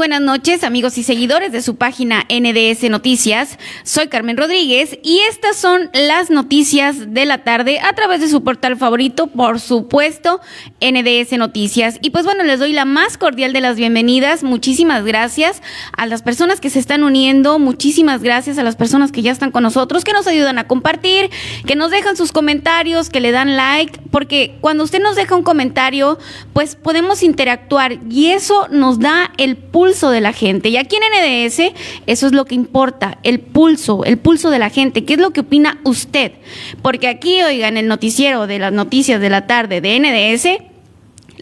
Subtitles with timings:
[0.00, 3.58] Buenas noches, amigos y seguidores de su página NDS Noticias.
[3.82, 8.42] Soy Carmen Rodríguez y estas son las noticias de la tarde a través de su
[8.42, 10.40] portal favorito, por supuesto,
[10.80, 11.98] NDS Noticias.
[12.00, 14.42] Y pues bueno, les doy la más cordial de las bienvenidas.
[14.42, 15.60] Muchísimas gracias
[15.94, 19.50] a las personas que se están uniendo, muchísimas gracias a las personas que ya están
[19.50, 21.28] con nosotros, que nos ayudan a compartir,
[21.66, 25.42] que nos dejan sus comentarios, que le dan like, porque cuando usted nos deja un
[25.42, 26.18] comentario,
[26.54, 30.68] pues podemos interactuar y eso nos da el pulso de la gente.
[30.68, 31.72] Y aquí en NDS
[32.06, 35.04] eso es lo que importa, el pulso, el pulso de la gente.
[35.04, 36.32] ¿Qué es lo que opina usted?
[36.80, 40.69] Porque aquí, oiga, en el noticiero de las noticias de la tarde de NDS,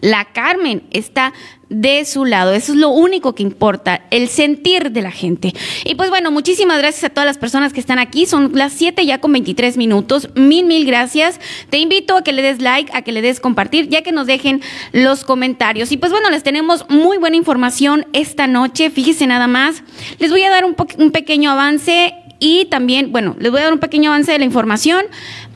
[0.01, 1.33] la Carmen está
[1.69, 2.53] de su lado.
[2.53, 5.53] Eso es lo único que importa, el sentir de la gente.
[5.85, 8.25] Y pues bueno, muchísimas gracias a todas las personas que están aquí.
[8.25, 10.29] Son las 7 ya con 23 minutos.
[10.35, 11.39] Mil, mil gracias.
[11.69, 14.27] Te invito a que le des like, a que le des compartir, ya que nos
[14.27, 15.91] dejen los comentarios.
[15.91, 18.89] Y pues bueno, les tenemos muy buena información esta noche.
[18.89, 19.83] Fíjese nada más.
[20.17, 23.73] Les voy a dar un, un pequeño avance y también, bueno, les voy a dar
[23.73, 25.05] un pequeño avance de la información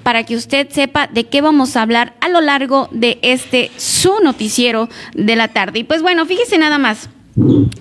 [0.03, 4.19] para que usted sepa de qué vamos a hablar a lo largo de este su
[4.21, 5.79] noticiero de la tarde.
[5.79, 7.09] Y pues bueno, fíjese nada más.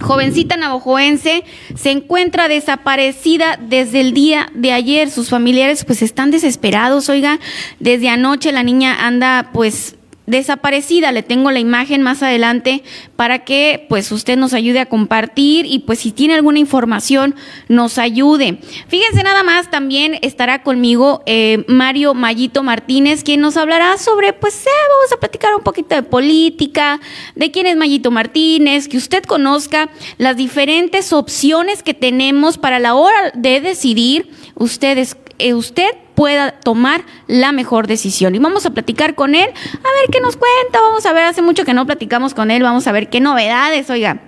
[0.01, 1.45] Jovencita navajoense
[1.75, 5.11] se encuentra desaparecida desde el día de ayer.
[5.11, 7.39] Sus familiares pues están desesperados, oiga,
[7.79, 9.97] desde anoche la niña anda pues
[10.27, 11.13] desaparecida.
[11.13, 12.83] Le tengo la imagen más adelante
[13.17, 17.35] para que pues usted nos ayude a compartir y pues si tiene alguna información
[17.69, 18.59] nos ayude.
[18.89, 24.67] Fíjense nada más, también estará conmigo eh, Mario Mayito Martínez, quien nos hablará sobre, pues
[24.67, 27.01] eh, vamos a platicar un poquito de política,
[27.35, 32.95] de quién es Mayito Martínez, que usted conozca las diferentes opciones que tenemos para la
[32.95, 35.91] hora de decidir ustedes, eh, usted
[36.23, 38.37] pueda tomar la mejor decisión.
[38.37, 41.43] Y vamos a platicar con él, a ver qué nos cuenta, vamos a ver, hace
[41.43, 44.21] mucho que no platicamos con él, vamos a ver qué novedades, oiga.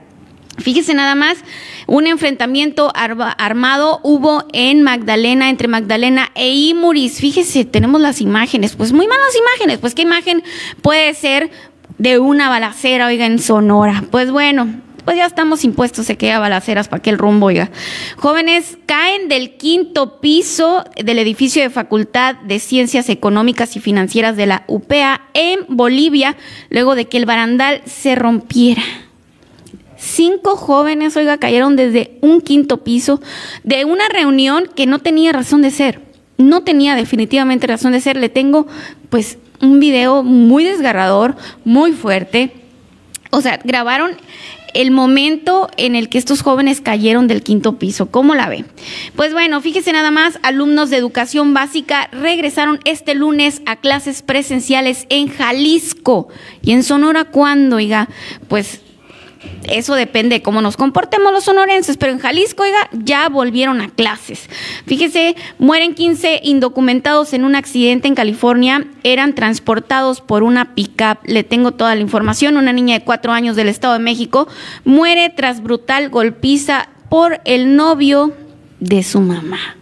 [0.59, 1.38] Fíjese nada más,
[1.87, 7.21] un enfrentamiento armado hubo en Magdalena, entre Magdalena e Imuris.
[7.21, 10.43] Fíjese, tenemos las imágenes, pues muy malas imágenes, pues qué imagen
[10.82, 11.53] puede ser
[11.99, 14.03] de una balacera, oiga, en Sonora.
[14.11, 14.66] Pues bueno,
[15.04, 17.70] pues ya estamos impuestos, se queda balaceras para aquel rumbo, oiga.
[18.16, 24.47] Jóvenes caen del quinto piso del edificio de Facultad de Ciencias Económicas y Financieras de
[24.47, 26.37] la UPA en Bolivia,
[26.70, 28.82] luego de que el barandal se rompiera.
[29.97, 33.20] Cinco jóvenes, oiga, cayeron desde un quinto piso
[33.62, 36.03] de una reunión que no tenía razón de ser.
[36.37, 38.16] No tenía definitivamente razón de ser.
[38.16, 38.66] Le tengo,
[39.09, 42.53] pues, un video muy desgarrador, muy fuerte.
[43.31, 44.16] O sea, grabaron
[44.74, 48.06] el momento en el que estos jóvenes cayeron del quinto piso.
[48.10, 48.64] ¿Cómo la ve?
[49.16, 55.06] Pues bueno, fíjese nada más, alumnos de educación básica regresaron este lunes a clases presenciales
[55.08, 56.28] en Jalisco.
[56.62, 58.08] ¿Y en Sonora cuándo, oiga?
[58.48, 58.83] Pues
[59.69, 63.91] eso depende de cómo nos comportemos los sonorenses, pero en Jalisco, oiga, ya volvieron a
[63.91, 64.49] clases.
[64.87, 71.19] Fíjese, mueren 15 indocumentados en un accidente en California, eran transportados por una pickup.
[71.25, 72.56] Le tengo toda la información.
[72.56, 74.49] Una niña de cuatro años del Estado de México
[74.84, 78.32] muere tras brutal golpiza por el novio
[78.81, 79.76] de su mamá.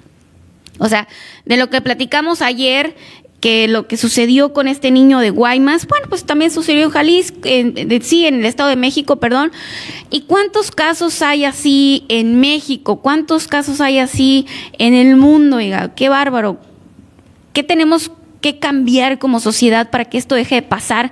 [0.79, 1.07] O sea,
[1.45, 2.97] de lo que platicamos ayer,
[3.43, 7.39] que lo que sucedió con este niño de Guaymas, bueno, pues también sucedió en Jalisco,
[7.43, 9.51] en, sí, en el Estado de México, perdón.
[10.11, 13.03] ¿Y cuántos casos hay así en México?
[13.03, 14.47] ¿Cuántos casos hay así
[14.79, 15.57] en el mundo?
[15.57, 16.61] Oiga, qué bárbaro.
[17.53, 21.11] ¿Qué tenemos que cambiar como sociedad para que esto deje de pasar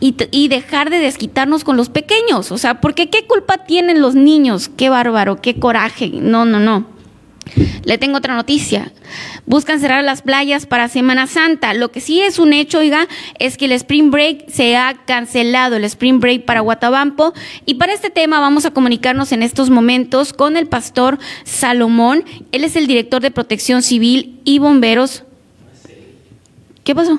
[0.00, 2.50] y, y, dejar de desquitarnos con los pequeños.
[2.50, 6.10] O sea, porque qué culpa tienen los niños, qué bárbaro, qué coraje.
[6.12, 6.98] No, no, no.
[7.84, 8.92] Le tengo otra noticia.
[9.48, 11.72] Buscan cerrar las playas para Semana Santa.
[11.72, 13.08] Lo que sí es un hecho, oiga,
[13.38, 17.32] es que el Spring Break se ha cancelado, el Spring Break para Guatabampo.
[17.64, 22.24] Y para este tema vamos a comunicarnos en estos momentos con el pastor Salomón.
[22.52, 25.24] Él es el director de Protección Civil y Bomberos.
[26.84, 27.18] ¿Qué pasó?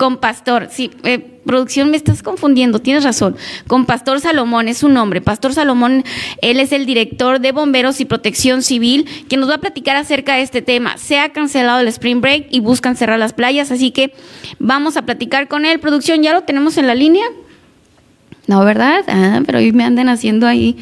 [0.00, 3.36] Con Pastor, sí, eh, producción me estás confundiendo, tienes razón.
[3.66, 5.20] Con Pastor Salomón es su nombre.
[5.20, 6.04] Pastor Salomón,
[6.40, 10.36] él es el director de Bomberos y Protección Civil, que nos va a platicar acerca
[10.36, 10.96] de este tema.
[10.96, 14.14] Se ha cancelado el Spring Break y buscan cerrar las playas, así que
[14.58, 15.80] vamos a platicar con él.
[15.80, 17.26] Producción, ¿ya lo tenemos en la línea?
[18.46, 19.04] No, ¿verdad?
[19.06, 20.78] Ah, pero hoy me andan haciendo ahí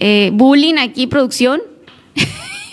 [0.00, 1.60] eh, bullying aquí, producción.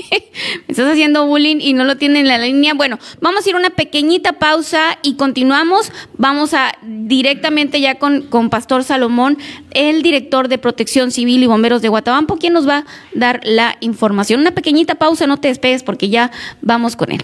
[0.67, 2.73] me estás haciendo bullying y no lo tienen en la línea.
[2.73, 5.91] Bueno, vamos a ir una pequeñita pausa y continuamos.
[6.17, 9.37] Vamos a directamente ya con, con Pastor Salomón,
[9.71, 13.77] el director de Protección Civil y Bomberos de Guatabampo, quien nos va a dar la
[13.81, 14.41] información.
[14.41, 17.23] Una pequeñita pausa, no te despegues porque ya vamos con él.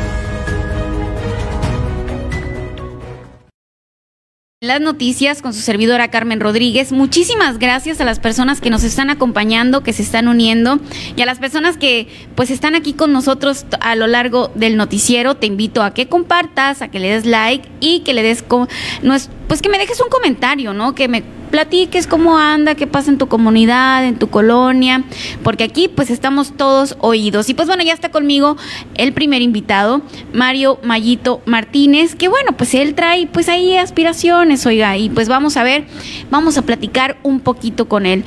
[4.63, 6.91] Las noticias con su servidora Carmen Rodríguez.
[6.91, 10.79] Muchísimas gracias a las personas que nos están acompañando, que se están uniendo
[11.15, 15.33] y a las personas que pues están aquí con nosotros a lo largo del noticiero.
[15.33, 19.61] Te invito a que compartas, a que le des like y que le des pues
[19.63, 20.93] que me dejes un comentario, ¿no?
[20.93, 25.03] Que me platiques cómo anda, qué pasa en tu comunidad, en tu colonia,
[25.43, 27.49] porque aquí pues estamos todos oídos.
[27.49, 28.57] Y pues bueno, ya está conmigo
[28.95, 30.01] el primer invitado,
[30.33, 35.57] Mario Mayito Martínez, que bueno, pues él trae pues ahí aspiraciones, oiga, y pues vamos
[35.57, 35.85] a ver,
[36.31, 38.23] vamos a platicar un poquito con él.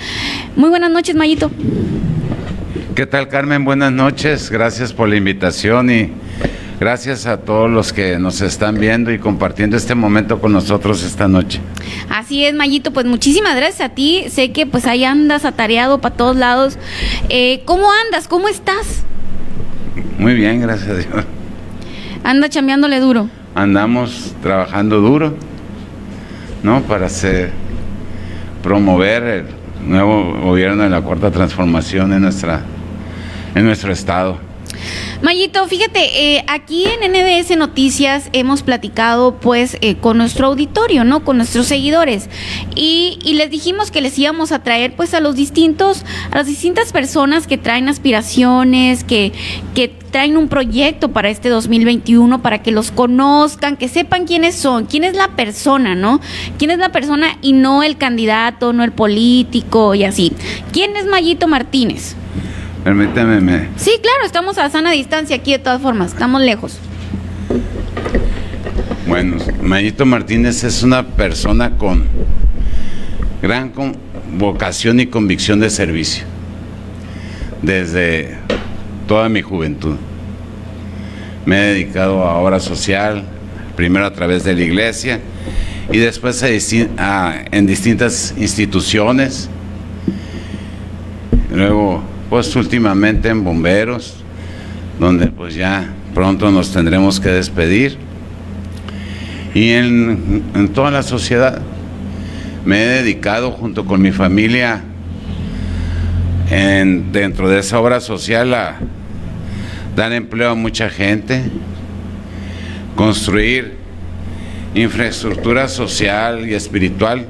[0.54, 1.50] Muy buenas noches, Mayito.
[2.94, 3.64] ¿Qué tal, Carmen?
[3.64, 6.12] Buenas noches, gracias por la invitación y
[6.84, 11.26] Gracias a todos los que nos están viendo y compartiendo este momento con nosotros esta
[11.26, 11.58] noche.
[12.10, 14.26] Así es, Mayito, pues muchísimas gracias a ti.
[14.28, 16.76] Sé que pues ahí andas atareado para todos lados.
[17.30, 18.28] Eh, ¿Cómo andas?
[18.28, 19.02] ¿Cómo estás?
[20.18, 21.24] Muy bien, gracias a Dios.
[22.22, 23.30] Anda chambeándole duro.
[23.54, 25.34] Andamos trabajando duro,
[26.62, 26.82] ¿no?
[26.82, 27.50] Para hacer,
[28.62, 29.46] promover el
[29.88, 32.60] nuevo gobierno de la Cuarta Transformación en, nuestra,
[33.54, 34.43] en nuestro estado.
[35.22, 41.24] Mayito, fíjate, eh, aquí en NBS Noticias hemos platicado pues eh, con nuestro auditorio, ¿no?
[41.24, 42.28] Con nuestros seguidores.
[42.74, 46.46] Y, y, les dijimos que les íbamos a traer pues a los distintos, a las
[46.46, 49.32] distintas personas que traen aspiraciones, que,
[49.74, 54.86] que traen un proyecto para este 2021, para que los conozcan, que sepan quiénes son,
[54.86, 56.20] quién es la persona, ¿no?
[56.56, 60.32] ¿Quién es la persona y no el candidato, no el político y así?
[60.72, 62.14] ¿Quién es Mayito Martínez?
[62.84, 63.68] Permítame.
[63.76, 66.78] Sí, claro, estamos a sana distancia aquí de todas formas, estamos lejos.
[69.06, 72.04] Bueno, Mayito Martínez es una persona con
[73.40, 73.72] gran
[74.38, 76.24] vocación y convicción de servicio
[77.62, 78.36] desde
[79.08, 79.96] toda mi juventud.
[81.46, 83.24] Me he dedicado a obra social,
[83.76, 85.20] primero a través de la iglesia
[85.90, 86.42] y después
[86.98, 89.48] a, en distintas instituciones.
[91.50, 92.02] Luego
[92.34, 94.16] pues últimamente en bomberos,
[94.98, 97.96] donde pues ya pronto nos tendremos que despedir.
[99.54, 100.42] Y en,
[100.74, 101.62] toda la sociedad
[102.64, 104.82] me he dedicado junto con mi familia
[106.50, 108.78] en, dentro de esa obra social a
[109.94, 111.40] dar empleo a mucha gente,
[112.96, 113.74] construir
[114.74, 117.28] infraestructura social y espiritual,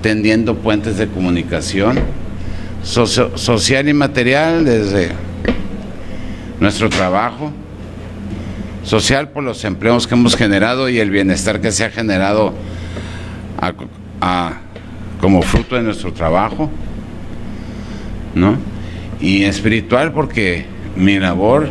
[0.00, 1.98] tendiendo puentes de comunicación
[2.82, 5.10] social y material desde
[6.60, 7.52] nuestro trabajo,
[8.84, 12.54] social por los empleos que hemos generado y el bienestar que se ha generado
[13.60, 13.72] a-
[14.20, 14.52] a-
[15.20, 16.70] como fruto de nuestro trabajo,
[18.34, 18.56] ¿no?
[19.20, 20.64] Y espiritual porque
[20.96, 21.68] mi labor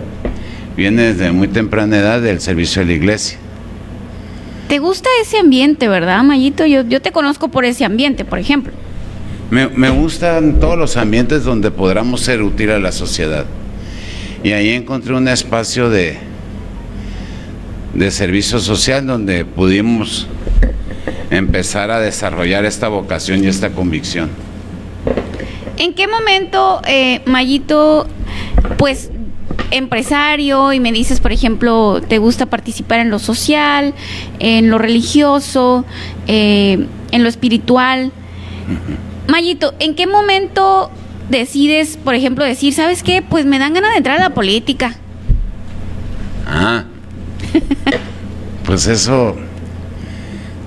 [0.78, 3.38] viene desde muy temprana edad del servicio de la iglesia.
[4.68, 6.66] ¿Te gusta ese ambiente, verdad, Mayito?
[6.68, 8.72] Yo, yo te conozco por ese ambiente, por ejemplo.
[9.52, 13.46] Me, me gustan todos los ambientes donde podamos ser útil a la sociedad.
[14.44, 16.18] Y ahí encontré un espacio de,
[17.94, 20.28] de servicio social donde pudimos
[21.30, 24.30] empezar a desarrollar esta vocación y esta convicción.
[25.78, 28.08] ¿En qué momento, eh, Mayito,
[28.78, 29.12] pues
[29.72, 33.94] empresario y me dices, por ejemplo, te gusta participar en lo social,
[34.40, 35.86] en lo religioso,
[36.28, 38.12] eh, en lo espiritual?
[39.30, 40.90] Mayito, ¿en qué momento
[41.30, 43.22] decides, por ejemplo, decir, ¿sabes qué?
[43.22, 44.96] Pues me dan ganas de entrar a la política.
[46.48, 46.86] Ah,
[48.66, 49.36] pues eso,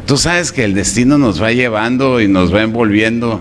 [0.07, 3.41] tú sabes que el destino nos va llevando y nos va envolviendo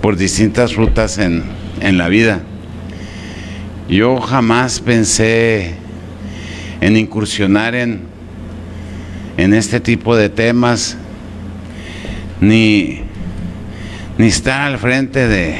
[0.00, 1.44] por distintas rutas en,
[1.80, 2.40] en la vida.
[3.90, 5.74] Yo jamás pensé
[6.80, 8.00] en incursionar en,
[9.36, 10.96] en este tipo de temas,
[12.40, 13.02] ni,
[14.18, 15.56] ni estar al frente de,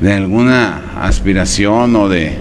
[0.00, 2.36] de alguna aspiración o de,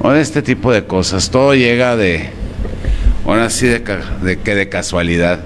[0.00, 1.30] o de este tipo de cosas.
[1.30, 2.30] Todo llega de,
[3.24, 3.82] ahora sí, de,
[4.22, 5.40] de que de casualidad.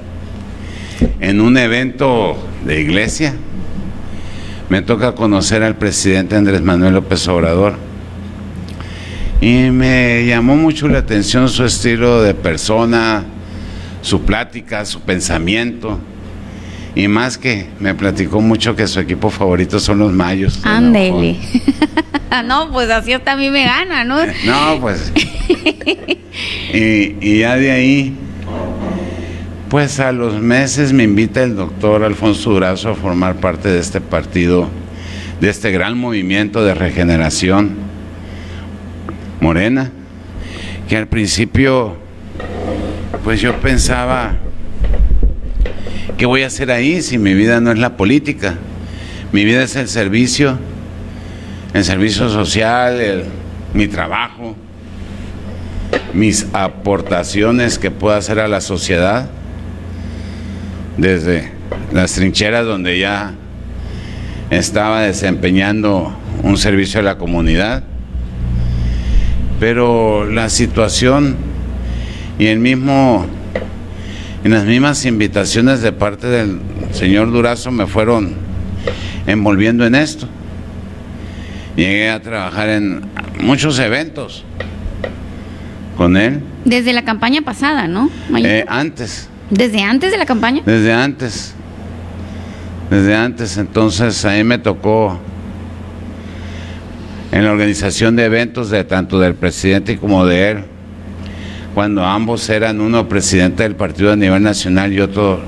[1.20, 3.34] En un evento de iglesia,
[4.68, 7.76] me toca conocer al presidente Andrés Manuel López Obrador.
[9.40, 13.24] Y me llamó mucho la atención su estilo de persona,
[14.00, 15.98] su plática, su pensamiento.
[16.94, 20.60] Y más que me platicó mucho que su equipo favorito son los Mayos.
[20.64, 21.32] Ándele.
[21.32, 22.46] León.
[22.46, 24.18] no, pues así hasta a mí me gana, ¿no?
[24.44, 25.12] No, pues.
[26.72, 28.16] y, y ya de ahí,
[29.68, 34.00] pues a los meses me invita el doctor Alfonso Durazo a formar parte de este
[34.00, 34.68] partido,
[35.40, 37.76] de este gran movimiento de regeneración
[39.40, 39.90] morena,
[40.88, 41.96] que al principio,
[43.24, 44.36] pues yo pensaba,
[46.24, 48.54] ¿qué voy a hacer ahí si mi vida no es la política?
[49.30, 50.58] Mi vida es el servicio
[51.74, 53.24] el servicio social,
[53.74, 54.56] mi trabajo,
[56.14, 59.28] mis aportaciones que puedo hacer a la sociedad,
[60.96, 61.52] desde
[61.92, 63.34] las trincheras donde ya
[64.48, 67.84] estaba desempeñando un servicio a la comunidad,
[69.60, 71.36] pero la situación
[72.38, 73.26] y el mismo,
[74.44, 76.60] y las mismas invitaciones de parte del
[76.92, 78.34] señor Durazo me fueron
[79.26, 80.28] envolviendo en esto.
[81.76, 83.02] Llegué a trabajar en
[83.40, 84.44] muchos eventos
[85.96, 86.42] con él.
[86.64, 88.10] Desde la campaña pasada, ¿no?
[88.36, 90.62] Eh, antes, Desde antes de la campaña.
[90.64, 91.54] desde antes.
[92.90, 95.18] Desde antes, entonces ahí me tocó
[97.32, 100.64] en la organización de eventos de tanto del presidente como de él,
[101.74, 105.42] cuando ambos eran uno presidente del partido a nivel nacional y otro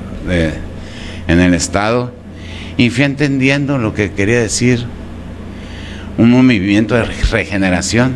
[1.28, 2.12] en el estado,
[2.76, 4.84] y fui entendiendo lo que quería decir
[6.18, 8.14] un movimiento de regeneración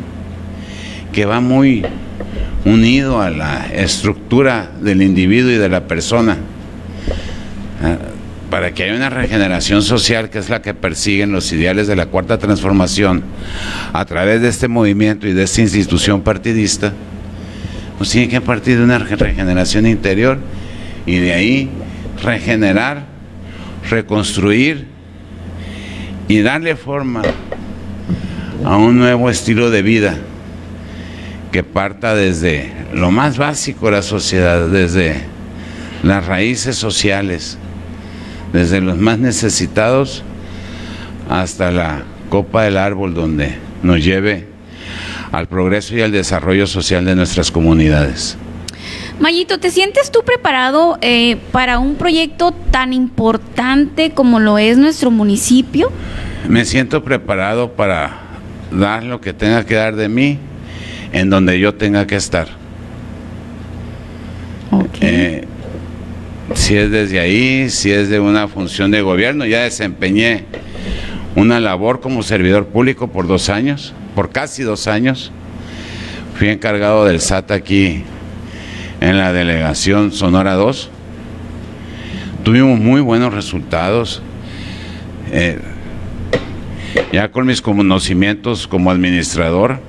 [1.12, 1.84] que va muy
[2.64, 6.36] unido a la estructura del individuo y de la persona.
[7.82, 7.96] Ah,
[8.50, 12.06] Para que haya una regeneración social que es la que persiguen los ideales de la
[12.06, 13.22] cuarta transformación
[13.92, 16.92] a través de este movimiento y de esta institución partidista,
[18.00, 20.38] pues tiene que partir de una re- regeneración interior
[21.04, 21.68] y de ahí
[22.22, 23.04] regenerar,
[23.90, 24.86] reconstruir
[26.26, 27.20] y darle forma
[28.64, 30.16] a un nuevo estilo de vida
[31.52, 35.16] que parta desde lo más básico de la sociedad, desde
[36.02, 37.58] las raíces sociales,
[38.54, 40.22] desde los más necesitados
[41.28, 44.46] hasta la copa del árbol donde nos lleve
[45.32, 48.36] al progreso y al desarrollo social de nuestras comunidades.
[49.18, 55.10] Mayito, ¿te sientes tú preparado eh, para un proyecto tan importante como lo es nuestro
[55.10, 55.92] municipio?
[56.48, 58.20] Me siento preparado para
[58.70, 60.38] dar lo que tenga que dar de mí
[61.12, 62.48] en donde yo tenga que estar.
[65.02, 65.44] Eh,
[66.54, 70.44] si es desde ahí, si es de una función de gobierno, ya desempeñé
[71.36, 75.32] una labor como servidor público por dos años, por casi dos años.
[76.36, 78.04] Fui encargado del SAT aquí
[79.00, 80.90] en la delegación Sonora 2.
[82.44, 84.20] Tuvimos muy buenos resultados.
[85.32, 85.58] eh,
[87.10, 89.80] ya con mis conocimientos como administrador,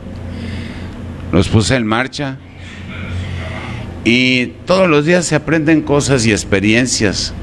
[1.33, 2.37] los puse en marcha
[4.05, 7.33] y todos los días se aprenden cosas y experiencias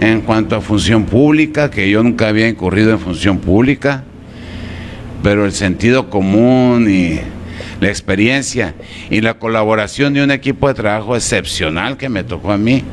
[0.00, 4.02] en cuanto a función pública, que yo nunca había incurrido en función pública,
[5.24, 7.18] pero el sentido común y
[7.80, 8.74] la experiencia
[9.08, 12.84] y la colaboración de un equipo de trabajo excepcional que me tocó a mí,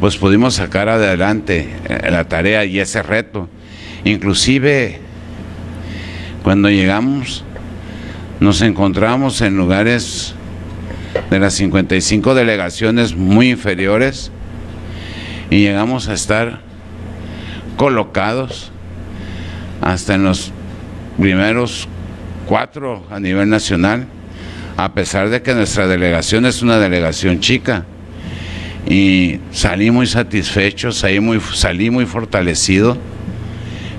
[0.00, 3.48] pues pudimos sacar adelante eh, la tarea y ese reto.
[4.04, 4.98] Inclusive
[6.42, 7.44] cuando llegamos
[8.40, 10.34] nos encontramos en lugares
[11.30, 14.32] de las 55 delegaciones muy inferiores
[15.50, 16.62] y llegamos a estar
[17.76, 18.72] colocados
[19.80, 20.52] hasta en los
[21.18, 21.88] primeros
[22.46, 24.06] cuatro a nivel nacional,
[24.76, 27.84] a pesar de que nuestra delegación es una delegación chica.
[28.88, 32.96] Y salí muy satisfecho, salí muy, fortalecido.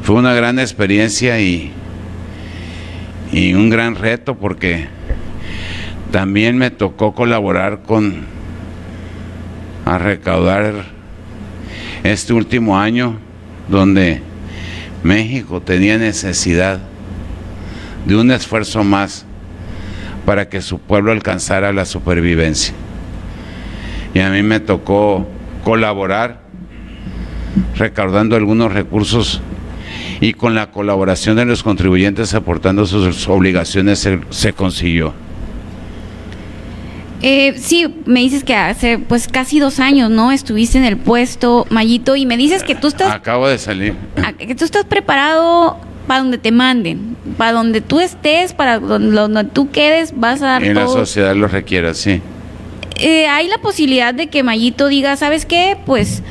[0.01, 1.71] Fue una gran experiencia y,
[3.31, 4.87] y un gran reto porque
[6.11, 8.39] también me tocó colaborar con
[9.85, 10.85] a recaudar
[12.03, 13.19] este último año
[13.67, 14.21] donde
[15.03, 16.79] México tenía necesidad
[18.05, 19.25] de un esfuerzo más
[20.25, 22.73] para que su pueblo alcanzara la supervivencia.
[24.13, 25.27] Y a mí me tocó
[25.63, 26.41] colaborar
[27.75, 29.41] recaudando algunos recursos
[30.21, 35.13] y con la colaboración de los contribuyentes aportando sus obligaciones se, se consiguió.
[37.21, 40.31] Eh, sí, me dices que hace pues casi dos años, ¿no?
[40.31, 43.11] Estuviste en el puesto, Mayito, y me dices que tú estás...
[43.11, 43.93] Acabo de salir.
[44.37, 45.77] Que tú estás preparado
[46.09, 50.63] para donde te manden, para donde tú estés, para donde, tú quedes, vas a dar
[50.63, 52.19] En la sociedad lo requiera, sí.
[52.97, 55.77] Eh, hay la posibilidad de que Mayito diga, ¿sabes qué?
[55.85, 56.23] Pues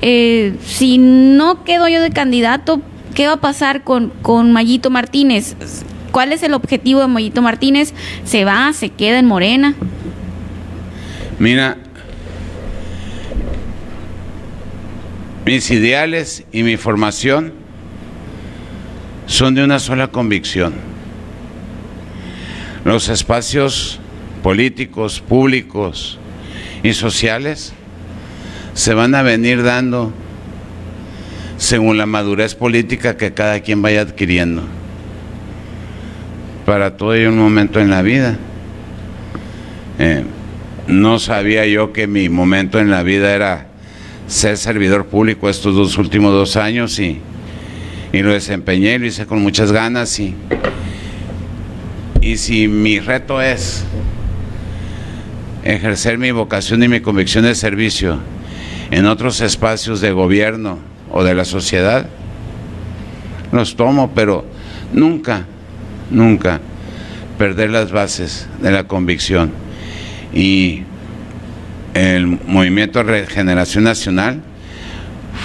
[0.00, 2.80] eh, si no quedo yo de candidato,
[3.14, 5.54] ¿qué va a pasar con, con Mayito Martínez?
[6.12, 7.92] ¿Cuál es el objetivo de Mayito Martínez?
[8.24, 8.72] ¿Se va?
[8.72, 9.74] ¿Se queda en Morena?
[11.38, 11.76] Mira,
[15.44, 17.65] mis ideales y mi formación
[19.26, 20.74] son de una sola convicción.
[22.84, 23.98] Los espacios
[24.42, 26.18] políticos, públicos
[26.82, 27.72] y sociales
[28.74, 30.12] se van a venir dando
[31.56, 34.62] según la madurez política que cada quien vaya adquiriendo.
[36.64, 38.36] Para todo hay un momento en la vida.
[39.98, 40.24] Eh,
[40.86, 43.66] no sabía yo que mi momento en la vida era
[44.28, 47.20] ser servidor público estos dos últimos dos años y,
[48.16, 50.34] y lo desempeñé, lo hice con muchas ganas y,
[52.22, 53.84] y si mi reto es
[55.64, 58.18] ejercer mi vocación y mi convicción de servicio
[58.90, 60.78] en otros espacios de gobierno
[61.12, 62.08] o de la sociedad,
[63.52, 64.46] los tomo, pero
[64.94, 65.44] nunca,
[66.10, 66.60] nunca
[67.36, 69.52] perder las bases de la convicción.
[70.32, 70.84] Y
[71.92, 74.40] el movimiento Regeneración Nacional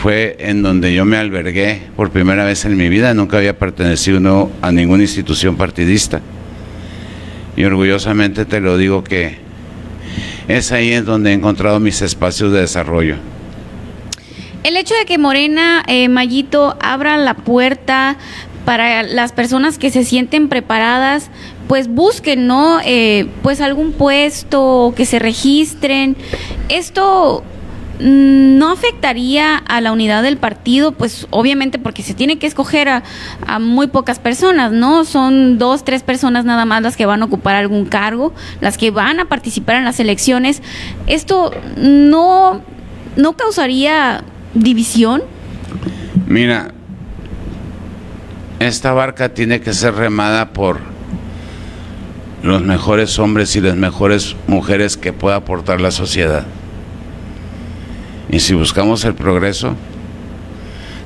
[0.01, 4.49] fue en donde yo me albergué por primera vez en mi vida, nunca había pertenecido
[4.63, 6.21] a ninguna institución partidista.
[7.55, 9.35] Y orgullosamente te lo digo que
[10.47, 13.17] es ahí en donde he encontrado mis espacios de desarrollo.
[14.63, 18.17] El hecho de que Morena, eh, Mayito, abra la puerta
[18.65, 21.29] para las personas que se sienten preparadas,
[21.67, 22.79] pues busquen, ¿no?
[22.83, 26.15] Eh, pues algún puesto, que se registren.
[26.69, 27.43] Esto
[27.99, 33.03] no afectaría a la unidad del partido, pues obviamente porque se tiene que escoger a,
[33.45, 35.05] a, muy pocas personas, ¿no?
[35.05, 38.91] Son dos, tres personas nada más las que van a ocupar algún cargo, las que
[38.91, 40.61] van a participar en las elecciones.
[41.07, 42.61] ¿Esto no,
[43.15, 44.23] no causaría
[44.53, 45.23] división?
[46.27, 46.73] Mira,
[48.59, 50.79] esta barca tiene que ser remada por
[52.43, 56.45] los mejores hombres y las mejores mujeres que pueda aportar la sociedad.
[58.31, 59.75] Y si buscamos el progreso,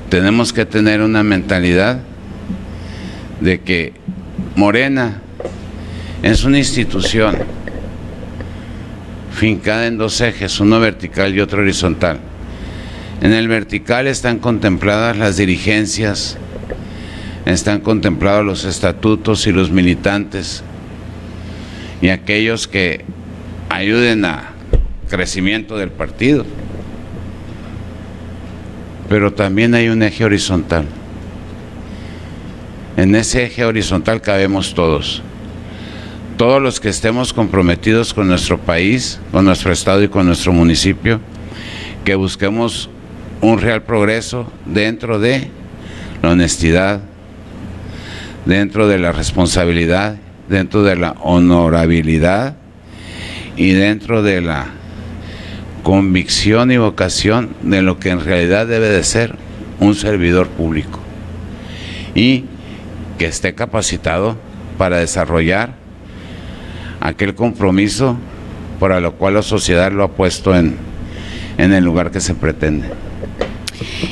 [0.08, 2.00] tenemos que tener una mentalidad
[3.40, 3.92] de que
[4.54, 5.20] Morena
[6.22, 7.36] es una institución
[9.32, 12.20] fincada en dos ejes, uno vertical y otro horizontal.
[13.20, 16.38] En el vertical están contempladas las dirigencias,
[17.44, 20.62] están contemplados los estatutos y los militantes
[22.00, 23.04] y aquellos que
[23.68, 24.52] ayuden a
[25.08, 26.46] crecimiento del partido.
[29.08, 30.86] Pero también hay un eje horizontal.
[32.96, 35.22] En ese eje horizontal cabemos todos.
[36.36, 41.20] Todos los que estemos comprometidos con nuestro país, con nuestro estado y con nuestro municipio,
[42.04, 42.90] que busquemos
[43.40, 45.50] un real progreso dentro de
[46.22, 47.00] la honestidad,
[48.44, 50.16] dentro de la responsabilidad,
[50.48, 52.56] dentro de la honorabilidad
[53.56, 54.66] y dentro de la
[55.86, 59.36] convicción y vocación de lo que en realidad debe de ser
[59.78, 60.98] un servidor público
[62.12, 62.46] y
[63.18, 64.36] que esté capacitado
[64.78, 65.76] para desarrollar
[66.98, 68.16] aquel compromiso
[68.80, 70.74] para lo cual la sociedad lo ha puesto en,
[71.56, 72.88] en el lugar que se pretende.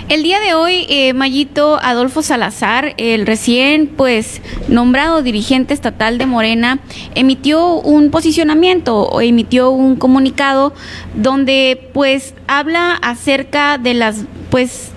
[0.09, 6.27] El día de hoy, eh, Mayito Adolfo Salazar, el recién pues nombrado dirigente estatal de
[6.27, 6.79] Morena,
[7.15, 10.73] emitió un posicionamiento o emitió un comunicado
[11.15, 14.91] donde pues habla acerca de las pues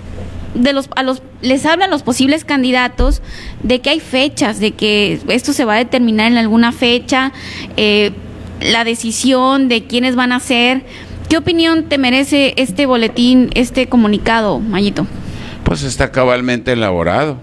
[0.54, 3.22] de los a los les habla a los posibles candidatos
[3.62, 7.32] de que hay fechas, de que esto se va a determinar en alguna fecha,
[7.76, 8.12] eh,
[8.60, 10.82] la decisión de quiénes van a ser.
[11.28, 15.06] ¿Qué opinión te merece este boletín, este comunicado, Mayito?
[15.62, 17.38] Pues está cabalmente elaborado.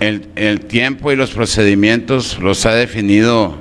[0.00, 3.56] El, tiempo y los procedimientos los ha definido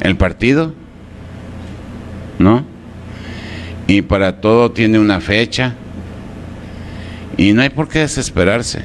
[0.00, 0.74] el partido,
[2.38, 2.66] ¿no?
[3.86, 5.74] Y para todo tiene una fecha.
[7.38, 8.82] Y no hay por qué desesperarse,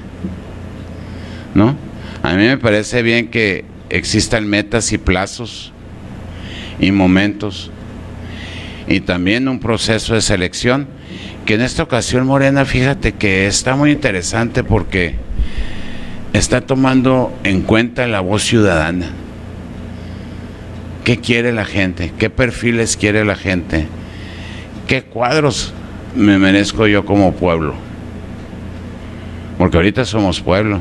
[1.53, 1.75] ¿no?
[2.21, 5.73] A mí me parece bien que existan metas y plazos
[6.79, 7.69] y momentos
[8.87, 10.87] y también un proceso de selección
[11.45, 15.15] que en esta ocasión Morena, fíjate que está muy interesante porque
[16.33, 19.07] está tomando en cuenta la voz ciudadana.
[21.03, 22.13] ¿Qué quiere la gente?
[22.17, 23.87] ¿Qué perfiles quiere la gente?
[24.87, 25.73] ¿Qué cuadros
[26.15, 27.75] me merezco yo como pueblo?
[29.57, 30.79] Porque ahorita somos pueblo.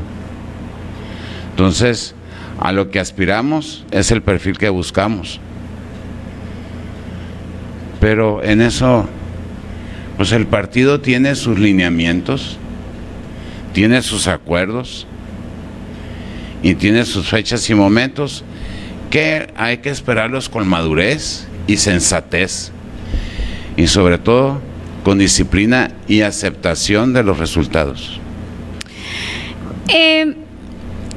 [1.51, 2.15] Entonces,
[2.59, 5.41] a lo que aspiramos es el perfil que buscamos.
[8.03, 9.07] Pero en eso,
[10.17, 12.57] pues el partido tiene sus lineamientos,
[13.71, 15.07] tiene sus acuerdos
[16.61, 18.43] y tiene sus fechas y momentos
[19.09, 22.73] que hay que esperarlos con madurez y sensatez
[23.77, 24.59] y sobre todo
[25.05, 28.19] con disciplina y aceptación de los resultados.
[29.87, 30.35] Eh,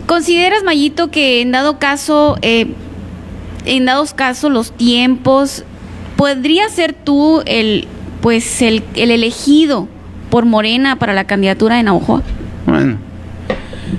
[0.07, 2.69] ¿Consideras, Mayito, que en dado caso, eh,
[3.65, 5.65] en dados casos, los tiempos
[6.17, 7.87] ¿Podría ser tú el,
[8.23, 9.89] pues, el, el elegido
[10.31, 12.23] por Morena para la candidatura de Navajo?
[12.67, 12.99] Bueno,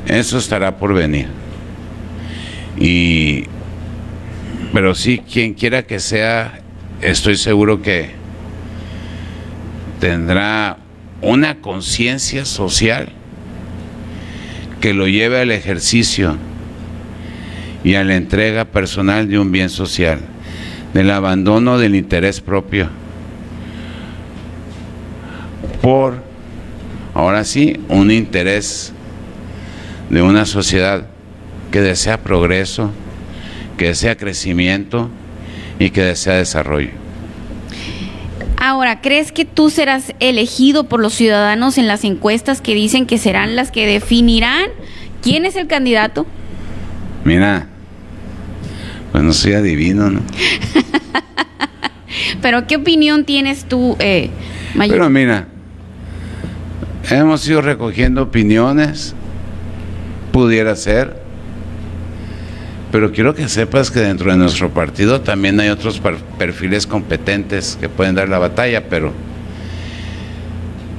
[0.08, 1.28] eso estará por venir.
[2.80, 3.46] Y,
[4.74, 6.60] pero sí, quien quiera que sea,
[7.02, 8.12] estoy seguro que
[10.00, 10.78] tendrá
[11.22, 13.10] una conciencia social
[14.82, 16.38] que lo lleve al ejercicio
[17.84, 20.20] y a la entrega personal de un bien social
[20.98, 22.90] del abandono del interés propio
[25.80, 26.24] por,
[27.14, 28.94] ahora sí, un interés
[30.10, 31.06] de una sociedad
[31.70, 32.90] que desea progreso,
[33.78, 35.12] que desea crecimiento
[35.78, 36.90] y que desea desarrollo.
[38.60, 43.20] Ahora, ¿crees que tú serás elegido por los ciudadanos en las encuestas que dicen que
[43.20, 44.72] serán las que definirán
[45.22, 46.26] quién es el candidato?
[47.24, 47.68] Mira,
[49.18, 50.22] pues no soy adivino, ¿no?
[52.44, 54.30] Pero ¿qué opinión tienes tú, eh,
[54.78, 55.48] Pero mira,
[57.10, 59.16] hemos ido recogiendo opiniones,
[60.32, 61.20] pudiera ser,
[62.92, 66.00] pero quiero que sepas que dentro de nuestro partido también hay otros
[66.38, 69.14] perfiles competentes que pueden dar la batalla, pero,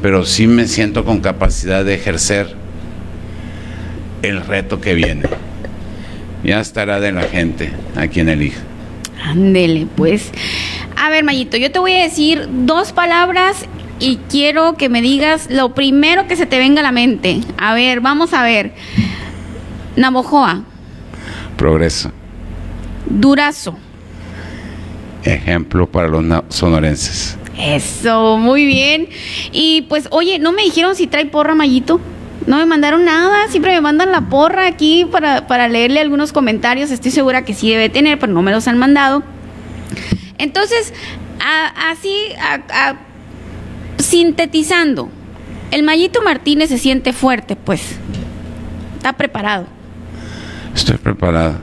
[0.02, 2.52] pero sí me siento con capacidad de ejercer
[4.22, 5.47] el reto que viene
[6.48, 8.60] ya estará de la gente a quien elija.
[9.24, 10.30] Ándele, pues.
[10.96, 13.66] A ver, Mayito, yo te voy a decir dos palabras
[14.00, 17.40] y quiero que me digas lo primero que se te venga a la mente.
[17.56, 18.72] A ver, vamos a ver.
[19.96, 20.62] Navojoa.
[21.56, 22.12] Progreso.
[23.06, 23.76] Durazo.
[25.24, 27.36] Ejemplo para los sonorenses.
[27.58, 29.08] Eso, muy bien.
[29.52, 32.00] Y pues, oye, ¿no me dijeron si trae porra, Mayito?
[32.46, 36.90] No me mandaron nada, siempre me mandan la porra aquí para, leerle algunos comentarios.
[36.90, 39.22] Estoy segura que sí debe tener, pero no me los han mandado.
[40.38, 40.94] Entonces,
[41.90, 42.14] así,
[43.98, 45.10] sintetizando,
[45.70, 47.96] el Mayito Martínez se siente fuerte, pues.
[48.96, 49.66] Está preparado.
[50.74, 51.56] Estoy preparado.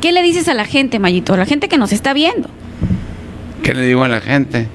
[0.00, 1.34] ¿Qué le dices a la gente, Mayito?
[1.34, 2.48] A la gente que nos está viendo.
[3.62, 4.66] ¿Qué le digo a la gente?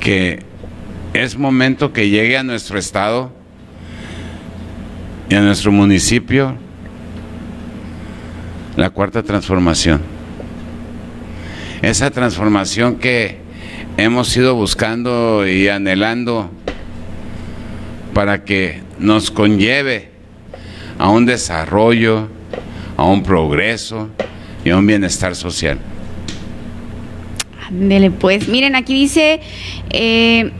[0.00, 0.44] Que
[1.22, 3.32] es momento que llegue a nuestro estado
[5.30, 6.56] y a nuestro municipio
[8.76, 10.02] la cuarta transformación.
[11.80, 13.38] Esa transformación que
[13.96, 16.50] hemos ido buscando y anhelando
[18.12, 20.10] para que nos conlleve
[20.98, 22.28] a un desarrollo,
[22.96, 24.10] a un progreso
[24.64, 25.78] y a un bienestar social.
[27.68, 28.48] Ándele, pues.
[28.48, 29.40] Miren, aquí dice
[29.90, 30.52] eh,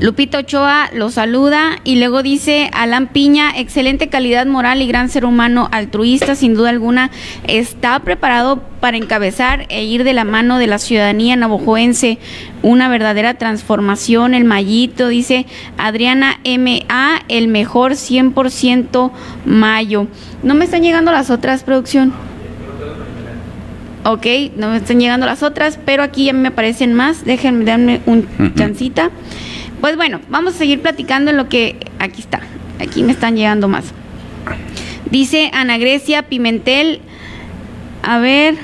[0.00, 5.24] Lupita Ochoa lo saluda y luego dice Alan Piña, excelente calidad moral y gran ser
[5.24, 7.10] humano altruista, sin duda alguna,
[7.46, 12.18] está preparado para encabezar e ir de la mano de la ciudadanía navajoense
[12.62, 14.34] una verdadera transformación.
[14.34, 15.46] El Mayito, dice
[15.78, 19.10] Adriana M.A., el mejor 100%
[19.46, 20.08] Mayo.
[20.42, 22.12] ¿No me están llegando las otras, producción?
[24.04, 27.24] Ok, no me están llegando las otras, pero aquí ya me aparecen más.
[27.24, 29.10] Déjenme darme un chancita.
[29.80, 32.40] Pues bueno, vamos a seguir platicando en lo que aquí está.
[32.80, 33.86] Aquí me están llegando más.
[35.10, 37.00] Dice Ana Grecia Pimentel.
[38.02, 38.56] A ver.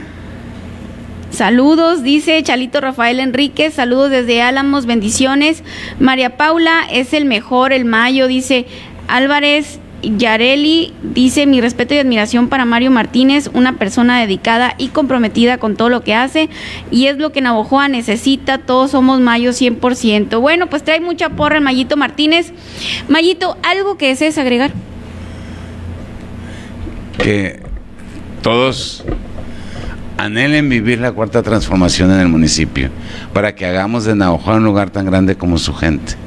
[1.30, 3.74] Saludos, dice Chalito Rafael Enríquez.
[3.74, 5.62] Saludos desde Álamos, bendiciones.
[5.98, 8.66] María Paula es el mejor, el mayo, dice
[9.08, 9.78] Álvarez.
[10.02, 15.76] Yareli dice mi respeto y admiración para Mario Martínez, una persona dedicada y comprometida con
[15.76, 16.48] todo lo que hace
[16.90, 20.40] y es lo que Navojoa necesita, todos somos Mayo 100%.
[20.40, 22.52] Bueno, pues trae mucha porra el Mayito Martínez.
[23.08, 24.72] Mayito, ¿algo que desees agregar?
[27.18, 27.60] Que
[28.42, 29.04] todos
[30.18, 32.90] anhelen vivir la cuarta transformación en el municipio
[33.32, 36.21] para que hagamos de Navajo un lugar tan grande como su gente.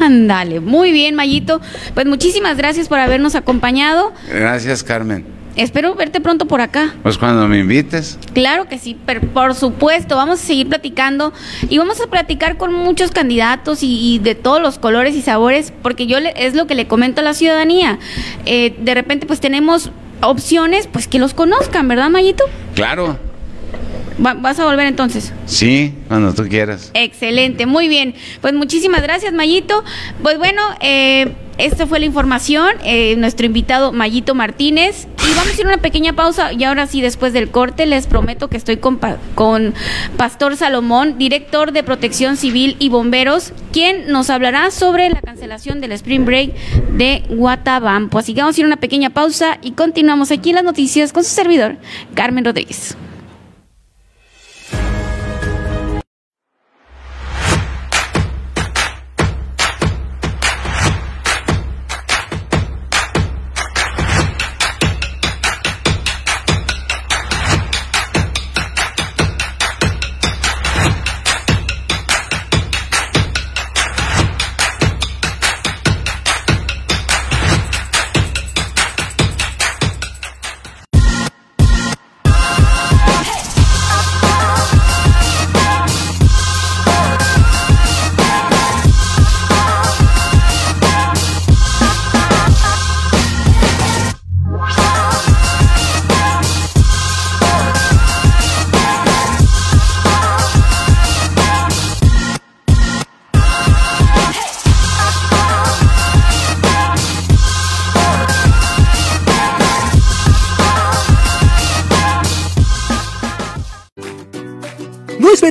[0.00, 1.60] Ándale, muy bien, Mayito.
[1.94, 4.12] Pues muchísimas gracias por habernos acompañado.
[4.28, 5.24] Gracias, Carmen.
[5.56, 6.94] Espero verte pronto por acá.
[7.02, 11.32] Pues cuando me invites, Claro que sí, pero por supuesto, vamos a seguir platicando
[11.68, 15.72] y vamos a platicar con muchos candidatos y, y de todos los colores y sabores,
[15.82, 17.98] porque yo le- es lo que le comento a la ciudadanía.
[18.46, 19.90] Eh, de repente, pues tenemos
[20.22, 22.44] opciones, pues que los conozcan, ¿verdad, Mayito?
[22.74, 23.18] claro,
[24.24, 25.32] Va- ¿Vas a volver entonces?
[25.46, 26.90] sí, cuando tú quieras.
[26.94, 28.14] Excelente, muy bien.
[28.40, 29.82] Pues muchísimas gracias, Mayito.
[30.22, 32.68] Pues bueno, eh, esta fue la información.
[32.84, 35.06] eh, nuestro invitado, Mayito Martínez.
[35.30, 36.52] Y vamos a ir a una pequeña pausa.
[36.52, 39.72] Y ahora sí, después del corte, les prometo que estoy con, pa- con
[40.16, 45.92] Pastor Salomón, director de Protección Civil y Bomberos, quien nos hablará sobre la cancelación del
[45.92, 46.54] Spring Break
[46.92, 48.18] de Guatabampo.
[48.18, 51.12] Así que vamos a ir a una pequeña pausa y continuamos aquí en las noticias
[51.12, 51.76] con su servidor,
[52.14, 52.96] Carmen Rodríguez.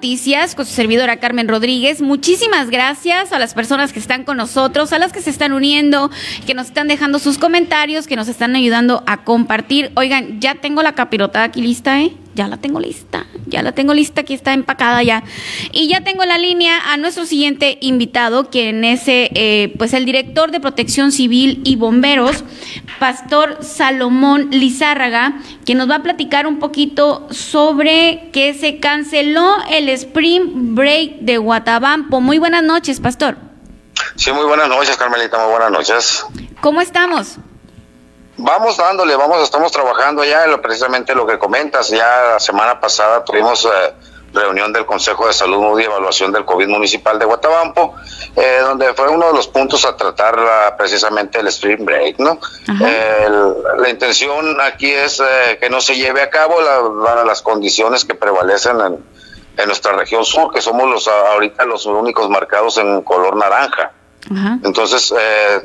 [0.00, 2.00] Noticias con su servidora Carmen Rodríguez.
[2.00, 6.10] Muchísimas gracias a las personas que están con nosotros, a las que se están uniendo,
[6.46, 9.92] que nos están dejando sus comentarios, que nos están ayudando a compartir.
[9.96, 12.14] Oigan, ya tengo la capirotada aquí lista, ¿eh?
[12.34, 15.22] Ya la tengo lista, ya la tengo lista, aquí está empacada ya.
[15.72, 20.50] Y ya tengo la línea a nuestro siguiente invitado, quien es eh, pues el director
[20.50, 22.44] de Protección Civil y Bomberos,
[22.98, 29.88] Pastor Salomón Lizárraga, quien nos va a platicar un poquito sobre que se canceló el
[29.88, 32.20] Spring Break de Guatabampo.
[32.20, 33.36] Muy buenas noches, Pastor.
[34.16, 36.24] Sí, muy buenas noches, Carmelita, muy buenas noches.
[36.60, 37.38] ¿Cómo estamos?
[38.42, 41.90] Vamos dándole, vamos, estamos trabajando ya lo, precisamente lo que comentas.
[41.90, 43.92] Ya la semana pasada tuvimos eh,
[44.32, 47.94] reunión del Consejo de Salud y Evaluación del COVID Municipal de Guatabampo,
[48.36, 52.38] eh, donde fue uno de los puntos a tratar precisamente el Spring Break, ¿no?
[53.78, 56.56] la intención aquí es eh, que no se lleve a cabo
[57.26, 59.04] las condiciones que prevalecen en,
[59.58, 63.92] en, nuestra región sur, que somos los ahorita los únicos marcados en color naranja.
[64.62, 65.60] Entonces, eh,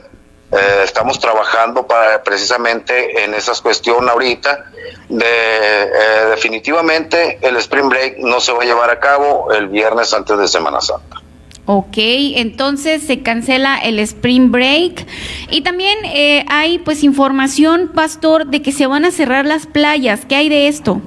[0.51, 4.65] eh, estamos trabajando para precisamente en esas cuestiones ahorita.
[5.09, 10.13] De, eh, definitivamente el Spring Break no se va a llevar a cabo el viernes
[10.13, 11.21] antes de Semana Santa.
[11.67, 15.07] Ok, entonces se cancela el Spring Break
[15.49, 20.25] y también eh, hay pues información, Pastor, de que se van a cerrar las playas.
[20.27, 21.01] ¿Qué hay de esto?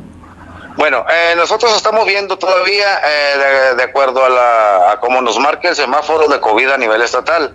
[0.79, 1.05] Bueno,
[1.37, 3.01] nosotros estamos viendo todavía,
[3.77, 7.53] de, acuerdo a, la, a cómo nos marca el semáforo de COVID a nivel estatal,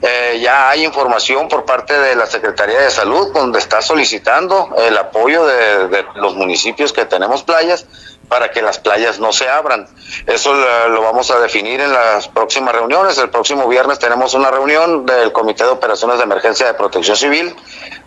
[0.00, 4.96] eh, ya hay información por parte de la Secretaría de Salud donde está solicitando el
[4.98, 7.86] apoyo de, los municipios que tenemos playas
[8.28, 9.86] para que las playas no se abran.
[10.26, 13.18] Eso lo, vamos a definir en las próximas reuniones.
[13.18, 17.54] El próximo viernes tenemos una reunión del Comité de Operaciones de Emergencia de Protección Civil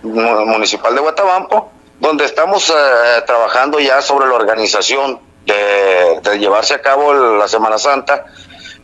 [0.01, 2.73] Municipal de Guatabampo, donde estamos eh,
[3.25, 8.25] trabajando ya sobre la organización de, de llevarse a cabo la Semana Santa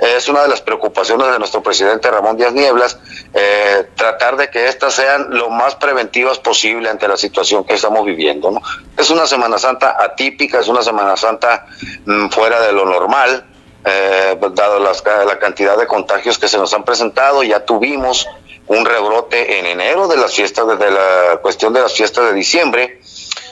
[0.01, 2.97] es una de las preocupaciones de nuestro presidente Ramón Díaz Nieblas,
[3.35, 8.03] eh, tratar de que éstas sean lo más preventivas posible ante la situación que estamos
[8.03, 8.49] viviendo.
[8.49, 8.61] ¿no?
[8.97, 11.67] Es una Semana Santa atípica, es una Semana Santa
[12.05, 13.45] mm, fuera de lo normal,
[13.85, 18.27] eh, dado la cantidad de contagios que se nos han presentado, ya tuvimos
[18.65, 23.00] un rebrote en enero de las fiestas, desde la cuestión de las fiestas de diciembre,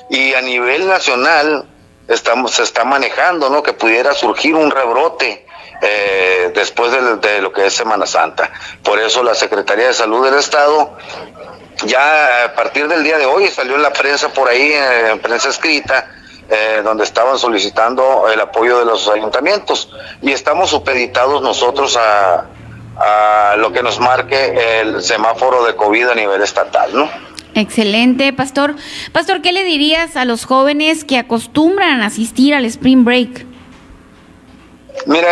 [0.10, 1.66] y a nivel nacional
[2.08, 3.64] estamos, se está manejando, ¿no?
[3.64, 5.46] Que pudiera surgir un rebrote
[5.82, 8.50] eh, después de, lo que es Semana Santa.
[8.84, 10.98] Por eso la Secretaría de Salud del Estado
[11.86, 15.20] ya a partir del día de hoy salió en la prensa por ahí, eh, en
[15.20, 16.12] prensa escrita,
[16.50, 19.90] eh, donde estaban solicitando el apoyo de los ayuntamientos
[20.22, 22.48] y estamos supeditados nosotros a,
[22.98, 27.29] a lo que nos marque el semáforo de COVID a nivel estatal, ¿no?
[27.60, 28.76] Excelente, Pastor.
[29.12, 33.46] Pastor, ¿qué le dirías a los jóvenes que acostumbran a asistir al Spring Break?
[35.06, 35.28] Mire,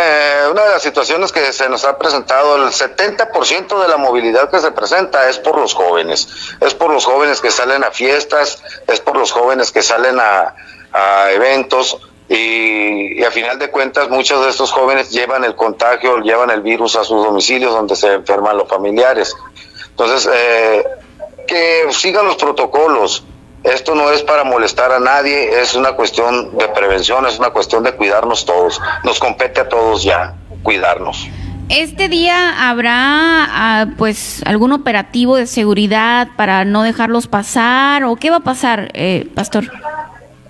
[0.50, 4.60] una de las situaciones que se nos ha presentado, el 70% de la movilidad que
[4.60, 6.28] se presenta es por los jóvenes,
[6.60, 10.54] es por los jóvenes que salen a fiestas, es por los jóvenes que salen a,
[11.30, 11.98] eventos
[12.28, 16.96] y, a final de cuentas muchos de estos jóvenes llevan el contagio, llevan el virus
[16.96, 19.36] a sus domicilios donde se enferman los familiares.
[19.90, 20.84] Entonces, eh,
[21.48, 23.24] que sigan los protocolos,
[23.64, 27.82] esto no es para molestar a nadie, es una cuestión de prevención, es una cuestión
[27.82, 28.80] de cuidarnos todos.
[29.02, 31.26] Nos compete a todos ya cuidarnos.
[31.68, 38.30] Este día habrá ah, pues algún operativo de seguridad para no dejarlos pasar o qué
[38.30, 39.70] va a pasar, eh, pastor?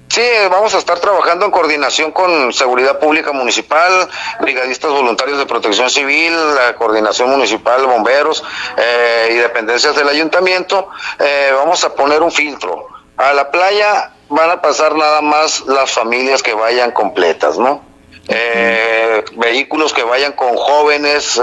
[0.09, 4.09] Sí, vamos a estar trabajando en coordinación con Seguridad Pública Municipal,
[4.41, 8.43] brigadistas voluntarios de protección civil, la coordinación municipal, bomberos
[8.79, 10.89] eh, y dependencias del ayuntamiento.
[11.19, 12.87] Eh, vamos a poner un filtro
[13.19, 17.83] a la playa van a pasar nada más las familias que vayan completas, ¿no?
[18.29, 21.41] Eh, vehículos que vayan con jóvenes,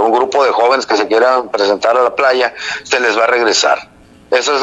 [0.00, 3.26] un grupo de jóvenes que se quieran presentar a la playa, se les va a
[3.26, 3.93] regresar.
[4.34, 4.62] Ese es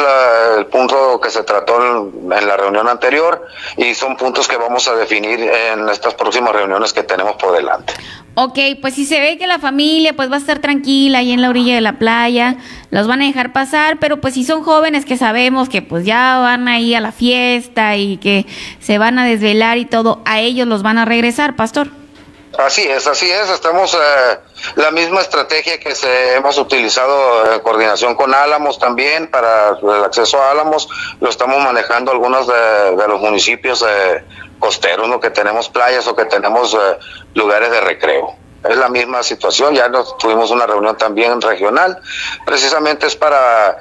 [0.58, 3.46] el punto que se trató en, la reunión anterior
[3.78, 7.94] y son puntos que vamos a definir en estas próximas reuniones que tenemos por delante.
[8.36, 11.42] Ok, pues si se ve que la familia pues va a estar tranquila ahí en
[11.42, 12.58] la orilla de la playa,
[12.90, 16.40] los van a dejar pasar, pero pues si son jóvenes que sabemos que pues ya
[16.40, 18.46] van ahí a la fiesta y que
[18.82, 22.01] se van a desvelar y todo, a ellos los van a regresar, pastor.
[22.58, 23.50] Así es, así es.
[23.50, 24.40] Estamos eh,
[24.76, 30.42] la misma estrategia que se hemos utilizado en coordinación con Álamos también para el acceso
[30.42, 30.90] a Álamos.
[31.22, 34.24] Lo estamos manejando algunos de, los municipios eh,
[34.60, 35.20] costeros, ¿no?
[35.20, 36.78] que tenemos playas o que tenemos eh,
[37.36, 38.36] lugares de recreo.
[38.64, 42.00] Es la misma situación, ya nos tuvimos una reunión también regional,
[42.46, 43.80] precisamente es para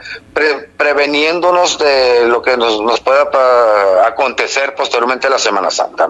[0.78, 6.08] preveniéndonos de lo que nos, pueda acontecer posteriormente la Semana Santa.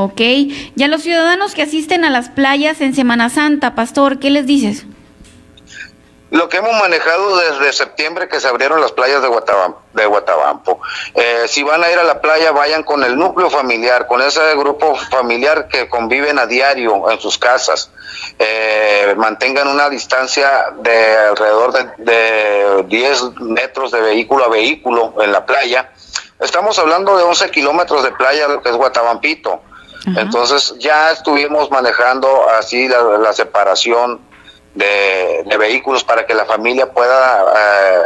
[0.00, 0.20] Ok.
[0.20, 4.46] Y a los ciudadanos que asisten a las playas en Semana Santa, Pastor, ¿qué les
[4.46, 4.84] dices?
[6.30, 9.82] Lo que hemos manejado desde septiembre que se abrieron las playas de Guatabampo.
[9.94, 10.80] De Guatabampo.
[11.14, 14.54] Eh, si van a ir a la playa, vayan con el núcleo familiar, con ese
[14.54, 17.90] grupo familiar que conviven a diario en sus casas.
[18.38, 25.32] Eh, mantengan una distancia de alrededor de, de 10 metros de vehículo a vehículo en
[25.32, 25.90] la playa.
[26.38, 29.62] Estamos hablando de 11 kilómetros de playa, lo que es Guatabampito.
[30.06, 34.20] Entonces ya estuvimos manejando así la, la separación
[34.74, 38.02] de, vehículos para que la familia pueda eh,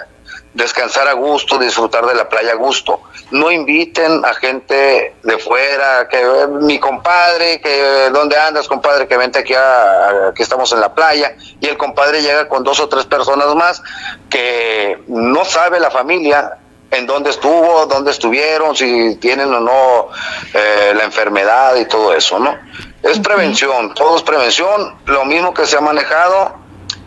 [0.54, 3.00] descansar a gusto, disfrutar de la playa a gusto.
[3.30, 9.38] No inviten a gente de fuera, que mi compadre, que dónde andas, compadre, que vente
[9.38, 13.06] aquí, a, aquí estamos en la playa, y el compadre llega con dos o tres
[13.06, 13.82] personas más
[14.28, 16.58] que no sabe la familia
[16.92, 20.08] en dónde estuvo, dónde estuvieron, si tienen o no
[20.52, 22.54] eh, la enfermedad y todo eso, ¿no?
[23.02, 26.54] Es prevención, todo es prevención, lo mismo que se ha manejado,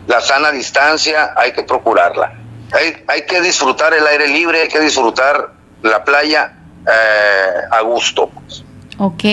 [0.06, 2.34] la sana distancia hay que procurarla.
[2.72, 6.56] Hay, hay que disfrutar el aire libre, hay que disfrutar la playa
[6.86, 8.28] eh, a gusto.
[8.28, 8.64] Pues.
[8.98, 9.24] Ok,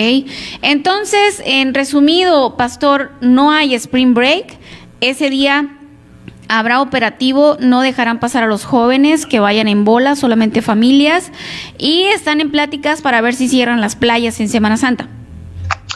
[0.62, 4.58] entonces, en resumido, Pastor, no hay spring break.
[5.00, 5.78] Ese día
[6.48, 11.30] habrá operativo, no dejarán pasar a los jóvenes que vayan en bola, solamente familias,
[11.78, 15.08] y están en pláticas para ver si cierran las playas en Semana Santa.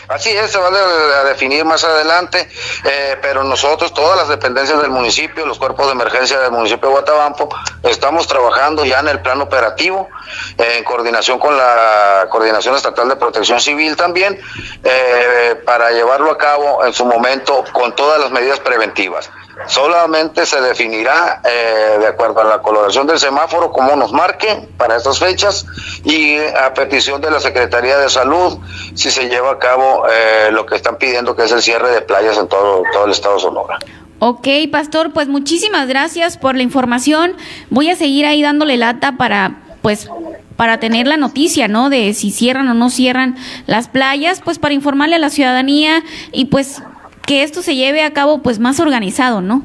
[0.09, 2.49] Así es, se va a definir más adelante,
[2.85, 6.95] eh, pero nosotros, todas las dependencias del municipio, los cuerpos de emergencia del municipio de
[6.95, 7.51] Guatabampo,
[7.83, 10.09] estamos trabajando ya en el plan operativo,
[10.57, 14.41] eh, en coordinación con la Coordinación Estatal de Protección Civil también,
[14.83, 19.31] eh, para llevarlo a cabo en su momento con todas las medidas preventivas
[19.67, 24.97] solamente se definirá eh, de acuerdo a la coloración del semáforo cómo nos marque para
[24.97, 25.67] estas fechas
[26.05, 28.59] y a petición de la Secretaría de Salud
[28.95, 32.01] si se lleva a cabo eh, lo que están pidiendo que es el cierre de
[32.03, 33.79] playas en todo, todo el estado de Sonora.
[34.21, 37.37] Ok, pastor, pues muchísimas gracias por la información.
[37.71, 40.11] Voy a seguir ahí dándole lata para, pues,
[40.57, 41.89] para tener la noticia, ¿no?
[41.89, 43.37] De si cierran o no cierran
[43.67, 46.03] las playas, pues para informarle a la ciudadanía
[46.33, 46.83] y pues
[47.29, 49.63] que esto se lleve a cabo pues más organizado, ¿no?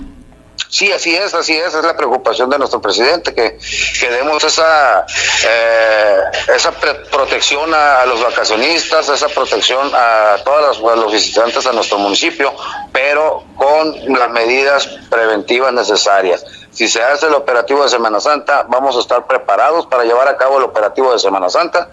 [0.68, 3.58] Sí, así es, así es, es la preocupación de nuestro presidente, que,
[4.00, 5.06] que demos esa,
[5.48, 6.20] eh,
[6.54, 6.72] esa
[7.12, 12.54] protección a, a, los vacacionistas, esa protección a todos los, visitantes a nuestro municipio,
[12.92, 16.46] pero con las medidas preventivas necesarias.
[16.72, 20.36] Si se hace el operativo de Semana Santa, vamos a estar preparados para llevar a
[20.38, 21.90] cabo el operativo de Semana Santa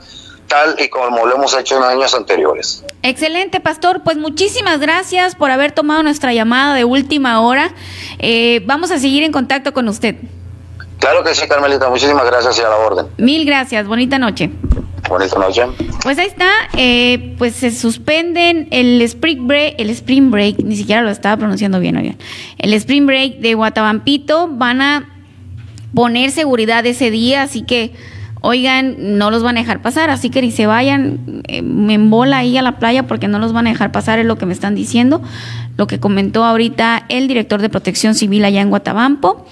[0.50, 2.84] tal y como lo hemos hecho en años anteriores.
[3.02, 4.02] Excelente, Pastor.
[4.02, 7.72] Pues muchísimas gracias por haber tomado nuestra llamada de última hora.
[8.18, 10.16] Eh, vamos a seguir en contacto con usted.
[10.98, 11.88] Claro que sí, Carmelita.
[11.88, 13.06] Muchísimas gracias y a la orden.
[13.16, 13.86] Mil gracias.
[13.86, 14.50] Bonita noche.
[15.08, 15.62] Bonita noche.
[16.02, 21.02] Pues ahí está, eh, pues se suspenden el Spring Break, el Spring Break, ni siquiera
[21.02, 22.16] lo estaba pronunciando bien, oigan.
[22.58, 25.08] El Spring Break de Guatabampito van a
[25.94, 27.92] poner seguridad ese día, así que
[28.40, 32.38] oigan, no los van a dejar pasar, así que ni se vayan eh, en bola
[32.38, 34.52] ahí a la playa porque no los van a dejar pasar, es lo que me
[34.52, 35.22] están diciendo,
[35.76, 39.46] lo que comentó ahorita el director de protección civil allá en Guatabampo.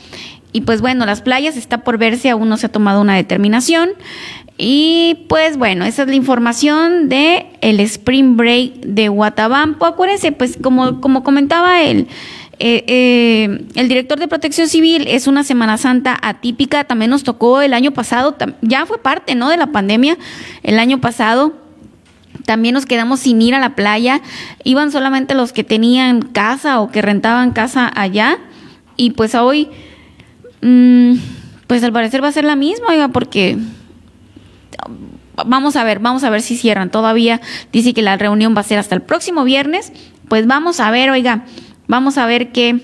[0.51, 3.91] Y pues bueno, las playas está por verse, aún no se ha tomado una determinación.
[4.57, 9.87] Y pues bueno, esa es la información de el Spring Break de Guatabampo.
[9.87, 12.09] Acuérdense, pues como, como comentaba él,
[12.59, 17.61] eh, eh, el director de Protección Civil es una Semana Santa atípica, también nos tocó
[17.61, 19.49] el año pasado, ya fue parte, ¿no?
[19.49, 20.17] De la pandemia,
[20.63, 21.55] el año pasado.
[22.45, 24.23] También nos quedamos sin ir a la playa,
[24.65, 28.39] iban solamente los que tenían casa o que rentaban casa allá.
[28.97, 29.69] Y pues hoy,
[30.63, 31.15] mmm,
[31.67, 33.59] pues al parecer va a ser la misma, oiga, porque
[35.47, 36.91] vamos a ver, vamos a ver si cierran.
[36.91, 37.41] Todavía
[37.73, 39.93] dice que la reunión va a ser hasta el próximo viernes.
[40.29, 41.45] Pues vamos a ver, oiga.
[41.89, 42.79] Vamos a ver qué,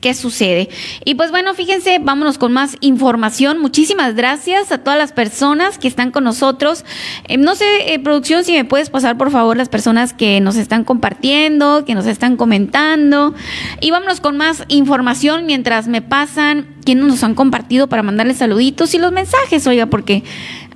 [0.00, 0.68] qué sucede.
[1.04, 3.58] Y pues bueno, fíjense, vámonos con más información.
[3.58, 6.84] Muchísimas gracias a todas las personas que están con nosotros.
[7.28, 10.56] Eh, no sé, eh, producción, si me puedes pasar por favor las personas que nos
[10.56, 13.34] están compartiendo, que nos están comentando.
[13.80, 18.94] Y vámonos con más información mientras me pasan quienes nos han compartido para mandarles saluditos
[18.94, 20.24] y los mensajes, oiga, porque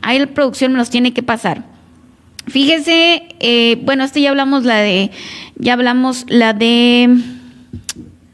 [0.03, 1.65] ahí la producción me los tiene que pasar.
[2.47, 5.13] Fíjese, eh, bueno, este ya hablamos la de,
[5.61, 7.09] ya hablamos la de,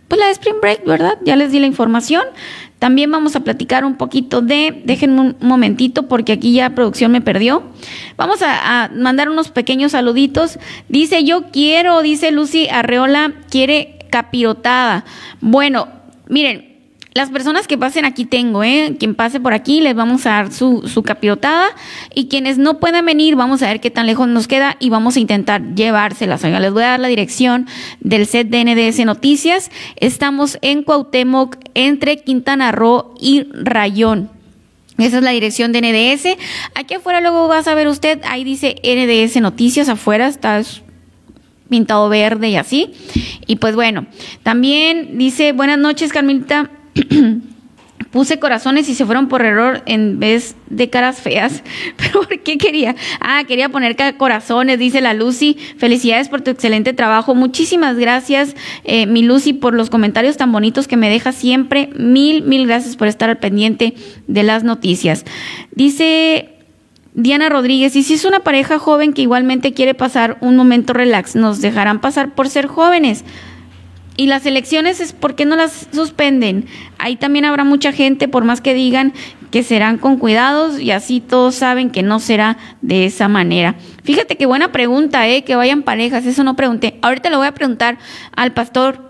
[0.08, 1.18] pues la de Spring Break, ¿verdad?
[1.24, 2.22] Ya les di la información.
[2.78, 7.20] También vamos a platicar un poquito de, déjenme un momentito porque aquí ya producción me
[7.20, 7.62] perdió.
[8.16, 10.58] Vamos a, a mandar unos pequeños saluditos.
[10.88, 15.04] Dice, yo quiero, dice Lucy Arreola, quiere capirotada.
[15.40, 15.88] Bueno,
[16.28, 16.75] miren,
[17.16, 18.94] las personas que pasen aquí tengo, ¿eh?
[18.98, 21.66] Quien pase por aquí les vamos a dar su, su capirotada
[22.14, 25.16] y quienes no puedan venir vamos a ver qué tan lejos nos queda y vamos
[25.16, 26.44] a intentar llevárselas.
[26.44, 27.66] Oiga, les voy a dar la dirección
[28.00, 29.70] del set de NDS Noticias.
[29.96, 34.28] Estamos en Cuauhtémoc entre Quintana Roo y Rayón.
[34.98, 36.36] Esa es la dirección de NDS.
[36.74, 40.62] Aquí afuera luego vas a ver usted, ahí dice NDS Noticias afuera, está
[41.70, 42.92] pintado verde y así.
[43.46, 44.04] Y pues bueno,
[44.42, 46.70] también dice, buenas noches Carmelita.
[48.11, 51.62] Puse corazones y se fueron por error en vez de caras feas.
[51.97, 52.94] ¿Pero por qué quería?
[53.20, 55.57] Ah, quería poner corazones, dice la Lucy.
[55.76, 57.34] Felicidades por tu excelente trabajo.
[57.34, 61.90] Muchísimas gracias, eh, mi Lucy, por los comentarios tan bonitos que me dejas siempre.
[61.97, 63.94] Mil, mil gracias por estar al pendiente
[64.26, 65.24] de las noticias.
[65.74, 66.51] Dice
[67.14, 71.34] Diana Rodríguez, y si es una pareja joven que igualmente quiere pasar un momento relax,
[71.34, 73.24] ¿nos dejarán pasar por ser jóvenes?
[74.16, 76.66] Y las elecciones es por qué no las suspenden.
[76.98, 79.12] Ahí también habrá mucha gente, por más que digan
[79.50, 83.76] que serán con cuidados y así todos saben que no será de esa manera.
[84.04, 85.44] Fíjate qué buena pregunta, ¿eh?
[85.44, 86.98] Que vayan parejas, eso no pregunté.
[87.02, 87.98] Ahorita le voy a preguntar
[88.34, 89.05] al pastor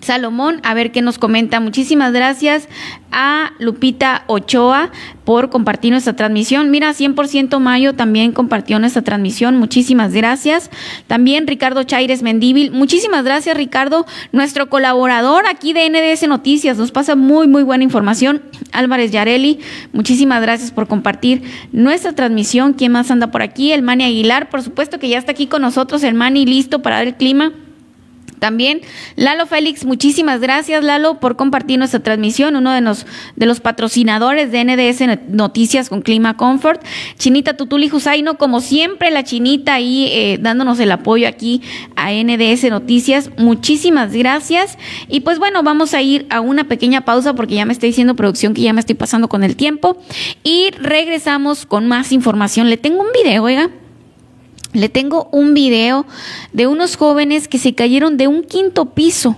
[0.00, 1.60] Salomón, a ver qué nos comenta.
[1.60, 2.68] Muchísimas gracias
[3.12, 4.90] a Lupita Ochoa
[5.24, 6.70] por compartir nuestra transmisión.
[6.70, 9.56] Mira, 100% Mayo también compartió nuestra transmisión.
[9.56, 10.70] Muchísimas gracias.
[11.06, 12.70] También Ricardo Chaires Mendíbil.
[12.70, 16.78] Muchísimas gracias, Ricardo, nuestro colaborador aquí de NDS Noticias.
[16.78, 18.42] Nos pasa muy, muy buena información.
[18.72, 19.60] Álvarez Yareli,
[19.92, 21.42] muchísimas gracias por compartir
[21.72, 22.72] nuestra transmisión.
[22.72, 23.72] ¿Quién más anda por aquí?
[23.72, 26.02] El Mani Aguilar, por supuesto que ya está aquí con nosotros.
[26.02, 27.52] El Mani listo para ver el clima.
[28.40, 28.80] También
[29.14, 34.50] Lalo Félix, muchísimas gracias Lalo por compartir nuestra transmisión, uno de los, de los patrocinadores
[34.50, 36.82] de NDS Noticias con Clima Comfort.
[37.18, 41.62] Chinita Tutuli Jusaino, como siempre, la chinita ahí eh, dándonos el apoyo aquí
[41.96, 43.30] a NDS Noticias.
[43.36, 44.78] Muchísimas gracias.
[45.08, 48.16] Y pues bueno, vamos a ir a una pequeña pausa porque ya me está diciendo
[48.16, 49.98] producción que ya me estoy pasando con el tiempo.
[50.42, 52.70] Y regresamos con más información.
[52.70, 53.70] Le tengo un video, oiga.
[54.72, 56.06] Le tengo un video
[56.52, 59.36] de unos jóvenes que se cayeron de un quinto piso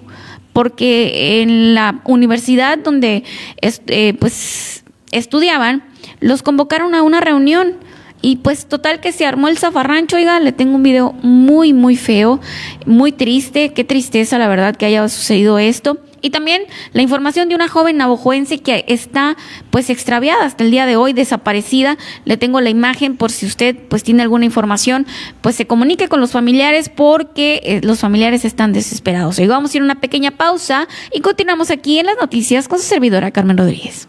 [0.53, 3.25] porque en la universidad donde
[3.61, 5.83] eh, pues estudiaban
[6.21, 7.77] los convocaron a una reunión
[8.21, 11.97] y pues total que se armó el zafarrancho, oiga, le tengo un video muy muy
[11.97, 12.41] feo,
[12.87, 15.99] muy triste, qué tristeza la verdad que haya sucedido esto.
[16.23, 16.63] Y también
[16.93, 19.37] la información de una joven navojoense que está
[19.71, 21.99] pues extraviada hasta el día de hoy, desaparecida.
[22.25, 25.07] Le tengo la imagen por si usted pues tiene alguna información,
[25.41, 29.39] pues se comunique con los familiares porque eh, los familiares están desesperados.
[29.39, 32.79] Y vamos a ir a una pequeña pausa y continuamos aquí en las noticias con
[32.79, 34.09] su servidora Carmen Rodríguez.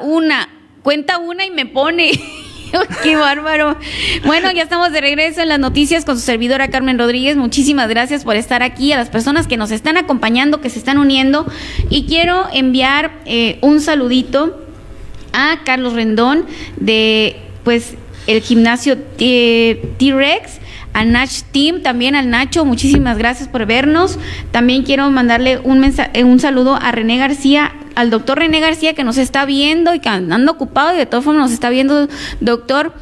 [0.00, 0.48] Una,
[0.82, 2.12] cuenta una y me pone.
[3.02, 3.76] Qué bárbaro.
[4.24, 7.36] Bueno, ya estamos de regreso en las noticias con su servidora Carmen Rodríguez.
[7.36, 10.98] Muchísimas gracias por estar aquí, a las personas que nos están acompañando, que se están
[10.98, 11.46] uniendo.
[11.88, 14.60] Y quiero enviar eh, un saludito
[15.32, 16.46] a Carlos Rendón
[16.76, 17.94] de, pues,
[18.26, 20.60] el gimnasio T-Rex
[20.94, 24.16] a Nach Team, también al Nacho, muchísimas gracias por vernos.
[24.52, 29.04] También quiero mandarle un, mensaje, un saludo a René García, al doctor René García que
[29.04, 32.08] nos está viendo y que anda ocupado y de todas formas nos está viendo,
[32.40, 32.94] doctor,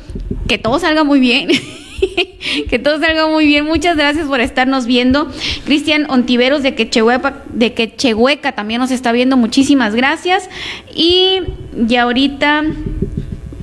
[0.48, 1.48] que todo salga muy bien.
[2.68, 3.64] que todo salga muy bien.
[3.64, 5.30] Muchas gracias por estarnos viendo.
[5.64, 9.36] Cristian Ontiveros de Quechehueca, de Quechehueca también nos está viendo.
[9.36, 10.48] Muchísimas gracias.
[10.94, 11.40] Y
[11.74, 12.64] ya ahorita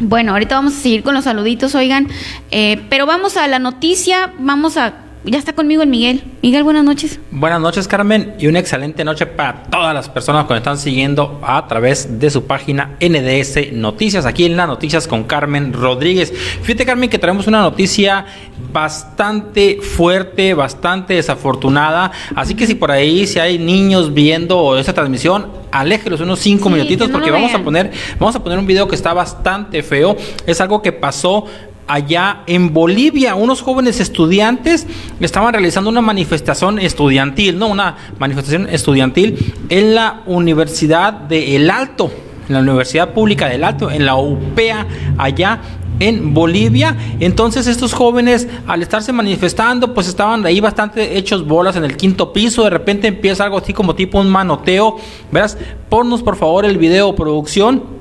[0.01, 2.07] bueno, ahorita vamos a seguir con los saluditos, oigan,
[2.51, 4.93] eh, pero vamos a la noticia, vamos a
[5.26, 6.24] ya está conmigo el Miguel.
[6.41, 7.20] Miguel, buenas noches.
[7.32, 11.39] Buenas noches, Carmen, y una excelente noche para todas las personas que nos están siguiendo
[11.43, 16.34] a través de su página NDS Noticias, aquí en las noticias con Carmen Rodríguez.
[16.61, 18.26] Fíjate, Carmen, que traemos una noticia
[18.72, 22.11] bastante fuerte, bastante desafortunada.
[22.36, 27.09] Así que si por ahí, si hay niños viendo esta transmisión, aléjelos unos cinco minutitos
[27.09, 30.15] porque vamos a poner, vamos a poner un video que está bastante feo.
[30.45, 31.45] Es algo que pasó
[31.89, 33.35] allá en Bolivia.
[33.35, 34.87] Unos jóvenes estudiantes
[35.19, 37.67] estaban realizando una manifestación estudiantil, ¿no?
[37.67, 42.11] Una manifestación estudiantil en la Universidad de El Alto,
[42.47, 44.85] en la Universidad Pública del Alto, en la UPEA,
[45.17, 45.59] allá
[45.99, 46.95] en Bolivia.
[47.19, 52.31] Entonces estos jóvenes al estarse manifestando pues estaban ahí bastante hechos bolas en el quinto
[52.31, 52.63] piso.
[52.63, 54.97] De repente empieza algo así como tipo un manoteo.
[55.31, 55.57] Verás,
[55.89, 57.99] ponnos por favor el video producción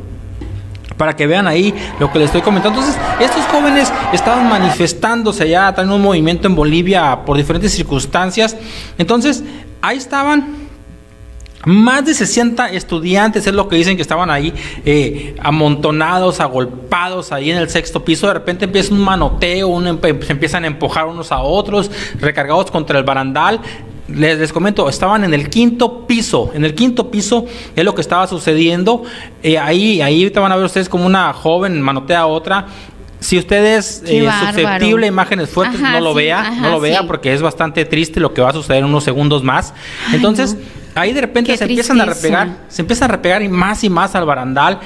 [0.99, 2.81] para que vean ahí lo que les estoy comentando.
[2.81, 8.57] Entonces, estos jóvenes estaban manifestándose ya, en un movimiento en Bolivia por diferentes circunstancias.
[8.99, 9.43] Entonces,
[9.81, 10.69] ahí estaban
[11.65, 17.51] más de 60 estudiantes es lo que dicen que estaban ahí eh, amontonados, agolpados ahí
[17.51, 18.29] en el sexto piso.
[18.29, 19.81] De repente empieza un manoteo,
[20.25, 21.91] se empiezan a empujar unos a otros,
[22.21, 23.61] recargados contra el barandal
[24.09, 26.51] les, les, comento, estaban en el quinto piso.
[26.55, 27.47] En el quinto piso
[27.77, 29.05] es lo que estaba sucediendo.
[29.43, 32.67] Eh, ahí, ahí van a ver ustedes como una joven manotea a otra.
[33.21, 37.33] Si usted es eh, susceptible a imágenes fuertes, no lo vea, no lo vea porque
[37.33, 39.75] es bastante triste lo que va a suceder en unos segundos más.
[40.13, 40.57] Entonces,
[40.95, 44.15] ahí de repente se empiezan a repegar, se empiezan a repegar y más y más
[44.15, 44.79] al barandal.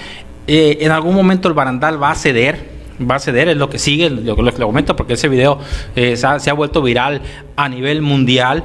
[0.47, 2.71] Eh, en algún momento el barandal va a ceder,
[3.09, 5.61] va a ceder, es lo que sigue, lo, que le comento, porque ese video
[5.95, 7.21] se, ha, se, ha, vuelto viral
[7.55, 8.65] a nivel mundial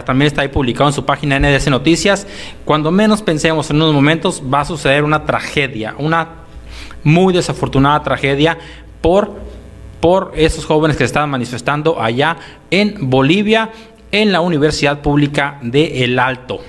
[0.00, 2.26] también está ahí publicado en su página NDS Noticias.
[2.64, 6.28] Cuando menos pensemos en unos momentos va a suceder una tragedia, una
[7.04, 8.56] muy desafortunada tragedia
[9.02, 9.34] por,
[10.00, 12.38] por esos jóvenes que se estaban manifestando allá
[12.70, 13.70] en Bolivia,
[14.10, 16.60] en la Universidad Pública de El Alto.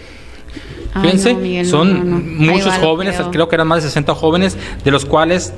[1.02, 5.54] Fíjense, son muchos jóvenes, creo que eran más de 60 jóvenes, de los cuales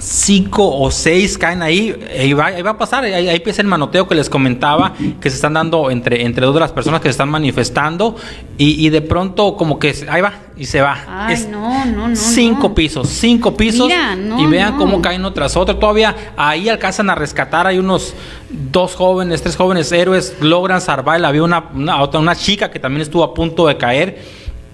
[0.00, 4.28] cinco o seis caen ahí, y va, a pasar, ahí, empieza el manoteo que les
[4.28, 8.16] comentaba, que se están dando entre, entre dos de las personas que se están manifestando,
[8.56, 10.98] y, de pronto como que ahí va y se va.
[11.08, 12.16] Ay, no, no, no.
[12.16, 13.90] Cinco pisos, cinco pisos,
[14.38, 15.76] y vean cómo caen uno tras otro.
[15.76, 18.14] Todavía ahí alcanzan a rescatar, hay unos
[18.50, 23.24] dos jóvenes, tres jóvenes héroes, logran salvar, había una, una, una chica que también estuvo
[23.24, 24.18] a punto de caer,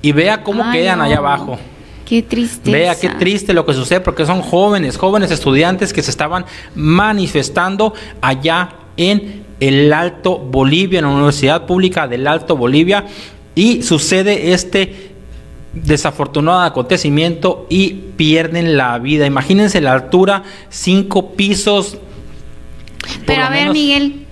[0.03, 1.59] y vea cómo quedan allá abajo.
[2.07, 2.71] Qué triste.
[2.71, 6.47] Vea qué triste lo que sucede porque son jóvenes, jóvenes estudiantes que se estaban
[6.77, 13.07] manifestando allá en el Alto Bolivia, en la Universidad Pública del Alto Bolivia,
[13.57, 15.11] y sucede este
[15.73, 19.27] desafortunado acontecimiento y pierden la vida.
[19.27, 21.99] Imagínense la altura, cinco pisos.
[23.27, 24.26] Pero a ver, Miguel,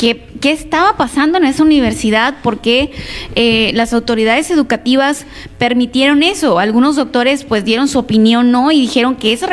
[0.00, 2.36] ¿Qué, estaba pasando en esa universidad?
[2.42, 2.90] ¿Por qué
[3.34, 5.26] eh, las autoridades educativas
[5.58, 6.58] permitieron eso?
[6.58, 9.50] Algunos doctores pues dieron su opinión no y dijeron que esa,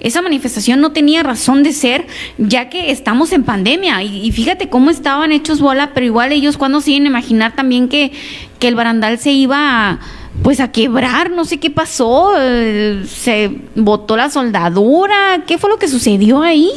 [0.00, 2.06] esa manifestación no tenía razón de ser
[2.38, 6.80] ya que estamos en pandemia y, fíjate cómo estaban hechos bola, pero igual ellos cuando
[6.80, 8.12] siguen imaginar también que,
[8.58, 10.00] que el barandal se iba a
[10.42, 15.78] pues a quebrar, no sé qué pasó, eh, se botó la soldadura, ¿qué fue lo
[15.78, 16.70] que sucedió ahí?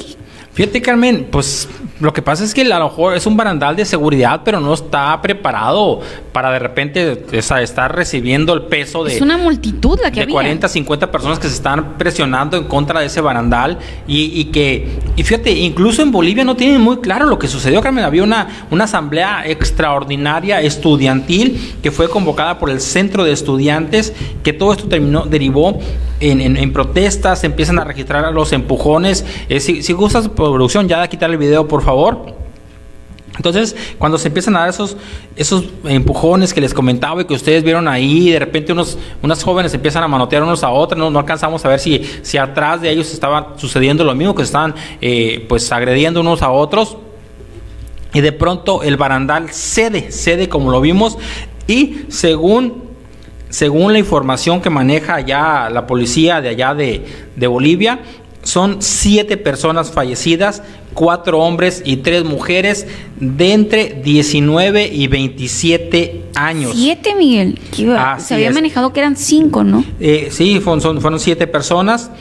[0.53, 1.69] Fíjate Carmen, pues
[1.99, 4.73] lo que pasa es que a lo mejor es un barandal de seguridad, pero no
[4.73, 9.15] está preparado para de repente estar recibiendo el peso de...
[9.15, 12.99] Es una multitud la que de 40, 50 personas que se están presionando en contra
[12.99, 13.77] de ese barandal
[14.07, 14.97] y, que...
[15.15, 18.03] Y fíjate, incluso en Bolivia no tienen muy claro lo que sucedió, Carmen.
[18.03, 24.53] Había una, una asamblea extraordinaria estudiantil que fue convocada por el Centro de Estudiantes, que
[24.53, 25.79] todo esto terminó, derivó
[26.19, 29.25] en, protestas, empiezan a registrar los empujones.
[29.49, 32.43] Eh, si, si gustas, producción, ya de quitar el video, por favor.
[33.35, 34.95] Entonces, cuando se empiezan a dar esos,
[35.35, 39.73] esos empujones que les comentaba y que ustedes vieron ahí, de repente unos, unas jóvenes
[39.73, 43.11] empiezan a manotear unos a otros, no, alcanzamos a ver si, si atrás de ellos
[43.11, 46.97] estaba sucediendo lo mismo, que estaban eh, pues agrediendo unos a otros.
[48.13, 51.17] Y de pronto el barandal cede, cede como lo vimos.
[51.65, 52.83] Y según,
[53.49, 57.03] según la información que maneja ya la policía de allá de,
[57.35, 57.99] de Bolivia,
[58.43, 60.61] son siete personas fallecidas,
[60.93, 62.85] cuatro hombres y tres mujeres
[63.19, 66.71] de entre 19 y 27 años.
[66.75, 67.59] Siete, Miguel.
[67.97, 68.53] Así se había es.
[68.53, 69.83] manejado que eran cinco, ¿no?
[69.99, 72.11] Eh, sí, fueron, son- fueron siete personas.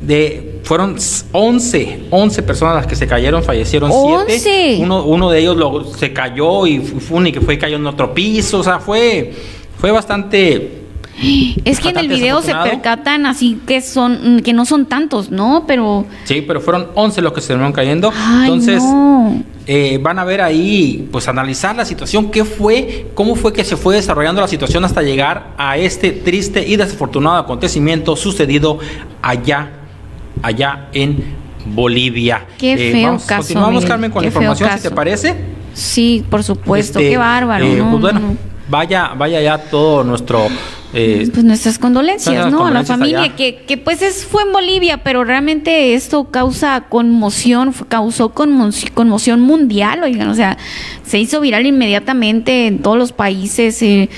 [0.00, 0.96] De, fueron
[1.32, 4.38] 11, 11 personas las que se cayeron, fallecieron ¡Once!
[4.38, 4.78] siete.
[4.82, 7.86] Uno, uno de ellos lo, se cayó y fu- fue uno que fue cayó en
[7.86, 8.58] otro piso.
[8.58, 9.32] O sea, fue,
[9.78, 10.82] fue bastante
[11.64, 15.64] Es que en el video se percatan así que son que no son tantos, ¿no?
[15.66, 18.12] Pero Sí, pero fueron 11 los que se terminaron cayendo.
[18.14, 19.42] Ay, Entonces, no.
[19.66, 23.76] eh, van a ver ahí, pues analizar la situación, qué fue, cómo fue que se
[23.76, 28.78] fue desarrollando la situación hasta llegar a este triste y desafortunado acontecimiento sucedido
[29.22, 29.70] allá,
[30.42, 31.24] allá en
[31.64, 32.44] Bolivia.
[32.48, 35.34] Eh, Qué feo vamos, caso, Continuamos, Miguel, Carmen, con la qué información, si te parece.
[35.74, 37.64] sí, por supuesto, Este, qué bárbaro.
[37.64, 38.36] eh, no, pues bueno, no, no.
[38.68, 40.46] vaya, vaya ya todo nuestro...
[40.96, 42.66] eh, Pues nuestras condolencias, ¿no?
[42.66, 43.36] a la familia, allá.
[43.36, 49.40] que, que pues es, fue en Bolivia, pero realmente esto causa conmoción, causó conmo- conmoción
[49.40, 50.56] mundial, oigan, o sea,
[51.04, 53.80] se hizo viral inmediatamente en todos los países.
[53.82, 54.08] eh,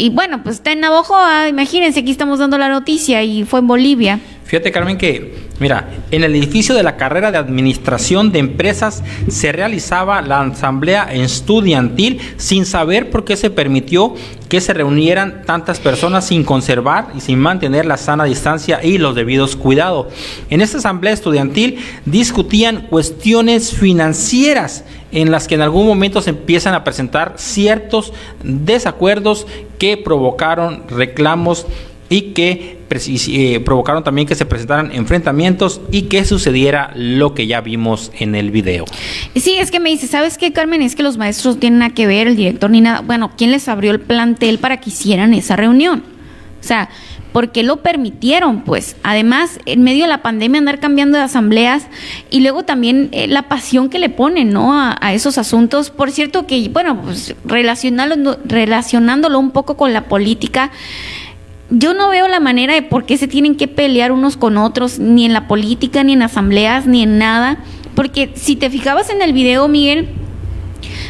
[0.00, 3.66] y bueno, pues está en Navojoa, imagínense, aquí estamos dando la noticia y fue en
[3.66, 4.18] Bolivia.
[4.44, 9.52] Fíjate, Carmen, que, mira, en el edificio de la carrera de Administración de Empresas se
[9.52, 14.14] realizaba la asamblea estudiantil sin saber por qué se permitió
[14.48, 19.14] que se reunieran tantas personas sin conservar y sin mantener la sana distancia y los
[19.14, 20.06] debidos cuidados.
[20.48, 26.74] En esta asamblea estudiantil discutían cuestiones financieras en las que en algún momento se empiezan
[26.74, 29.46] a presentar ciertos desacuerdos
[29.78, 31.66] que provocaron reclamos
[32.08, 37.60] y que eh, provocaron también que se presentaran enfrentamientos y que sucediera lo que ya
[37.60, 38.84] vimos en el video.
[39.36, 40.82] Sí, es que me dice, ¿sabes qué, Carmen?
[40.82, 43.00] Es que los maestros no tienen nada que ver, el director ni nada.
[43.00, 46.02] Bueno, ¿quién les abrió el plantel para que hicieran esa reunión?
[46.60, 46.90] O sea,
[47.32, 48.62] ¿por qué lo permitieron?
[48.62, 51.86] Pues, además, en medio de la pandemia andar cambiando de asambleas
[52.30, 54.78] y luego también eh, la pasión que le ponen, ¿no?
[54.78, 55.90] A, a esos asuntos.
[55.90, 60.70] Por cierto que, bueno, pues relacionándolo, relacionándolo un poco con la política,
[61.70, 64.98] yo no veo la manera de por qué se tienen que pelear unos con otros,
[64.98, 67.58] ni en la política, ni en asambleas, ni en nada.
[67.94, 70.08] Porque si te fijabas en el video, Miguel,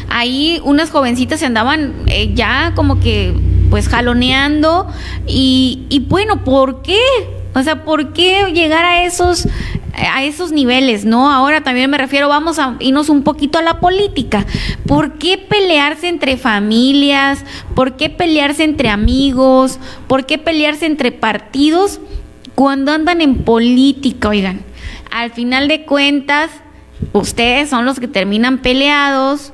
[0.09, 3.33] ahí unas jovencitas se andaban eh, ya como que
[3.71, 4.87] pues jaloneando
[5.25, 7.01] y, y bueno, ¿por qué?
[7.55, 9.47] O sea, ¿por qué llegar a esos
[9.93, 11.31] a esos niveles, no?
[11.31, 14.45] Ahora también me refiero, vamos a irnos un poquito a la política.
[14.87, 17.43] ¿Por qué pelearse entre familias?
[17.75, 19.79] ¿Por qué pelearse entre amigos?
[20.07, 21.99] ¿Por qué pelearse entre partidos
[22.55, 24.61] cuando andan en política, oigan?
[25.11, 26.51] Al final de cuentas,
[27.13, 29.53] ustedes son los que terminan peleados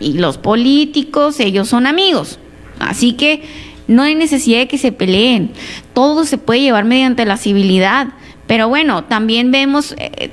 [0.00, 2.38] y los políticos, ellos son amigos.
[2.78, 3.42] Así que
[3.88, 5.50] no hay necesidad de que se peleen.
[5.94, 8.08] Todo se puede llevar mediante la civilidad.
[8.46, 10.30] Pero bueno, también vemos eh,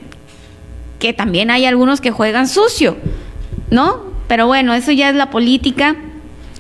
[1.00, 2.98] que también hay algunos que juegan sucio,
[3.70, 4.10] ¿no?
[4.28, 5.96] Pero bueno, eso ya es la política.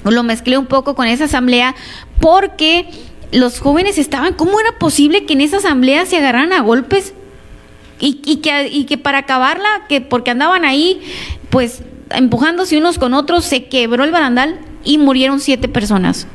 [0.03, 1.75] Lo mezclé un poco con esa asamblea
[2.19, 2.87] porque
[3.31, 7.13] los jóvenes estaban, ¿cómo era posible que en esa asamblea se agarraran a golpes?
[7.99, 11.01] Y, y que, y que para acabarla, que porque andaban ahí,
[11.49, 16.27] pues empujándose unos con otros, se quebró el barandal y murieron siete personas.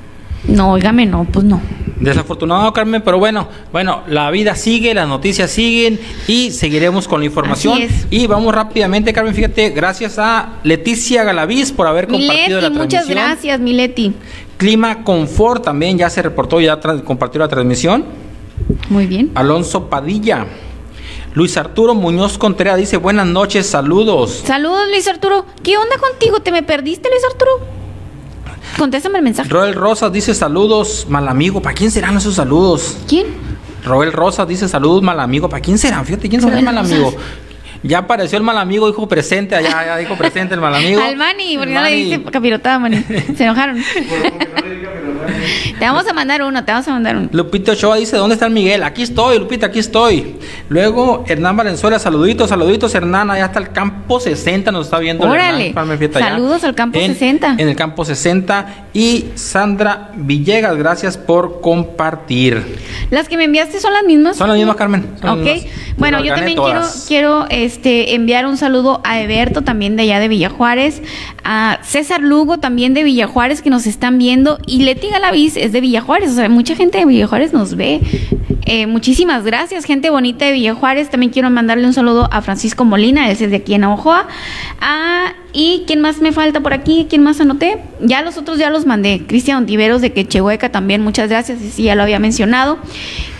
[0.47, 1.61] No, óigame, no, pues no.
[1.97, 7.27] Desafortunado, Carmen, pero bueno, bueno, la vida sigue, las noticias siguen y seguiremos con la
[7.27, 7.75] información.
[7.75, 8.07] Así es.
[8.11, 13.05] Y vamos rápidamente, Carmen, fíjate, gracias a Leticia Galaviz por haber compartido la Mileti, muchas
[13.05, 13.25] transmisión.
[13.29, 14.13] gracias, Mileti.
[14.59, 18.05] Clima Confort también ya se reportó, ya compartió la transmisión.
[18.91, 19.31] Muy bien.
[19.35, 20.47] Alonso Padilla.
[21.35, 24.43] Luis Arturo Muñoz Contreras dice buenas noches, saludos.
[24.47, 25.47] Saludos, Luis Arturo.
[25.63, 26.41] ¿Qué onda contigo?
[26.41, 27.84] ¿Te me perdiste, Luis Arturo?
[28.79, 29.49] Contéstame el mensaje.
[29.49, 31.61] Roel Rosas dice saludos, mal amigo.
[31.62, 32.97] ¿Para quién serán esos saludos?
[33.09, 33.27] ¿Quién?
[33.85, 35.49] Roel Rosas dice saludos, mal amigo.
[35.49, 36.05] ¿Para quién serán?
[36.07, 36.93] Fíjate, ¿quién será el mal Rosas.
[36.93, 37.14] amigo?
[37.83, 41.03] Ya apareció el mal amigo, dijo presente, allá ya dijo presente el mal amigo.
[41.07, 43.05] Al Mani, porque no le dice capirotada, Mani.
[43.37, 43.79] Se enojaron.
[45.78, 47.28] te vamos a mandar uno, te vamos a mandar uno.
[47.32, 48.82] Lupito Ochoa dice, ¿dónde está el Miguel?
[48.82, 50.37] Aquí estoy, Lupita, aquí estoy.
[50.68, 55.26] Luego, Hernán Valenzuela, saluditos, saluditos, Hernán, allá está el campo 60, nos está viendo.
[55.28, 55.68] Órale.
[55.68, 56.28] Hernán, allá.
[56.28, 57.57] Saludos al campo En- 60.
[57.59, 58.87] En el campo 60.
[58.93, 62.62] Y Sandra Villegas, gracias por compartir.
[63.11, 64.37] ¿Las que me enviaste son las mismas?
[64.37, 65.07] Son las mismas, Carmen.
[65.20, 65.45] son Ok.
[65.45, 65.72] mismas.
[65.97, 67.05] Bueno, yo también quiero, todas.
[67.07, 71.03] quiero este, enviar un saludo a Eberto, también de allá de Villajuárez,
[71.45, 75.81] a César Lugo, también de Villajuárez, que nos están viendo, y Leti Galaviz es de
[75.81, 78.03] Villajuárez, o sea, mucha gente de Villajuárez nos ve.
[78.66, 81.09] Eh, muchísimas gracias, gente bonita de Villajuárez.
[81.09, 84.29] También quiero mandarle un saludo a Francisco Molina, ese es de aquí en Ojoa.
[84.83, 87.07] Ah, ¿Y quién más me falta por aquí?
[87.09, 87.79] ¿Quién más anoté?
[88.03, 89.22] Ya los otros ya los mandé.
[89.27, 91.59] Cristian Ontiveros de Quechehueca también, muchas gracias.
[91.72, 92.77] Sí, ya lo había mencionado.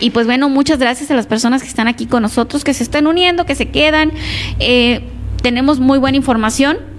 [0.01, 2.83] Y pues bueno, muchas gracias a las personas que están aquí con nosotros, que se
[2.83, 4.11] están uniendo, que se quedan.
[4.59, 5.03] Eh,
[5.43, 6.94] tenemos muy buena información.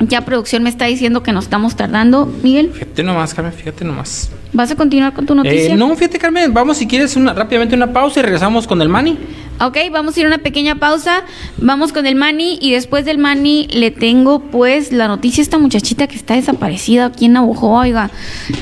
[0.00, 2.26] Ya producción me está diciendo que nos estamos tardando.
[2.42, 4.30] Miguel, Fíjate nomás, Carmen, fíjate nomás.
[4.52, 5.74] ¿vas a continuar con tu noticia?
[5.74, 8.88] Eh, no, fíjate, Carmen, vamos si quieres una, rápidamente una pausa y regresamos con el
[8.88, 9.18] Mani.
[9.60, 11.24] Ok, vamos a ir a una pequeña pausa.
[11.56, 15.58] Vamos con el Mani y después del Mani le tengo pues la noticia a esta
[15.58, 17.70] muchachita que está desaparecida aquí en Navajo.
[17.70, 18.10] Oiga,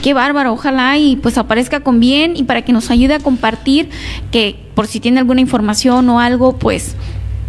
[0.03, 0.53] qué bárbaro.
[0.53, 3.91] Ojalá y pues aparezca con bien y para que nos ayude a compartir
[4.32, 6.97] que por si tiene alguna información o algo, pues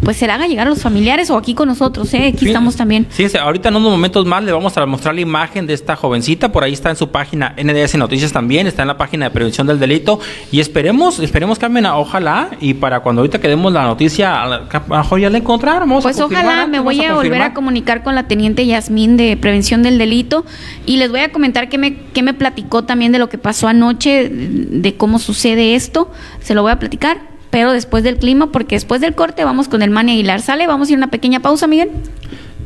[0.08, 2.28] pues se la haga llegar a los familiares o aquí con nosotros, ¿eh?
[2.28, 3.06] Aquí Sí, estamos también.
[3.10, 6.50] Sí, ahorita en unos momentos más le vamos a mostrar la imagen de esta jovencita.
[6.50, 9.66] Por ahí está en su página NDS Noticias también, está en la página de prevención
[9.66, 10.18] del delito.
[10.50, 12.48] Y esperemos, esperemos, Carmen, ojalá.
[12.58, 16.02] Y para cuando ahorita que demos la noticia, a a lo mejor ya la encontramos.
[16.02, 19.98] Pues ojalá me voy a volver a comunicar con la teniente Yasmín de Prevención del
[19.98, 20.46] Delito
[20.86, 23.68] y les voy a comentar qué me, qué me platicó también de lo que pasó
[23.68, 26.10] anoche, de cómo sucede esto.
[26.40, 29.82] Se lo voy a platicar, pero después del clima, porque después del corte vamos con
[29.82, 30.40] el Mani Aguilar.
[30.40, 30.66] ¿Sale?
[30.66, 31.90] Vamos a ir a una pequeña pausa, Miguel.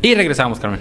[0.03, 0.80] Y regresamos, Carmen.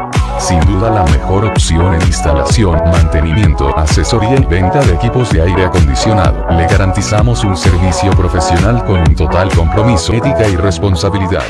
[0.41, 5.65] Sin duda la mejor opción en instalación, mantenimiento, asesoría y venta de equipos de aire
[5.65, 6.47] acondicionado.
[6.57, 11.43] Le garantizamos un servicio profesional con un total compromiso, ética y responsabilidad.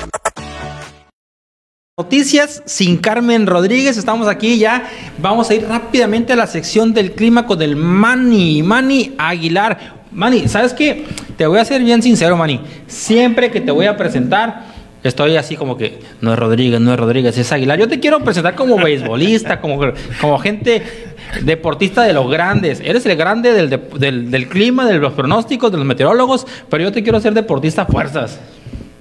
[1.97, 4.83] Noticias sin Carmen Rodríguez, estamos aquí ya.
[5.19, 10.01] Vamos a ir rápidamente a la sección del clima con el Mani, Mani Aguilar.
[10.11, 11.07] Mani, ¿sabes qué?
[11.37, 12.59] Te voy a ser bien sincero, Mani.
[12.87, 16.99] Siempre que te voy a presentar, estoy así como que no es Rodríguez, no es
[16.99, 17.79] Rodríguez, es Aguilar.
[17.79, 19.79] Yo te quiero presentar como beisbolista, como,
[20.19, 20.81] como gente
[21.41, 22.79] deportista de los grandes.
[22.83, 26.83] Eres el grande del, de- del, del clima, de los pronósticos, de los meteorólogos, pero
[26.83, 28.39] yo te quiero hacer deportista a fuerzas.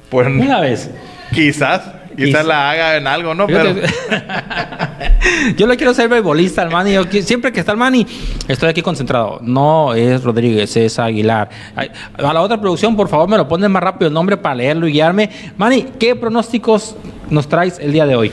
[0.08, 0.90] Pues Una vez.
[1.34, 1.82] quizás,
[2.16, 3.46] quizás Quizá- la haga en algo, ¿no?
[3.46, 3.74] Pero
[5.56, 6.92] yo le quiero ser beisbolista al Manny.
[6.94, 8.06] Yo qui- siempre que está el Manny,
[8.48, 9.38] estoy aquí concentrado.
[9.42, 11.48] No es Rodríguez, es Aguilar.
[12.16, 14.86] A la otra producción, por favor, me lo ponen más rápido el nombre para leerlo
[14.88, 15.30] y guiarme.
[15.56, 16.96] Manny, ¿qué pronósticos
[17.30, 18.32] nos traes el día de hoy?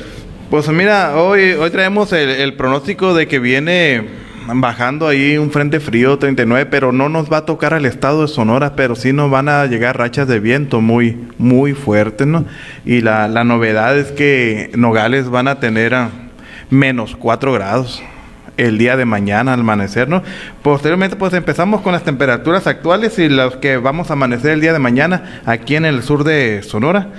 [0.50, 4.08] Pues mira, hoy, hoy traemos el, el pronóstico de que viene
[4.54, 8.28] bajando ahí un frente frío 39, pero no nos va a tocar al estado de
[8.28, 12.46] Sonora, pero sí nos van a llegar rachas de viento muy, muy fuertes, ¿no?
[12.86, 15.96] Y la, la novedad es que Nogales van a tener
[16.70, 18.02] menos 4 grados
[18.58, 20.24] el día de mañana al amanecer, ¿no?
[20.64, 24.74] Posteriormente, pues empezamos con las temperaturas actuales y las que vamos a amanecer el día
[24.74, 27.10] de mañana aquí en el sur de Sonora.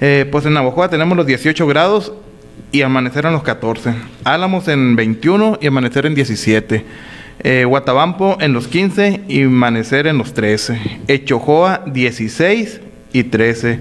[0.00, 2.12] Eh, pues en Navajoa tenemos los 18 grados
[2.72, 3.94] y amanecer en los 14.
[4.24, 6.84] Álamos en 21 y amanecer en 17.
[7.40, 11.00] Eh, Guatabampo en los 15 y amanecer en los 13.
[11.08, 12.80] Echojoa 16
[13.12, 13.80] y 13.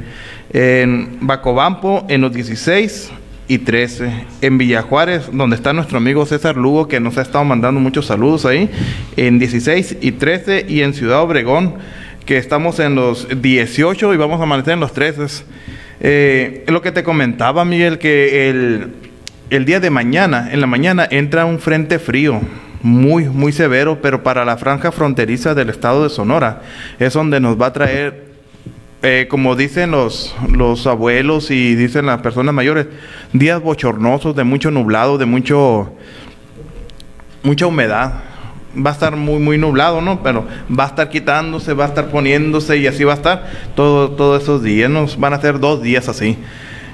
[0.53, 3.11] En Bacobampo en los 16
[3.47, 4.25] y 13.
[4.41, 8.45] En Villajuárez, donde está nuestro amigo César Lugo, que nos ha estado mandando muchos saludos
[8.45, 8.69] ahí,
[9.15, 10.65] en 16 y 13.
[10.69, 11.75] Y en Ciudad Obregón,
[12.25, 15.45] que estamos en los 18 y vamos a amanecer en los 13.
[15.99, 18.93] Eh, lo que te comentaba, Miguel, que el,
[19.49, 22.41] el día de mañana, en la mañana, entra un frente frío
[22.81, 26.61] muy, muy severo, pero para la franja fronteriza del estado de Sonora
[26.99, 28.27] es donde nos va a traer,
[29.01, 32.87] eh, como dicen los, los abuelos y dicen las personas mayores,
[33.33, 35.93] días bochornosos, de mucho nublado, de mucho,
[37.43, 38.26] mucha humedad.
[38.85, 40.21] Va a estar muy, muy nublado, ¿no?
[40.21, 44.11] Pero va a estar quitándose, va a estar poniéndose y así va a estar todo,
[44.11, 44.89] todos esos días.
[44.89, 46.37] Nos van a ser dos días así.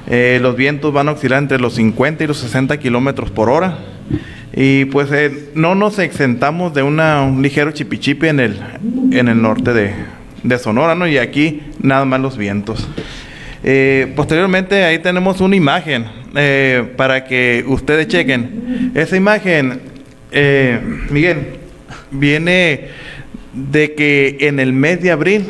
[0.07, 3.77] Eh, los vientos van a oscilar entre los 50 y los 60 kilómetros por hora.
[4.55, 8.59] Y pues eh, no nos exentamos de una, un ligero chipichipi en el,
[9.11, 9.93] en el norte de,
[10.43, 11.07] de Sonora, ¿no?
[11.07, 12.87] Y aquí nada más los vientos.
[13.63, 16.05] Eh, posteriormente ahí tenemos una imagen
[16.97, 18.91] para que ustedes chequen.
[18.95, 19.79] Esa imagen,
[21.11, 21.59] Miguel,
[22.13, 22.87] viene
[23.53, 25.45] de que en el mes de abril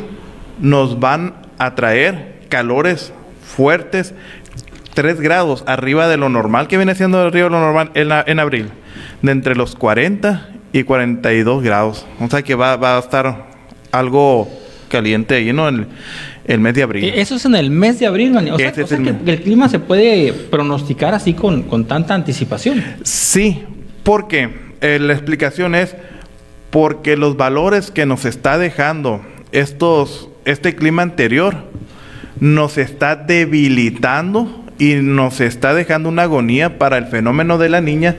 [0.60, 3.12] nos van a traer calores
[3.42, 4.14] fuertes,
[4.94, 8.24] 3 grados arriba de lo normal, que viene siendo arriba de lo normal en, la-
[8.26, 8.68] en abril,
[9.22, 12.06] de entre los 40 y 42 grados.
[12.20, 13.46] O sea que va, va a estar
[13.92, 14.48] algo
[14.88, 15.68] caliente ahí, ¿no?
[15.68, 15.86] El,
[16.46, 17.04] el mes de abril.
[17.04, 18.48] Eh, Eso es en el mes de abril, man.
[18.50, 21.86] O sea, o es sea el que el clima se puede pronosticar así con, con
[21.86, 22.82] tanta anticipación.
[23.02, 23.62] Sí,
[24.02, 24.50] porque
[24.80, 25.96] eh, la explicación es
[26.74, 29.20] porque los valores que nos está dejando
[29.52, 31.54] estos, este clima anterior
[32.40, 38.16] nos está debilitando y nos está dejando una agonía para el fenómeno de la niña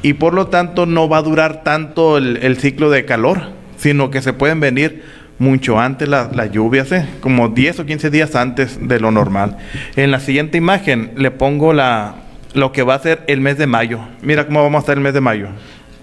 [0.00, 3.42] y por lo tanto no va a durar tanto el, ciclo de calor,
[3.76, 5.02] sino que se pueden venir
[5.38, 7.06] mucho antes la- las lluvias, ¿eh?
[7.20, 9.58] como 10 o 15 días antes de lo normal.
[9.96, 12.14] En la siguiente imagen le pongo la,
[12.54, 14.00] lo que va a ser el mes de mayo.
[14.22, 15.48] Mira cómo vamos a estar el mes de mayo.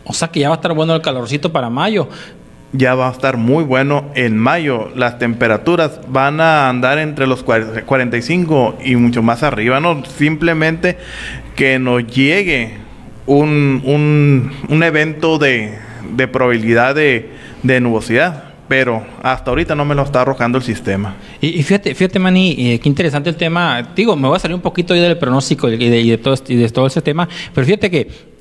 [0.05, 2.09] O sea que ya va a estar bueno el calorcito para mayo.
[2.75, 4.89] Ya va a estar muy bueno en mayo.
[4.95, 10.03] Las temperaturas van a andar entre los cuar- 45 y mucho más arriba, ¿no?
[10.05, 10.97] Simplemente
[11.55, 12.77] que nos llegue
[13.27, 15.77] un, un, un evento de,
[16.15, 17.29] de probabilidad de,
[17.61, 18.45] de nubosidad.
[18.67, 21.15] Pero hasta ahorita no me lo está arrojando el sistema.
[21.41, 23.87] Y, y fíjate, fíjate, Manny, eh, qué interesante el tema.
[23.95, 26.53] Digo, me voy a salir un poquito del pronóstico y de, y de todo, este-
[26.53, 28.32] y de todo ese tema, pero fíjate que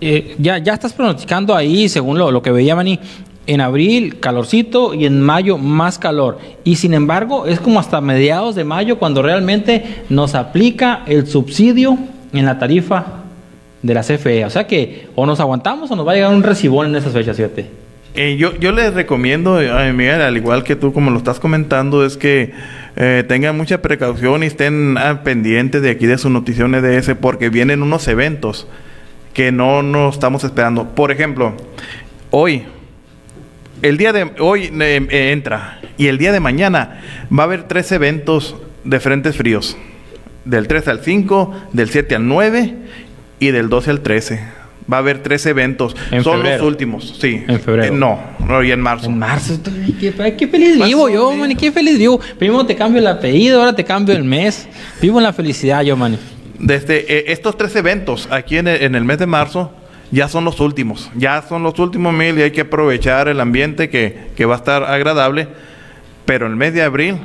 [0.00, 2.98] eh, ya, ya estás pronosticando ahí, según lo, lo que veía Manny,
[3.46, 6.38] en abril calorcito y en mayo más calor.
[6.64, 11.98] Y sin embargo, es como hasta mediados de mayo cuando realmente nos aplica el subsidio
[12.32, 13.20] en la tarifa
[13.82, 14.44] de la CFE.
[14.44, 17.12] O sea que o nos aguantamos o nos va a llegar un recibón en esas
[17.12, 17.40] fechas.
[18.14, 22.04] Eh, yo, yo les recomiendo, eh, Miguel, al igual que tú, como lo estás comentando,
[22.04, 22.52] es que
[22.96, 27.48] eh, tengan mucha precaución y estén ah, pendientes de aquí de su notición EDS porque
[27.48, 28.66] vienen unos eventos
[29.32, 30.94] que no nos estamos esperando.
[30.94, 31.54] Por ejemplo,
[32.30, 32.64] hoy,
[33.82, 37.00] el día de hoy eh, eh, entra y el día de mañana
[37.36, 39.76] va a haber tres eventos de frentes fríos.
[40.44, 42.74] Del 3 al 5, del 7 al 9
[43.40, 44.40] y del 12 al 13.
[44.90, 45.94] Va a haber tres eventos.
[46.10, 46.58] En Son febrero.
[46.58, 47.44] los últimos, sí.
[47.46, 47.94] En febrero.
[47.94, 49.06] Eh, no, no, y en marzo.
[49.06, 49.60] En marzo,
[50.00, 52.18] qué, feliz vivo yo, man, qué feliz vivo.
[52.38, 54.66] Primero te cambio el apellido, ahora te cambio el mes.
[55.00, 56.18] Vivo en la felicidad yo, man.
[56.60, 59.72] Desde eh, estos tres eventos aquí en el, en el mes de marzo
[60.10, 61.10] ya son los últimos.
[61.16, 64.58] Ya son los últimos mil y hay que aprovechar el ambiente que, que va a
[64.58, 65.48] estar agradable.
[66.24, 67.16] Pero el mes de abril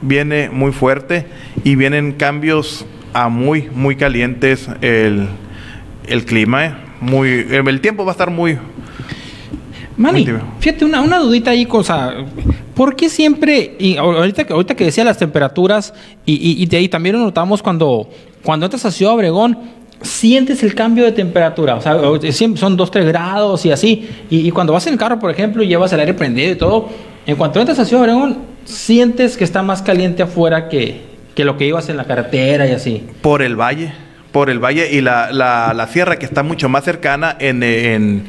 [0.00, 1.26] viene muy fuerte
[1.62, 5.28] y vienen cambios a muy, muy calientes el,
[6.06, 6.66] el clima.
[6.66, 6.74] eh.
[7.00, 8.58] Muy, el, tiempo va a estar muy...
[10.14, 10.40] Tibio.
[10.58, 12.14] fíjate, una, una dudita ahí, cosa.
[12.74, 15.94] ¿Por qué siempre, y ahorita, que- ahorita que decía las temperaturas,
[16.26, 18.08] y, y, y de ahí también lo notamos cuando,
[18.42, 19.58] cuando entras a Ciudad Obregón,
[20.00, 21.76] sientes el cambio de temperatura?
[21.76, 21.96] O sea,
[22.32, 24.08] siempre son 2, 3 grados y así.
[24.30, 26.56] Y, y cuando vas en el carro, por ejemplo, y llevas el aire prendido y
[26.56, 26.88] todo,
[27.26, 31.02] en cuanto entras a Ciudad Obregón, sientes que está más caliente afuera que,
[31.34, 33.04] que lo que ibas en la carretera y así.
[33.20, 33.92] por el valle,
[34.32, 38.24] por el valle y la, la, la sierra que está mucho más cercana en, en,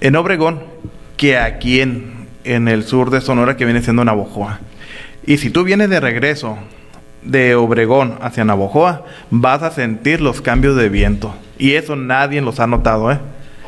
[0.00, 0.62] en Obregón
[1.16, 4.60] que aquí en, en el sur de Sonora que viene siendo Navojoa.
[5.26, 6.58] Y si tú vienes de regreso
[7.28, 11.32] de Obregón hacia Navojoa, vas a sentir los cambios de viento.
[11.58, 13.18] Y eso nadie los ha notado, ¿eh?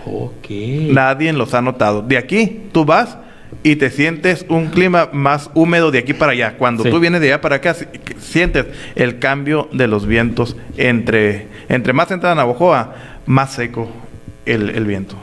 [0.06, 0.50] Ok.
[0.92, 2.02] Nadie los ha notado.
[2.02, 3.18] De aquí tú vas
[3.62, 6.56] y te sientes un clima más húmedo de aquí para allá.
[6.56, 6.90] Cuando Sí.
[6.90, 7.84] tú vienes de allá para acá, si-
[8.18, 10.56] sientes el cambio de los vientos.
[10.76, 12.94] Entre, entre más entra Navojoa,
[13.26, 13.90] más seco
[14.46, 15.16] el, el viento.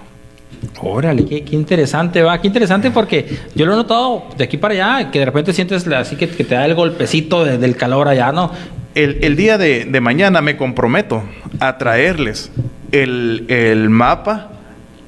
[0.82, 4.74] Órale, qué, qué interesante, va, qué interesante porque yo lo he notado de aquí para
[4.74, 8.07] allá, que de repente sientes así que, que te da el golpecito de- del calor
[8.07, 8.51] allá, ¿no?
[8.93, 11.24] El, el día de, de mañana me comprometo
[11.59, 12.51] a traerles
[12.91, 14.49] el, el mapa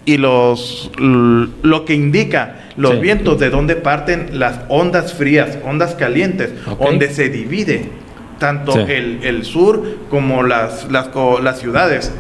[0.06, 3.00] y los lo que indica los Sí.
[3.00, 6.82] vientos de dónde parten las ondas frías, ondas calientes, Ok.
[6.84, 7.90] donde se divide
[8.40, 8.80] tanto Sí.
[8.92, 11.10] el, el sur como las, las,
[11.44, 12.12] las ciudades.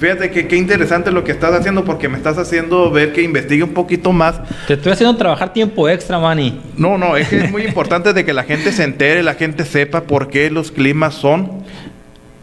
[0.00, 3.62] Fíjate que qué interesante lo que estás haciendo porque me estás haciendo ver que investigue
[3.62, 6.58] un poquito más Te estoy haciendo trabajar tiempo extra, Manny.
[6.78, 9.64] no, no, es que es muy importante de que la gente se entere, la gente
[9.66, 11.62] sepa por qué los climas son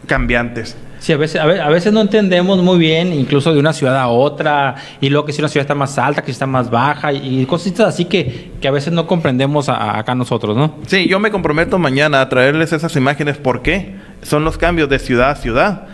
[0.06, 0.76] cambiantes.
[1.00, 3.96] Sí, a veces, a ve- a veces no entendemos muy bien, incluso de una ciudad
[3.98, 6.70] a otra, y luego que si una ciudad está más alta, que si está más
[6.70, 10.74] baja, y cositas así que, que a veces no comprendemos a- a- acá nosotros, ¿no?
[10.86, 14.98] Sí, yo me comprometo mañana a traerles esas imágenes por qué son los cambios de
[14.98, 15.86] ciudad a ciudad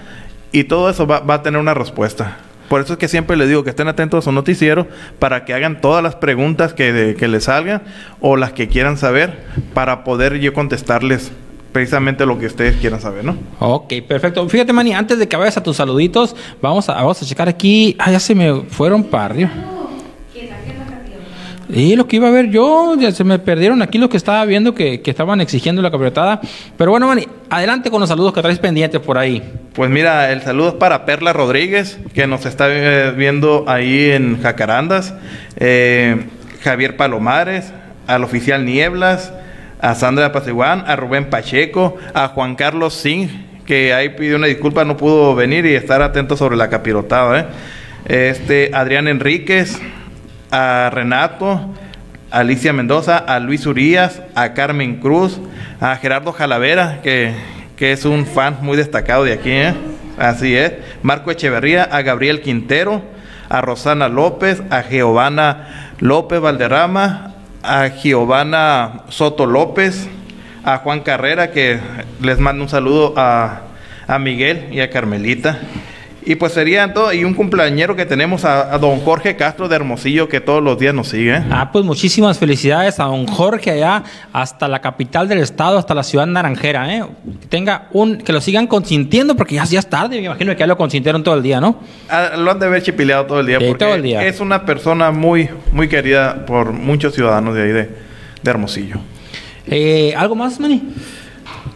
[0.55, 2.38] y todo eso va, a tener una respuesta.
[2.68, 4.86] Por eso es que siempre les digo que estén atentos a su noticiero
[5.18, 7.82] para que hagan todas las preguntas que, que les salgan
[8.20, 9.44] o las que quieran saber
[9.74, 11.32] para poder yo contestarles
[11.72, 13.36] precisamente lo que ustedes quieran saber, ¿no?
[13.59, 14.48] Ok, perfecto.
[14.48, 17.96] Fíjate, Manny, antes de que vayas a tus saluditos, vamos a, vamos a checar aquí.
[17.98, 19.34] Ah, ya se me fueron para.
[21.68, 24.44] Y lo que iba a ver yo, ya se me perdieron aquí lo que estaba
[24.44, 26.40] viendo que, que estaban exigiendo la campeonatada.
[26.76, 29.42] Pero bueno, Manny, adelante con los saludos que traes pendientes por ahí.
[29.72, 34.42] Pues mira, el saludo es para Perla Rodríguez, que nos está eh, viendo ahí en
[34.42, 35.14] Jacarandas.
[35.57, 36.26] Eh,
[36.62, 37.72] Javier Palomares,
[38.07, 39.32] al oficial Nieblas,
[39.80, 43.28] a Sandra Paceguán, a Rubén Pacheco, a Juan Carlos Singh,
[43.66, 47.41] que ahí pidió una disculpa, no pudo venir y estar atento sobre la capirotada.
[47.41, 47.46] ¿eh?
[48.07, 49.78] Este, Adrián Enríquez,
[50.55, 51.61] a Renato,
[52.31, 55.41] a Alicia Mendoza, a Luis Urías, a Carmen Cruz,
[55.81, 57.35] a Gerardo Jalavera, que,
[57.76, 59.75] que es un fan muy destacado de aquí, ¿eh?
[60.17, 63.03] así es, Marco Echeverría, a Gabriel Quintero,
[63.49, 70.09] a Rosana López, a Giovanna López Valderrama, a Giovanna Soto López,
[70.63, 71.81] a Juan Carrera, que
[72.21, 73.63] les mando un saludo a,
[74.07, 75.59] a Miguel y a Carmelita.
[76.26, 79.76] Y pues sería todo, y un cumpleañero que tenemos a, a don Jorge Castro de
[79.76, 81.37] Hermosillo, que todos los días nos sigue.
[81.37, 81.45] ¿eh?
[81.51, 84.03] Ah, pues muchísimas felicidades a don Jorge allá,
[84.33, 87.05] hasta la capital del estado, hasta la ciudad naranjera, ¿eh?
[87.42, 90.61] Que tenga un, que lo sigan consintiendo, porque ya, ya es tarde, me imagino que
[90.61, 91.80] ya lo consintieron todo el día, ¿no?
[92.09, 94.25] Ah, lo han de haber chipileado todo el día, Sí, porque todo el día.
[94.26, 97.91] es una persona muy, muy querida por muchos ciudadanos de ahí de,
[98.42, 98.96] de Hermosillo.
[99.67, 100.83] Eh, ¿Algo más, Manny?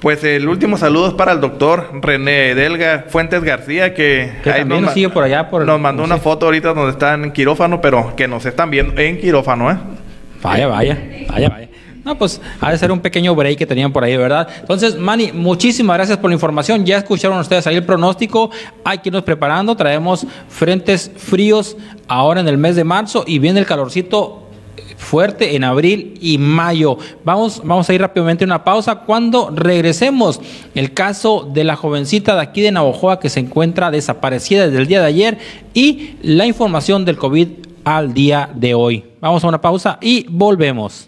[0.01, 4.61] Pues el último saludo es para el doctor René Delga Fuentes García, que, Que ahí
[4.61, 6.23] también nos sigue por allá, por el- nos mandó no una sé.
[6.23, 9.77] foto ahorita donde está en quirófano, pero que nos están viendo en quirófano, ¿eh?
[10.41, 10.97] Vaya, vaya,
[11.29, 11.69] vaya, vaya.
[12.05, 14.49] No, pues ha de ser un pequeño break que tenían por ahí, ¿verdad?
[14.61, 16.87] Entonces, Manny, muchísimas gracias por la información.
[16.87, 18.51] Ya escucharon ustedes ahí el pronóstico.
[18.85, 19.77] Hay que irnos preparando.
[19.77, 21.77] Traemos frentes fríos
[22.07, 24.48] ahora en el mes de marzo y viene el calorcito
[24.99, 26.99] fuerte en abril y mayo.
[27.25, 28.97] Vamos, vamos a ir rápidamente a una pausa.
[28.97, 30.41] Cuando regresemos,
[30.75, 34.87] el caso de la jovencita de aquí de Navojoa que se encuentra desaparecida desde el
[34.87, 35.39] día de ayer
[35.73, 37.49] y la información del COVID
[37.85, 39.05] al día de hoy.
[39.21, 41.08] Vamos a una pausa y volvemos.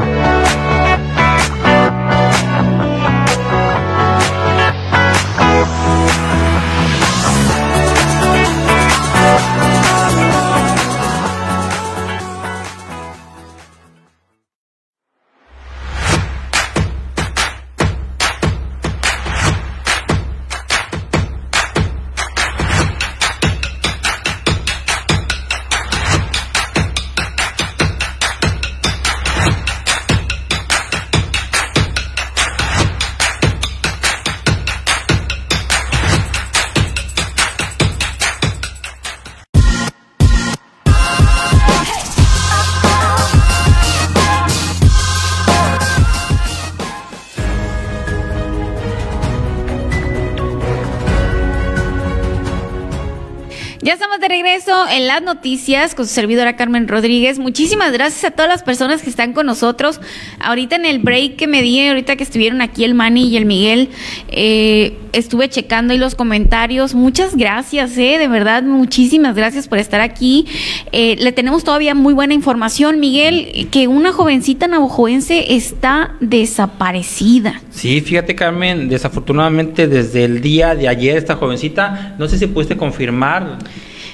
[55.11, 57.37] Las noticias con su servidora Carmen Rodríguez.
[57.37, 59.99] Muchísimas gracias a todas las personas que están con nosotros.
[60.39, 63.45] Ahorita en el break que me di, ahorita que estuvieron aquí el Manny y el
[63.45, 63.89] Miguel,
[64.29, 66.95] eh, estuve checando ahí los comentarios.
[66.95, 70.45] Muchas gracias, eh, de verdad, muchísimas gracias por estar aquí.
[70.93, 77.61] Eh, le tenemos todavía muy buena información, Miguel, que una jovencita navajoense está desaparecida.
[77.69, 82.77] Sí, fíjate Carmen, desafortunadamente desde el día de ayer esta jovencita, no sé si pudiste
[82.77, 83.57] confirmar.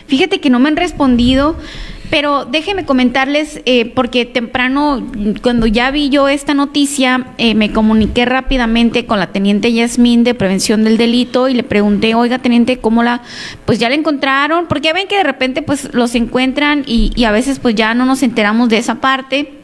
[0.07, 1.55] Fíjate que no me han respondido.
[2.09, 5.05] Pero déjenme comentarles, eh, porque temprano,
[5.41, 10.33] cuando ya vi yo esta noticia, eh, me comuniqué rápidamente con la teniente Yasmín de
[10.33, 13.23] Prevención del Delito y le pregunté, oiga, teniente, ¿cómo la...?
[13.65, 17.25] Pues ya la encontraron, porque ya ven que de repente pues los encuentran y, y
[17.25, 19.56] a veces pues ya no nos enteramos de esa parte.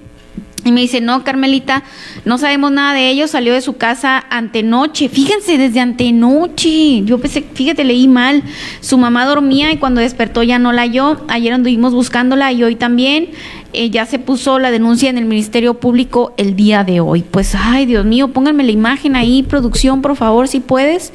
[0.65, 1.83] Y me dice, no, Carmelita,
[2.23, 5.09] no sabemos nada de ellos, salió de su casa antenoche.
[5.09, 7.03] Fíjense, desde antenoche.
[7.03, 8.43] Yo pensé, fíjate, leí mal.
[8.79, 11.21] Su mamá dormía y cuando despertó ya no la halló.
[11.27, 13.29] Ayer anduvimos buscándola y hoy también.
[13.73, 17.23] Eh, ya se puso la denuncia en el Ministerio Público el día de hoy.
[17.29, 21.11] Pues, ay, Dios mío, pónganme la imagen ahí, producción, por favor, si puedes.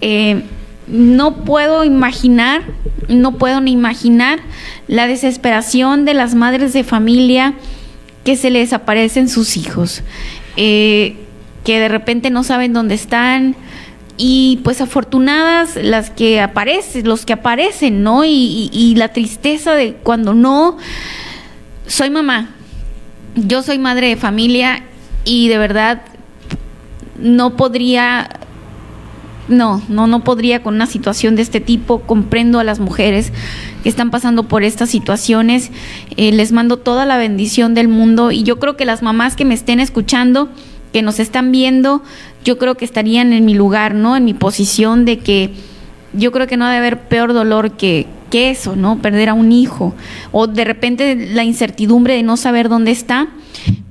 [0.00, 0.42] Eh,
[0.86, 2.62] no puedo imaginar,
[3.08, 4.40] no puedo ni imaginar
[4.86, 7.54] la desesperación de las madres de familia
[8.26, 10.02] que se les aparecen sus hijos,
[10.56, 11.14] eh,
[11.62, 13.54] que de repente no saben dónde están
[14.16, 18.24] y pues afortunadas las que aparecen, los que aparecen, ¿no?
[18.24, 20.76] Y, y la tristeza de cuando no.
[21.86, 22.50] Soy mamá,
[23.36, 24.82] yo soy madre de familia
[25.24, 26.02] y de verdad
[27.16, 28.28] no podría
[29.48, 32.00] no, no, no podría con una situación de este tipo.
[32.00, 33.32] Comprendo a las mujeres
[33.82, 35.70] que están pasando por estas situaciones.
[36.16, 39.44] Eh, les mando toda la bendición del mundo y yo creo que las mamás que
[39.44, 40.48] me estén escuchando,
[40.92, 42.02] que nos están viendo,
[42.44, 44.16] yo creo que estarían en mi lugar, ¿no?
[44.16, 45.50] En mi posición de que
[46.12, 48.98] yo creo que no debe haber peor dolor que, que eso, ¿no?
[49.00, 49.94] Perder a un hijo
[50.32, 53.28] o de repente la incertidumbre de no saber dónde está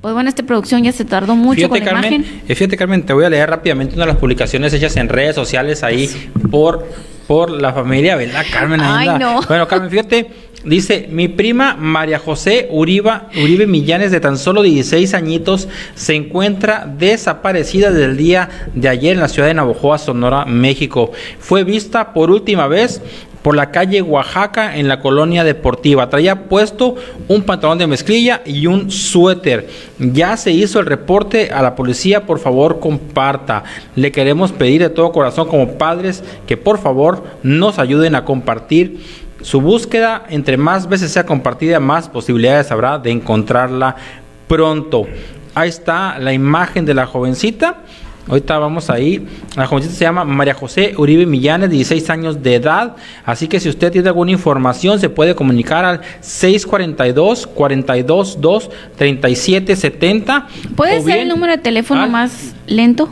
[0.00, 2.42] pues bueno, esta producción ya se tardó mucho fíjate, con la Carmen, imagen.
[2.46, 5.34] Eh, fíjate, Carmen, te voy a leer rápidamente una de las publicaciones hechas en redes
[5.34, 6.08] sociales ahí
[6.50, 6.86] por,
[7.26, 8.80] por la familia, ¿verdad, Carmen?
[8.80, 9.40] Ay, no.
[9.48, 10.28] Bueno, Carmen, fíjate,
[10.64, 16.86] dice, mi prima María José Uriba, Uribe Millanes, de tan solo 16 añitos, se encuentra
[16.86, 21.10] desaparecida desde el día de ayer en la ciudad de Navojoa, Sonora, México.
[21.40, 23.02] Fue vista por última vez
[23.46, 26.10] por la calle Oaxaca en la colonia deportiva.
[26.10, 26.96] Traía puesto
[27.28, 29.68] un pantalón de mezclilla y un suéter.
[30.00, 33.62] Ya se hizo el reporte a la policía, por favor comparta.
[33.94, 38.98] Le queremos pedir de todo corazón como padres que por favor nos ayuden a compartir
[39.42, 40.24] su búsqueda.
[40.28, 43.94] Entre más veces sea compartida, más posibilidades habrá de encontrarla
[44.48, 45.06] pronto.
[45.54, 47.76] Ahí está la imagen de la jovencita.
[48.28, 49.26] Ahorita vamos ahí.
[49.56, 52.96] La jovencita se llama María José Uribe Millanes, 16 años de edad.
[53.24, 61.02] Así que si usted tiene alguna información, se puede comunicar al 642 422 3770 ¿Puede
[61.02, 63.08] ser el número de teléfono al, más lento?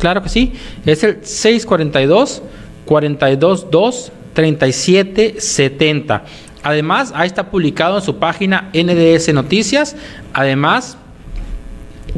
[0.00, 0.52] Claro que sí.
[0.84, 2.42] Es el 642
[2.84, 6.24] 422 3770.
[6.62, 9.96] Además, ahí está publicado en su página NDS Noticias.
[10.32, 10.98] Además,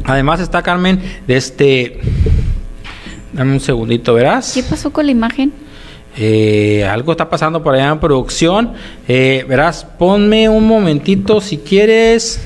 [0.05, 1.99] Además está Carmen, de este...
[3.33, 4.53] Dame un segundito, verás.
[4.53, 5.53] ¿Qué pasó con la imagen?
[6.17, 8.73] Eh, algo está pasando por allá en producción.
[9.07, 12.41] Eh, verás, ponme un momentito si quieres.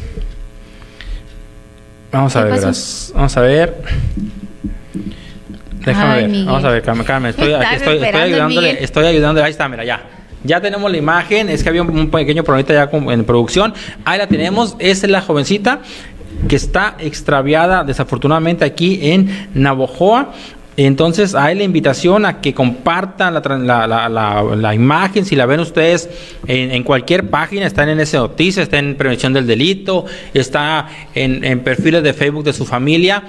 [2.12, 3.12] Vamos a ver, verás.
[3.16, 3.82] Vamos a ver.
[5.86, 6.30] Déjame Ay, ver.
[6.30, 6.46] Miguel.
[6.46, 7.06] Vamos a ver, Carmen.
[7.06, 8.68] Carmen estoy, Estás estoy, estoy ayudándole.
[8.68, 8.84] Miguel.
[8.84, 9.46] Estoy ayudándole.
[9.46, 10.04] Ahí está, mira, ya.
[10.44, 11.50] Ya tenemos la imagen.
[11.50, 13.74] Es que había un, pequeño problemita ya con- en producción.
[14.06, 14.76] Ahí la tenemos.
[14.80, 15.80] Esa es la jovencita
[16.48, 20.34] que está extraviada desafortunadamente aquí en Navojoa.
[20.76, 24.10] Entonces hay la invitación a que compartan la, la-
[24.56, 26.10] la- imagen, si la ven ustedes
[26.48, 31.60] en, cualquier página, está en NS Noticias, está en Prevención del Delito, está en, en
[31.60, 33.22] perfiles de Facebook de su familia.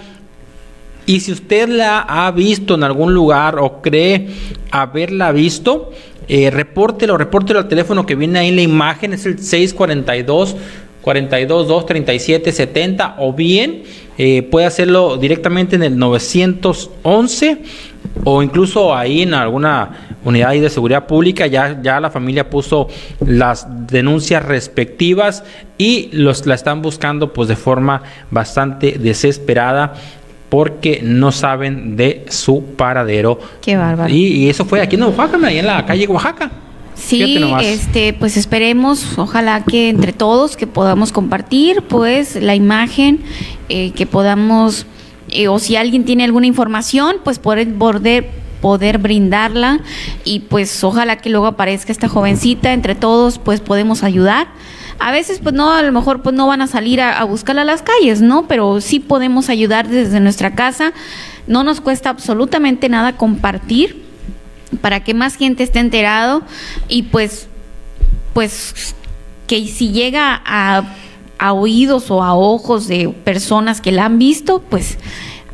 [1.04, 4.26] Y si usted la ha visto en algún lugar o cree
[4.70, 5.92] haberla visto,
[6.28, 10.56] eh, repórtelo, repórtelo al teléfono que viene ahí en la imagen, es el 642
[11.04, 13.82] 422 3770 o bien
[14.16, 17.58] eh, puede hacerlo directamente en el 911
[18.24, 22.88] o incluso ahí en alguna unidad de seguridad pública ya, ya la familia puso
[23.26, 25.44] las denuncias respectivas
[25.76, 29.94] y los la están buscando pues de forma bastante desesperada
[30.48, 33.40] porque no saben de su paradero.
[33.60, 34.12] Qué bárbaro.
[34.12, 36.50] Y, y eso fue aquí en Oaxaca, ahí en la calle Oaxaca.
[36.94, 43.20] Sí, este, pues esperemos, ojalá que entre todos que podamos compartir, pues la imagen,
[43.68, 44.86] eh, que podamos,
[45.28, 48.30] eh, o si alguien tiene alguna información, pues poder, poder,
[48.60, 49.80] poder brindarla
[50.24, 54.48] y pues ojalá que luego aparezca esta jovencita, entre todos pues podemos ayudar.
[55.00, 57.62] A veces pues no, a lo mejor pues no van a salir a, a buscarla
[57.62, 58.46] a las calles, ¿no?
[58.46, 60.92] Pero sí podemos ayudar desde nuestra casa.
[61.48, 64.03] No nos cuesta absolutamente nada compartir
[64.80, 66.42] para que más gente esté enterado
[66.88, 67.48] y pues
[68.32, 68.94] pues
[69.46, 70.82] que si llega a,
[71.38, 74.98] a oídos o a ojos de personas que la han visto, pues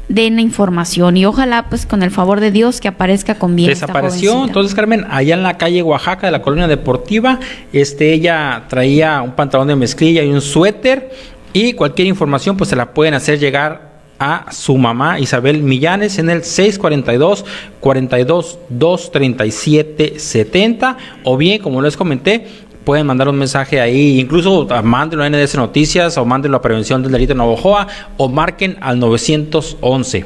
[0.08, 3.68] den la información y ojalá pues con el favor de Dios que aparezca con bien.
[3.68, 7.38] Desapareció, entonces Carmen, allá en la calle Oaxaca de la colonia deportiva,
[7.72, 11.10] este, ella traía un pantalón de mezclilla y un suéter
[11.52, 13.89] y cualquier información pues se la pueden hacer llegar
[14.20, 17.44] a su mamá Isabel Millanes en el 642
[17.80, 22.46] 42 237 70 o bien como les comenté
[22.84, 27.02] pueden mandar un mensaje ahí, incluso ah, mándenlo a NDS Noticias o mándenlo a Prevención
[27.02, 27.86] del Delito de Navojoa
[28.16, 30.24] o marquen al 911.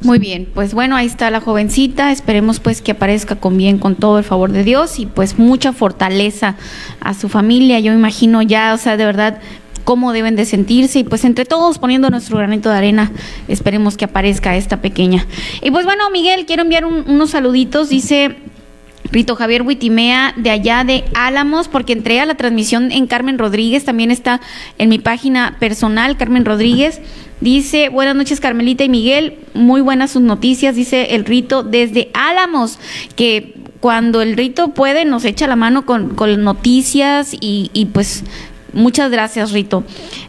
[0.00, 3.96] Muy bien, pues bueno, ahí está la jovencita, esperemos pues que aparezca con bien, con
[3.96, 6.54] todo el favor de Dios y pues mucha fortaleza
[7.00, 9.40] a su familia, yo imagino ya, o sea, de verdad
[9.88, 13.10] cómo deben de sentirse y pues entre todos poniendo nuestro granito de arena,
[13.48, 15.24] esperemos que aparezca esta pequeña.
[15.62, 18.36] Y pues bueno, Miguel, quiero enviar un- unos saluditos, dice
[19.10, 23.86] Rito Javier Huitimea de allá de Álamos, porque entré a la transmisión en Carmen Rodríguez,
[23.86, 24.42] también está
[24.76, 27.00] en mi página personal, Carmen Rodríguez.
[27.40, 32.78] Dice, buenas noches Carmelita y Miguel, muy buenas sus noticias, dice el Rito desde Álamos,
[33.16, 38.24] que cuando el Rito puede nos echa la mano con, con noticias y, y pues
[38.78, 39.82] Muchas gracias, Rito.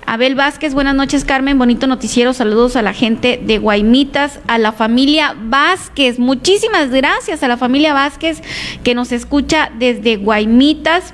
[0.08, 1.60] Abel Vázquez, buenas noches, Carmen.
[1.60, 2.34] Bonito noticiero.
[2.34, 6.18] Saludos a la gente de Guaymitas, a la familia Vázquez.
[6.18, 8.42] Muchísimas gracias a la familia Vázquez
[8.84, 11.14] que nos escucha desde Guaymitas.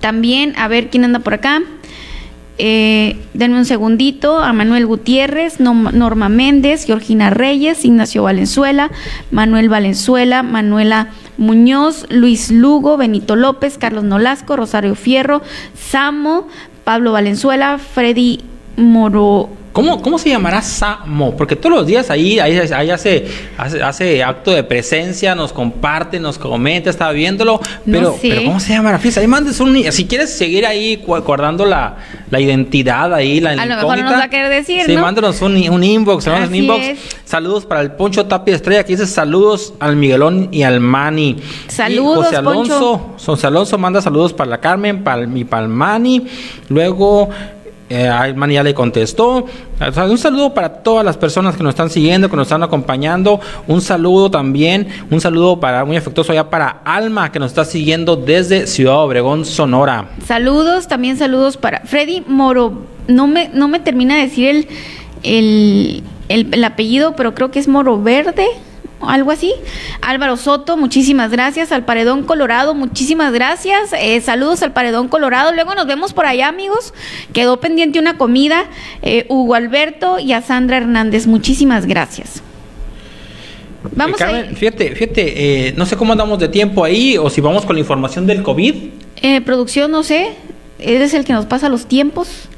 [0.00, 1.62] También, a ver quién anda por acá.
[2.58, 4.38] Eh, denme un segundito.
[4.38, 8.90] A Manuel Gutiérrez, Norma Méndez, Georgina Reyes, Ignacio Valenzuela,
[9.30, 15.42] Manuel Valenzuela, Manuela Muñoz, Luis Lugo, Benito López, Carlos Nolasco, Rosario Fierro,
[15.74, 16.48] Samo,
[16.84, 18.40] Pablo Valenzuela, Freddy
[18.76, 19.48] Moro.
[19.72, 21.36] ¿Cómo, ¿Cómo se llamará Samo?
[21.36, 23.26] Porque todos los días ahí, ahí, ahí hace,
[23.58, 27.60] hace, hace acto de presencia, nos comparte, nos comenta, estaba viéndolo.
[27.84, 28.28] No Pero, sé.
[28.30, 28.98] pero ¿cómo se llamará?
[28.98, 29.76] Fíjate, ahí mandes un.
[29.92, 31.96] Si quieres seguir ahí gu- guardando la,
[32.30, 34.94] la identidad ahí, la A lo mejor no incógnita, nos va a querer decir, Sí,
[34.94, 35.02] ¿no?
[35.02, 36.82] mándanos un, un inbox, un inbox.
[36.82, 36.98] es.
[37.26, 41.36] Saludos para el Poncho Tapia Estrella, que dice saludos al Miguelón y al Mani.
[41.68, 43.26] Saludos, Y José Alonso, Poncho.
[43.26, 46.26] José Alonso manda saludos para la Carmen, para y para el Mani.
[46.70, 47.28] Luego,
[47.88, 48.10] eh,
[48.50, 49.46] ya le contestó.
[50.08, 53.40] Un saludo para todas las personas que nos están siguiendo, que nos están acompañando.
[53.66, 58.16] Un saludo también, un saludo para muy afectuoso ya para Alma, que nos está siguiendo
[58.16, 60.08] desde Ciudad Obregón, Sonora.
[60.26, 62.82] Saludos, también saludos para Freddy Moro.
[63.08, 67.68] No me, no me termina de decir el, el- el apellido, pero creo que es
[67.68, 68.46] Moro Verde.
[69.00, 69.52] Algo así.
[70.00, 71.70] Álvaro Soto, muchísimas gracias.
[71.70, 73.92] Al Paredón Colorado, muchísimas gracias.
[73.92, 75.52] Eh, saludos al Paredón Colorado.
[75.52, 76.94] Luego nos vemos por allá, amigos.
[77.32, 78.64] Quedó pendiente una comida.
[79.02, 82.42] Eh, Hugo Alberto y a Sandra Hernández, muchísimas gracias.
[83.94, 87.30] Vamos Eh, a Carmen, fíjate, fíjate, eh, no sé cómo andamos de tiempo ahí, o
[87.30, 88.74] si vamos con la información del COVID.
[89.22, 90.30] Eh, producción, no sé.
[90.78, 92.48] Eres el que nos pasa los tiempos.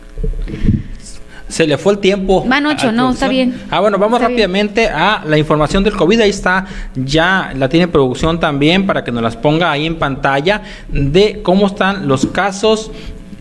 [1.48, 2.44] Se le fue el tiempo.
[2.46, 3.12] Van ocho, no, producción.
[3.12, 3.60] está bien.
[3.70, 4.38] Ah, bueno, vamos Está bien.
[4.38, 6.20] rápidamente a la información del COVID.
[6.20, 10.62] Ahí está, ya la tiene producción también para que nos las ponga ahí en pantalla
[10.88, 12.90] de cómo están los casos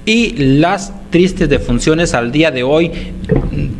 [0.05, 2.91] y las tristes defunciones al día de hoy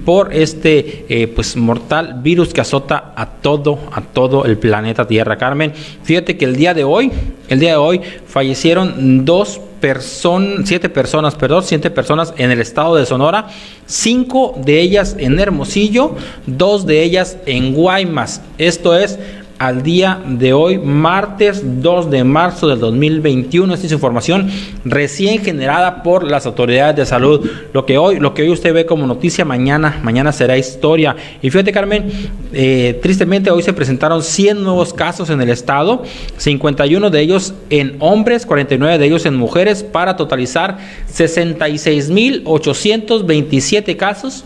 [0.04, 5.38] por este eh, pues mortal virus que azota a todo a todo el planeta Tierra
[5.38, 5.72] Carmen
[6.04, 7.12] fíjate que el día de hoy
[7.48, 12.96] el día de hoy fallecieron dos personas siete personas perdón siete personas en el estado
[12.96, 13.48] de Sonora
[13.86, 18.42] cinco de ellas en Hermosillo dos de ellas en Guaymas.
[18.58, 19.20] Esto es
[19.60, 23.74] al día de hoy, martes 2 de marzo del 2021.
[23.74, 24.50] Esta es información
[24.86, 27.50] recién generada por las autoridades de salud.
[27.74, 31.16] Lo que hoy, lo que hoy usted ve como noticia, mañana, mañana será historia.
[31.42, 32.06] Y fíjate, Carmen,
[32.54, 36.04] eh, tristemente hoy se presentaron 100 nuevos casos en el estado,
[36.38, 40.78] 51 de ellos en hombres, 49 de ellos en mujeres, para totalizar
[41.12, 44.46] 66.827 casos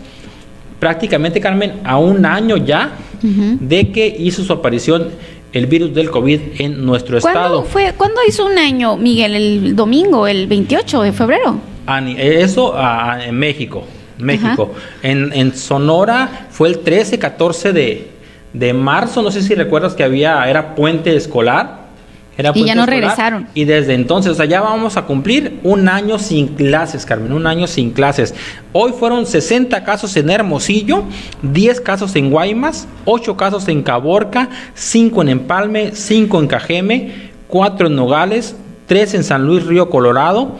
[0.82, 5.10] prácticamente, Carmen, a un año ya de que hizo su aparición
[5.54, 7.64] el virus del COVID en nuestro ¿Cuándo, estado.
[7.64, 9.36] fue, ¿Cuándo hizo un año, Miguel?
[9.36, 11.60] El domingo, el 28 de febrero.
[11.86, 13.84] Ani- Eso ah, en México.
[14.18, 14.74] México.
[15.04, 18.08] En, en Sonora fue el 13, 14 de,
[18.54, 19.22] de marzo.
[19.22, 21.81] No sé si recuerdas que había, era puente escolar.
[22.42, 23.48] Era Y ya no escolar, regresaron.
[23.54, 27.46] Y desde entonces, o sea, ya vamos a cumplir un año sin clases, Carmen, un
[27.46, 28.34] año sin clases.
[28.74, 31.04] Hoy fueron 60 casos en Hermosillo,
[31.44, 37.12] 10 casos en Guaymas, 8 casos en Caborca, 5 en Empalme, 5 en Cajeme,
[37.48, 38.56] 4 en Nogales,
[38.88, 40.58] 3 en San Luis Río Colorado,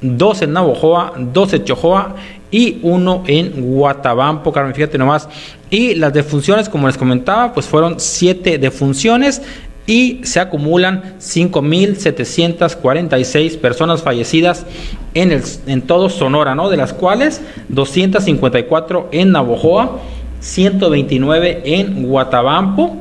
[0.00, 2.14] 2 en Navojoa, 2 en Chojoa
[2.50, 5.28] y 1 en Guatabampo, Carmen, fíjate nomás.
[5.68, 9.42] Y las defunciones, como les comentaba, pues fueron 7 defunciones
[9.86, 14.66] y se acumulan 5.746 personas fallecidas
[15.14, 16.68] en, el, en todo Sonora, ¿no?
[16.68, 20.00] De las cuales 254 en Navojoa,
[20.40, 22.96] 129 en Guatabampo,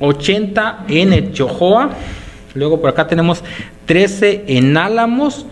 [0.00, 1.90] 80 en Echojoa,
[2.54, 3.44] luego por acá tenemos
[3.84, 5.44] 13 en Álamos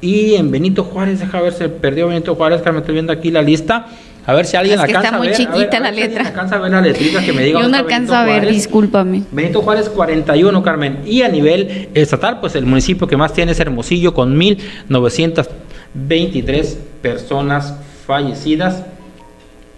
[0.00, 3.30] y en Benito Juárez, deja ver, se perdió Benito Juárez, que me estoy viendo aquí
[3.30, 3.86] la lista.
[4.26, 5.90] A ver si alguien Es que alcanza está a muy a ver, chiquita a la
[5.90, 6.26] ver si letra.
[6.26, 7.60] alcanza a ver la letrita que me diga.
[7.60, 8.54] Yo no alcanzo a ver, Juárez.
[8.54, 9.22] discúlpame.
[9.30, 11.00] Benito Juárez 41, Carmen.
[11.04, 17.74] Y a nivel estatal, pues el municipio que más tiene es Hermosillo con 1.923 personas
[18.06, 18.82] fallecidas.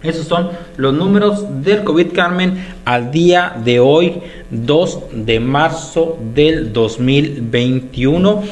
[0.03, 4.21] Esos son los números del COVID, Carmen, al día de hoy,
[4.51, 8.43] 2 de marzo del 2021.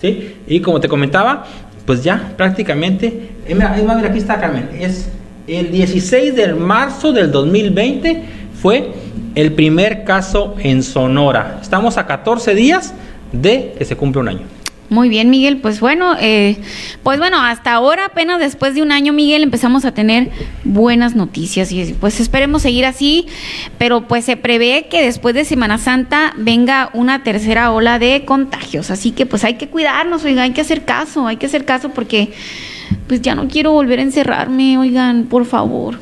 [0.00, 0.36] ¿Sí?
[0.46, 1.46] Y como te comentaba,
[1.86, 3.74] pues ya prácticamente, mira,
[4.04, 5.08] aquí está Carmen, es
[5.46, 8.22] el 16 de marzo del 2020
[8.60, 8.92] fue
[9.34, 11.58] el primer caso en Sonora.
[11.62, 12.94] Estamos a 14 días
[13.32, 14.56] de que se cumple un año.
[14.88, 15.58] Muy bien, Miguel.
[15.58, 16.56] Pues bueno, eh,
[17.02, 20.30] pues bueno, hasta ahora, apenas después de un año, Miguel, empezamos a tener
[20.64, 23.26] buenas noticias y pues esperemos seguir así,
[23.78, 28.90] pero pues se prevé que después de Semana Santa venga una tercera ola de contagios,
[28.90, 31.90] así que pues hay que cuidarnos, oigan, hay que hacer caso, hay que hacer caso
[31.90, 32.32] porque
[33.06, 35.98] pues ya no quiero volver a encerrarme, oigan, por favor.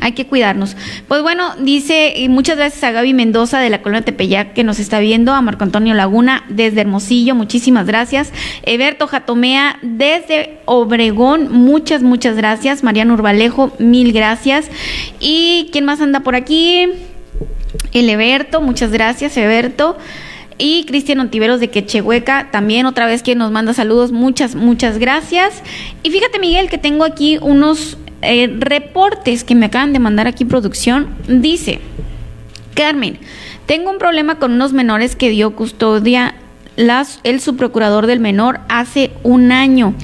[0.00, 0.74] Hay que cuidarnos.
[1.06, 4.78] Pues bueno, dice, y muchas gracias a Gaby Mendoza de la colonia Tepeyac que nos
[4.78, 8.32] está viendo, a Marco Antonio Laguna desde Hermosillo, muchísimas gracias.
[8.62, 12.82] Eberto Jatomea desde Obregón, muchas, muchas gracias.
[12.82, 14.70] Mariano Urbalejo, mil gracias.
[15.20, 16.86] ¿Y quién más anda por aquí?
[17.92, 19.98] El Eberto, muchas gracias, Eberto.
[20.58, 25.62] Y Cristian Ontiveros de Quechehueca, también otra vez que nos manda saludos, muchas, muchas gracias.
[26.02, 30.44] Y fíjate, Miguel, que tengo aquí unos eh, reportes que me acaban de mandar aquí
[30.44, 31.08] producción.
[31.28, 31.80] Dice,
[32.74, 33.18] Carmen,
[33.66, 36.34] tengo un problema con unos menores que dio custodia
[36.76, 39.94] las, el subprocurador del menor hace un año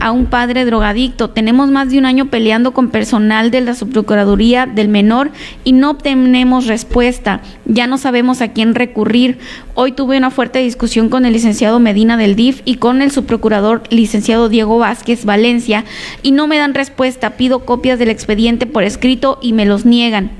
[0.00, 1.30] a un padre drogadicto.
[1.30, 5.30] Tenemos más de un año peleando con personal de la subprocuraduría del menor
[5.64, 7.40] y no obtenemos respuesta.
[7.66, 9.38] Ya no sabemos a quién recurrir.
[9.74, 13.82] Hoy tuve una fuerte discusión con el licenciado Medina del DIF y con el subprocurador
[13.90, 15.84] licenciado Diego Vázquez Valencia
[16.22, 17.30] y no me dan respuesta.
[17.30, 20.39] Pido copias del expediente por escrito y me los niegan.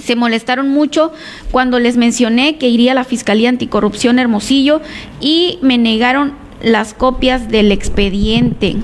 [0.00, 1.12] Se molestaron mucho
[1.50, 4.80] cuando les mencioné que iría a la Fiscalía Anticorrupción Hermosillo
[5.20, 8.76] y me negaron las copias del expediente.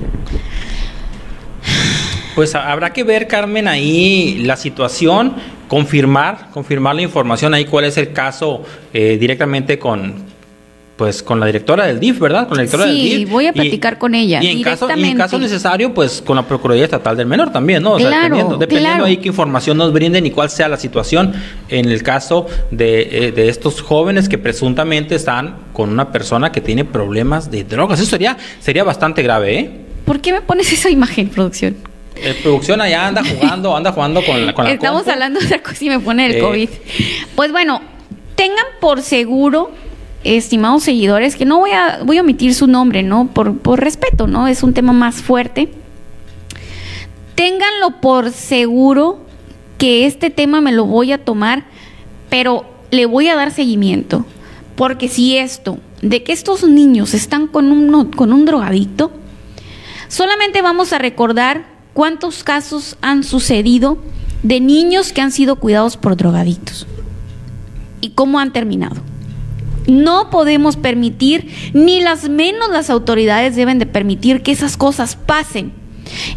[2.35, 5.35] Pues ha- habrá que ver, Carmen, ahí la situación,
[5.69, 8.63] confirmar, confirmar la información ahí cuál es el caso
[8.95, 10.32] eh, directamente con
[10.97, 12.47] pues con la directora del DIF, ¿verdad?
[12.47, 13.31] Con la directora del Sí, DIF.
[13.31, 16.37] voy a Y- platicar con ella Y en, caso, y en caso necesario, pues con
[16.37, 17.93] la Procuraduría Estatal del Menor también, ¿no?
[17.93, 19.05] O sea, dependiendo, dependiendo claro.
[19.07, 21.33] ahí qué información nos brinden y cuál sea la situación
[21.71, 26.61] en el caso de, eh, de estos jóvenes que presuntamente están con una persona que
[26.61, 27.99] tiene problemas de drogas.
[27.99, 29.71] Eso sería, sería bastante grave, ¿eh?
[30.05, 31.75] ¿Por qué me pones esa imagen, producción?
[32.23, 35.85] El producción allá anda jugando, anda jugando con la, con Estamos hablando de otra cosa
[35.85, 36.39] y me pone el Eh.
[36.41, 36.69] COVID.
[37.35, 37.81] Pues bueno,
[38.37, 39.71] tengan por seguro,
[40.25, 43.29] estimados seguidores, que no voy a, voy a omitir su nombre, ¿no?
[43.29, 44.49] Por, por respeto, ¿no?
[44.49, 45.71] Es un tema más fuerte.
[47.35, 49.21] Ténganlo por seguro
[49.79, 51.65] que este tema me lo voy a tomar,
[52.31, 54.25] pero le voy a dar seguimiento.
[54.77, 59.13] Porque si esto, de que estos niños están con un, con un drogadicto,
[60.13, 63.97] Solamente vamos a recordar cuántos casos han sucedido
[64.43, 66.87] de niños que han sido cuidados por drogadictos
[68.03, 69.01] y cómo han terminado.
[69.87, 75.73] No podemos permitir, ni las menos las autoridades deben de permitir que esas cosas pasen.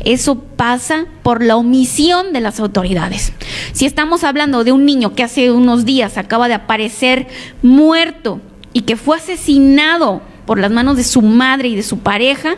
[0.04, 3.34] Eso pasa por la omisión de las autoridades.
[3.74, 7.28] Si estamos hablando de un niño que hace unos días acaba de aparecer
[7.62, 8.40] muerto
[8.74, 12.56] y que fue asesinado por las manos de su madre y de su pareja,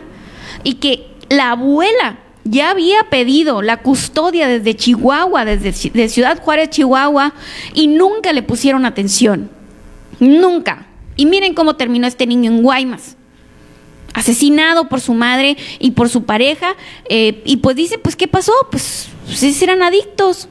[0.64, 6.70] y que la abuela ya había pedido la custodia desde Chihuahua, desde de Ciudad Juárez,
[6.70, 7.34] Chihuahua,
[7.74, 9.50] y nunca le pusieron atención.
[10.20, 10.86] Nunca.
[11.16, 13.16] Y miren cómo terminó este niño en Guaymas.
[14.14, 16.74] Asesinado por su madre y por su pareja.
[17.08, 18.52] eh, y pues dice, pues, ¿qué pasó?
[18.70, 20.48] Pues, pues eran adictos.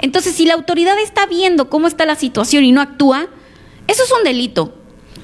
[0.00, 3.28] Entonces, si la autoridad está viendo cómo está la situación y no actúa,
[3.88, 4.81] Eso es un delito.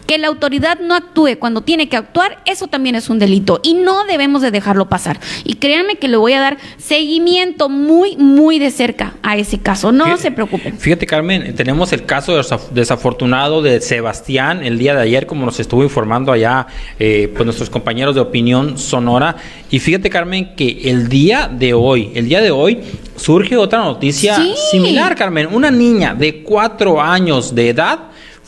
[0.09, 3.75] Que la autoridad no actúe cuando tiene que actuar, eso también es un delito y
[3.75, 5.21] no debemos de dejarlo pasar.
[5.45, 9.93] Y créanme que le voy a dar seguimiento muy, muy de cerca a ese caso.
[9.93, 10.79] No Fíjate- se preocupen.
[10.79, 15.61] Fíjate, Carmen, tenemos el caso desaf- desafortunado de Sebastián el día de ayer, como nos
[15.61, 16.67] estuvo informando allá
[16.99, 19.37] eh, pues nuestros compañeros de Opinión Sonora.
[19.71, 22.79] Y fíjate, Carmen, que el día de hoy, el día de hoy,
[23.17, 24.55] surge otra noticia Sí.
[24.71, 25.49] similar, Carmen.
[25.53, 27.99] Una niña de cuatro años de edad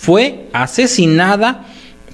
[0.00, 1.66] fue asesinada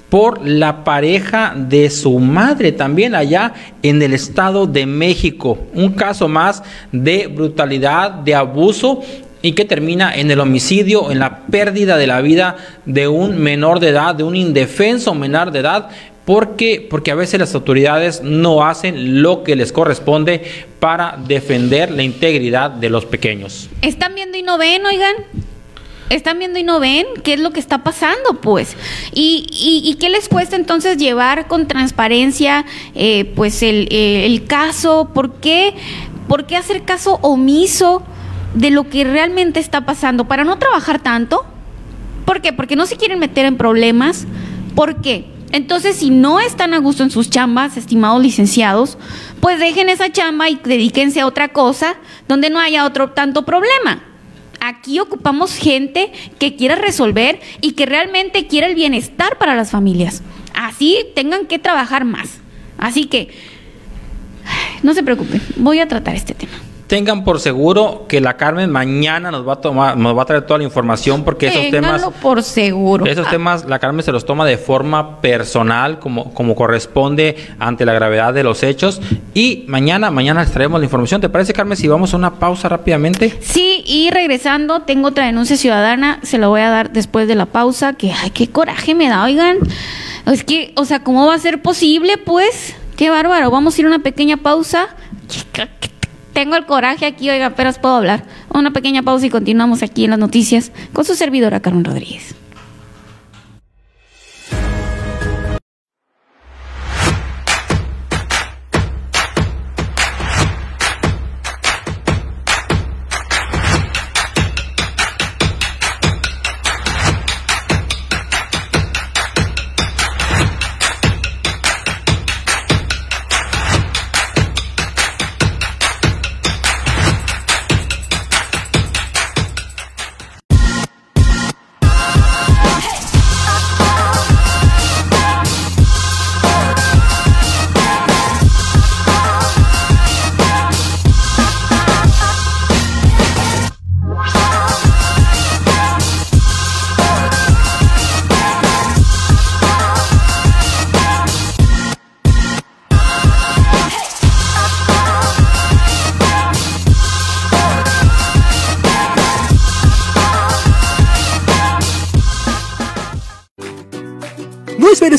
[0.09, 5.57] por la pareja de su madre también allá en el Estado de México.
[5.73, 9.01] Un caso más de brutalidad, de abuso
[9.41, 13.79] y que termina en el homicidio, en la pérdida de la vida de un menor
[13.79, 15.89] de edad, de un indefenso menor de edad.
[16.25, 20.43] Porque, porque a veces las autoridades no hacen lo que les corresponde
[20.81, 23.69] para defender la integridad de los pequeños.
[23.81, 25.15] ¿Están viendo y no ven, oigan?
[26.09, 28.77] Están viendo y no ven qué es lo que está pasando, pues.
[29.13, 32.65] ¿Y, y, qué les cuesta entonces llevar con transparencia
[32.95, 35.11] eh, pues el, eh, el caso?
[35.13, 35.73] ¿Por qué,
[36.27, 38.03] ¿Por qué hacer caso omiso
[38.53, 40.25] de lo que realmente está pasando?
[40.25, 41.45] ¿Para no trabajar tanto?
[42.25, 42.53] ¿Por qué?
[42.53, 44.25] Porque no se quieren meter en problemas.
[44.75, 45.25] ¿Por qué?
[45.51, 48.97] Entonces, si no están a gusto en sus chambas, estimados licenciados,
[49.39, 51.95] pues dejen esa chamba y dedíquense a otra cosa
[52.27, 54.03] donde no haya otro tanto problema.
[54.59, 60.23] Aquí ocupamos gente que quiera resolver y que realmente quiera el bienestar para las familias.
[60.53, 62.39] Así tengan que trabajar más.
[62.77, 63.29] Así que,
[64.83, 66.53] no se preocupen, voy a tratar este tema.
[66.87, 70.45] Tengan por seguro que la Carmen mañana nos va a tomar, nos va a traer
[70.45, 73.05] toda la información porque esos temas, por seguro.
[73.05, 77.85] esos Ah, temas, la Carmen se los toma de forma personal, como, como corresponde ante
[77.85, 79.01] la gravedad de los hechos.
[79.33, 81.19] Y mañana, mañana les traemos la información.
[81.19, 83.37] ¿Te parece, Carmen, si vamos a una pausa rápidamente?
[83.41, 87.47] Sí, y regresando, tengo otra denuncia ciudadana, se la voy a dar después de la
[87.47, 89.57] pausa, que, ay, qué coraje me da, oigan.
[90.25, 92.75] Es que, o sea, ¿cómo va a ser posible, pues?
[92.95, 94.87] Qué bárbaro, vamos a ir a una pequeña pausa.
[96.37, 98.23] Tengo el coraje aquí, oiga, apenas puedo hablar.
[98.53, 102.35] Una pequeña pausa y continuamos aquí en las noticias con su servidora, Carmen Rodríguez.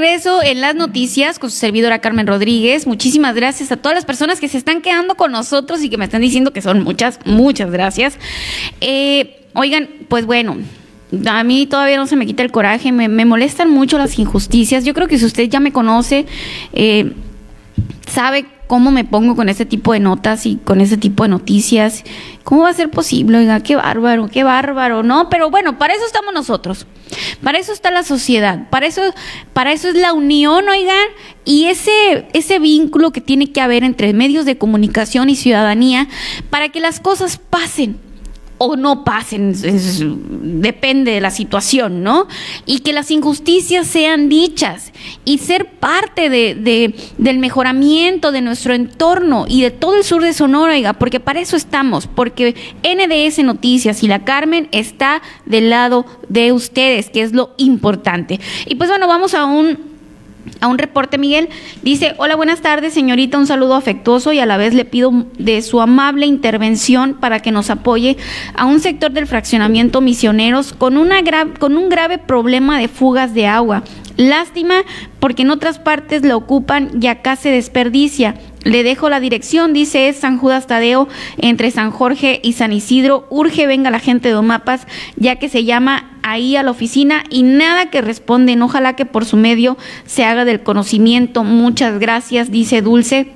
[0.00, 2.86] Regreso en las noticias con su servidora Carmen Rodríguez.
[2.86, 6.04] Muchísimas gracias a todas las personas que se están quedando con nosotros y que me
[6.04, 8.16] están diciendo que son muchas, muchas gracias.
[8.80, 10.56] Eh, oigan, pues bueno,
[11.26, 14.84] a mí todavía no se me quita el coraje, me, me molestan mucho las injusticias.
[14.84, 16.26] Yo creo que si usted ya me conoce,
[16.72, 17.12] eh,
[18.06, 22.04] sabe cómo me pongo con ese tipo de notas y con ese tipo de noticias.
[22.48, 23.36] ¿Cómo va a ser posible?
[23.36, 25.28] Oiga, qué bárbaro, qué bárbaro, ¿no?
[25.28, 26.86] Pero bueno, para eso estamos nosotros.
[27.42, 28.70] Para eso está la sociedad.
[28.70, 29.02] Para eso,
[29.52, 31.08] para eso es la unión, oigan,
[31.44, 36.08] y ese, ese vínculo que tiene que haber entre medios de comunicación y ciudadanía
[36.48, 38.00] para que las cosas pasen
[38.58, 39.54] o no pasen,
[40.60, 42.26] depende de la situación, ¿no?
[42.66, 44.92] Y que las injusticias sean dichas
[45.24, 50.22] y ser parte de, de- del mejoramiento de nuestro entorno y de todo el sur
[50.22, 55.70] de Sonora, oiga, porque para eso estamos, porque NDS Noticias y la Carmen está del
[55.70, 58.40] lado de ustedes, que es lo importante.
[58.66, 59.87] Y pues bueno, vamos a un
[60.60, 61.48] a un reporte, Miguel.
[61.82, 65.62] Dice, hola, buenas tardes, señorita, un saludo afectuoso y a la vez le pido de
[65.62, 68.16] su amable intervención para que nos apoye
[68.54, 71.16] a un sector del fraccionamiento misioneros con, una
[71.58, 73.82] con un grave problema de fugas de agua.
[74.18, 74.82] Lástima
[75.20, 78.34] porque en otras partes la ocupan y acá se desperdicia.
[78.64, 83.28] Le dejo la dirección, dice es San Judas Tadeo, entre San Jorge y San Isidro.
[83.30, 87.44] Urge venga la gente de Omapas, ya que se llama ahí a la oficina y
[87.44, 88.60] nada que responden.
[88.60, 91.44] Ojalá que por su medio se haga del conocimiento.
[91.44, 93.30] Muchas gracias, dice Dulce.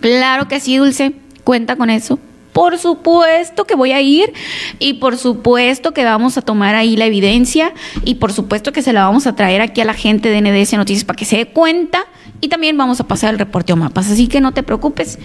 [0.00, 1.12] Claro que sí, Dulce,
[1.44, 2.18] cuenta con eso.
[2.52, 4.32] Por supuesto que voy a ir
[4.78, 7.72] y por supuesto que vamos a tomar ahí la evidencia
[8.04, 10.74] y por supuesto que se la vamos a traer aquí a la gente de NDS
[10.74, 12.04] Noticias para que se dé cuenta
[12.40, 15.18] y también vamos a pasar el reporte a mapas, así que no te preocupes.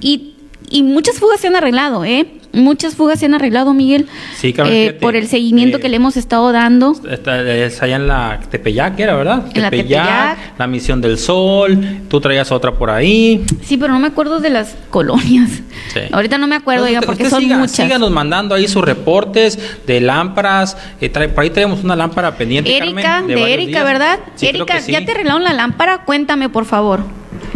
[0.00, 0.35] Y,
[0.68, 2.26] y muchas fugas se han arreglado, ¿eh?
[2.52, 5.90] Muchas fugas se han arreglado, Miguel, Sí, Carmen, eh, fíjate, por el seguimiento eh, que
[5.90, 6.96] le hemos estado dando.
[7.10, 9.44] Esta es allá en la Tepeyac, era, ¿verdad?
[9.52, 10.38] En la Tepeyac.
[10.58, 11.78] la Misión del Sol,
[12.08, 13.44] tú traías otra por ahí.
[13.62, 15.50] Sí, pero no me acuerdo de las colonias.
[15.92, 16.00] Sí.
[16.10, 17.76] Ahorita no me acuerdo, usted- porque usted son siga- muchas.
[17.76, 20.78] Síganos mandando ahí sus reportes de lámparas.
[21.00, 22.74] eh, trae- por ahí tenemos una lámpara pendiente.
[22.74, 23.84] Erika, Carmen, de, Erika, días.
[23.84, 24.18] ¿verdad?
[24.34, 24.92] Sí, Erika, sí.
[24.92, 26.04] ¿ya te arreglaron la lámpara?
[26.06, 27.00] Cuéntame, por favor.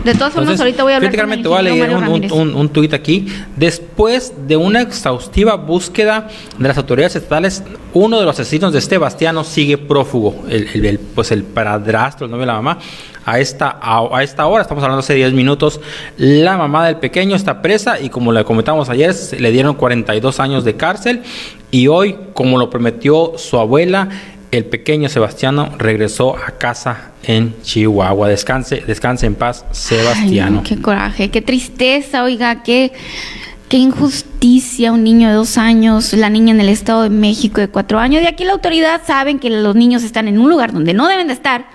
[0.05, 1.63] De todas formas, Entonces, ahorita voy a hablar fíjate, con Carmen, el te voy a
[1.63, 2.33] leer un, un, Ramírez.
[2.33, 3.27] un, un tuit aquí.
[3.57, 7.63] Después de una exhaustiva búsqueda de las autoridades estatales,
[7.93, 10.45] uno de los asesinos de Sebastiano sigue prófugo.
[10.49, 12.79] El, el- el, pues el padrastro, el novio de la mamá.
[13.27, 15.79] A esta, a, a esta hora, estamos hablando hace 10 minutos,
[16.17, 20.65] la mamá del pequeño está presa y como le comentamos ayer, le dieron 42 años
[20.65, 21.21] de cárcel
[21.71, 24.09] y hoy, como lo prometió su abuela,
[24.51, 28.29] el pequeño Sebastiano regresó a casa en Chihuahua.
[28.29, 30.63] Descanse, descanse en paz, Sebastiano.
[30.65, 32.93] Ay, qué coraje, qué tristeza, oiga, qué,
[33.69, 34.93] qué injusticia.
[34.93, 38.23] Un niño de dos años, la niña en el Estado de México de cuatro años.
[38.23, 41.29] Y aquí la autoridad saben que los niños están en un lugar donde no deben
[41.29, 41.67] de estar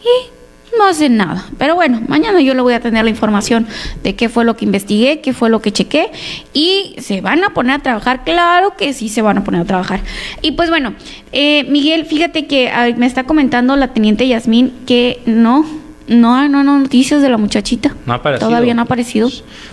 [0.00, 0.37] y
[0.76, 1.46] no hacen nada.
[1.58, 3.66] Pero bueno, mañana yo le voy a tener la información
[4.02, 6.10] de qué fue lo que investigué, qué fue lo que chequé
[6.52, 8.24] y se van a poner a trabajar.
[8.24, 10.00] Claro que sí se van a poner a trabajar.
[10.42, 10.94] Y pues bueno,
[11.32, 15.64] eh, Miguel, fíjate que ay, me está comentando la teniente Yasmín que no,
[16.06, 17.94] no, no, no noticias de la muchachita.
[18.06, 18.48] No ha aparecido.
[18.48, 19.28] Todavía no ha aparecido.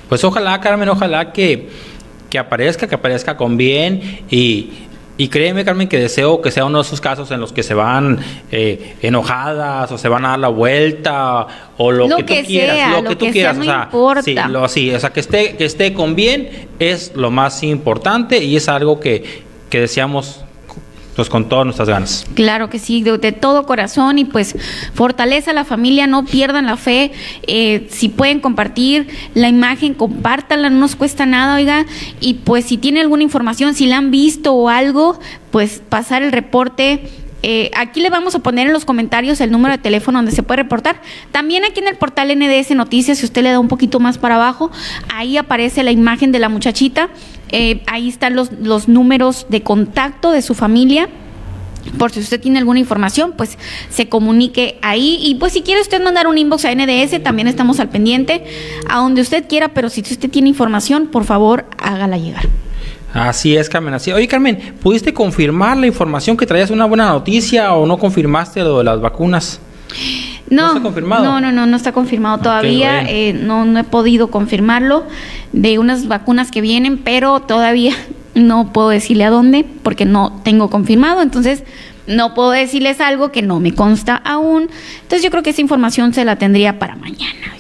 [0.10, 1.70] Pues ojalá, Carmen, ojalá que,
[2.30, 4.70] que aparezca, que aparezca con bien y,
[5.18, 7.74] y créeme, Carmen, que deseo que sea uno de esos casos en los que se
[7.74, 8.20] van
[8.52, 11.48] eh, enojadas o se van a dar la vuelta
[11.78, 13.64] o lo, Lo que, que tú quieras, sea, lo lo que tú que quieras, sea,
[13.64, 14.22] o no sea, importa.
[14.24, 18.44] sí, lo, sí, o sea, que esté, que esté con bien es lo más importante
[18.44, 20.45] y es algo que, que deseamos
[21.16, 22.26] pues con todas nuestras ganas.
[22.34, 24.56] Claro que sí, de, todo corazón y pues
[24.94, 27.12] fortaleza a la familia, no pierdan la fe,
[27.48, 31.86] eh, si pueden compartir la imagen, compártanla, no nos cuesta nada, oiga,
[32.20, 35.20] y pues si tiene alguna información, si la han visto o algo,
[35.52, 37.10] pues pasar el reporte.
[37.48, 40.42] Eh, aquí le vamos a poner en los comentarios el número de teléfono donde se
[40.42, 41.00] puede reportar.
[41.32, 44.34] También aquí en el portal NDS Noticias, si usted le da un poquito más para
[44.34, 44.72] abajo,
[45.14, 47.10] ahí aparece la imagen de la muchachita.
[47.50, 51.08] Eh, ahí están los, los números de contacto de su familia
[52.00, 53.60] por si usted tiene alguna información, pues
[53.90, 55.20] se comunique ahí.
[55.22, 58.44] Y pues si quiere usted mandar un inbox a NDS, también estamos al pendiente,
[58.90, 62.50] a donde usted quiera, pero si usted tiene información, por favor, hágala llegar.
[63.16, 63.94] Así es, Carmen.
[63.94, 64.12] Así.
[64.12, 68.80] Oye, Carmen, ¿pudiste confirmar la información que traías una buena noticia o no confirmaste lo
[68.80, 69.62] de las vacunas?
[70.50, 71.24] No, ¿No está confirmado?
[71.24, 73.04] No, no, no, no está confirmado todavía.
[73.10, 75.06] eh, no, no he podido confirmarlo
[75.54, 77.94] de unas vacunas que vienen, pero todavía
[78.36, 81.22] no puedo decirle a dónde porque no tengo confirmado.
[81.22, 81.64] Entonces,
[82.08, 84.70] no puedo decirles algo que no me consta aún.
[85.04, 87.56] Entonces, yo creo que esa información se la tendría para mañana.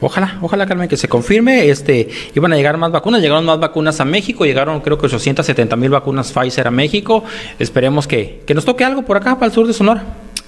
[0.00, 1.68] Ojalá, ojalá, Carmen, que se confirme.
[1.68, 5.76] Este, iban a llegar más vacunas, llegaron más vacunas a México, llegaron creo que 870
[5.76, 7.24] mil vacunas Pfizer a México.
[7.58, 10.04] Esperemos que, que nos toque algo por acá, para el sur de Sonora.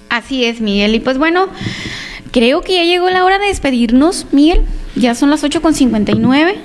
[0.09, 0.95] Así es, Miguel.
[0.95, 1.47] Y pues bueno,
[2.31, 4.61] creo que ya llegó la hora de despedirnos, Miguel.
[4.95, 6.55] Ya son las 8.59.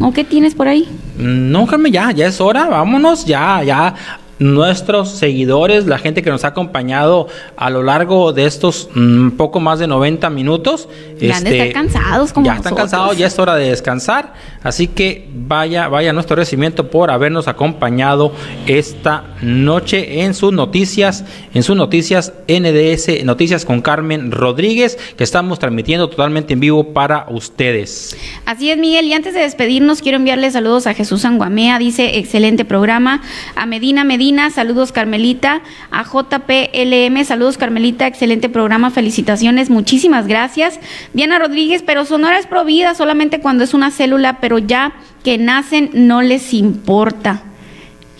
[0.00, 0.88] ¿O qué tienes por ahí?
[1.18, 3.94] No, Carmen, ya, ya es hora, vámonos, ya, ya
[4.40, 9.60] nuestros seguidores, la gente que nos ha acompañado a lo largo de estos mm, poco
[9.60, 10.88] más de 90 minutos.
[11.20, 14.32] Ya de este, estar cansados como Ya están cansados, ya es hora de descansar.
[14.62, 18.32] Así que vaya, vaya nuestro agradecimiento por habernos acompañado
[18.66, 25.58] esta noche en sus noticias, en sus noticias NDS, Noticias con Carmen Rodríguez, que estamos
[25.58, 28.16] transmitiendo totalmente en vivo para ustedes.
[28.46, 29.04] Así es, Miguel.
[29.04, 33.20] Y antes de despedirnos, quiero enviarle saludos a Jesús Anguamea, dice excelente programa.
[33.54, 35.60] A Medina Medina, saludos Carmelita.
[35.90, 40.78] A JPLM, saludos Carmelita, excelente programa, felicitaciones, muchísimas gracias.
[41.12, 44.92] Diana Rodríguez, pero Sonora es provida solamente cuando es una célula, pero ya
[45.24, 47.42] que nacen no les importa.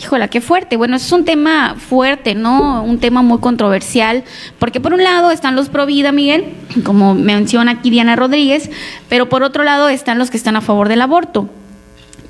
[0.00, 0.76] Híjola, qué fuerte.
[0.76, 2.82] Bueno, es un tema fuerte, ¿no?
[2.82, 4.24] Un tema muy controversial,
[4.58, 6.46] porque por un lado están los pro vida, Miguel,
[6.84, 8.70] como menciona aquí Diana Rodríguez,
[9.08, 11.48] pero por otro lado están los que están a favor del aborto.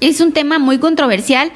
[0.01, 1.53] Es un tema muy controversial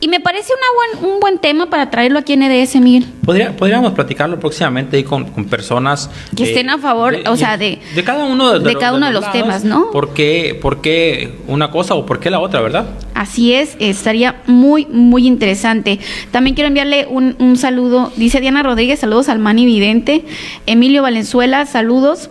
[0.00, 3.06] y me parece una buen, un buen tema para traerlo aquí en EDS, Miguel.
[3.24, 7.78] Podría- podríamos platicarlo próximamente ahí con, con personas Que estén a favor, o sea, de-
[7.94, 9.90] de cada uno de, de cada uno de los temas, ¿no?
[9.90, 12.86] ¿Por qué, por qué una cosa o por qué la otra, verdad?
[13.14, 16.00] Así es, estaría muy, muy interesante.
[16.30, 20.24] También quiero enviarle un, un saludo, dice Diana Rodríguez, saludos al Mani Vidente,
[20.66, 22.30] Emilio Valenzuela, saludos.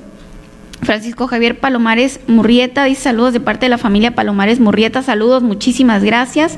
[0.81, 6.03] Francisco Javier Palomares Murrieta dice saludos de parte de la familia Palomares Murrieta, saludos, muchísimas
[6.03, 6.57] gracias.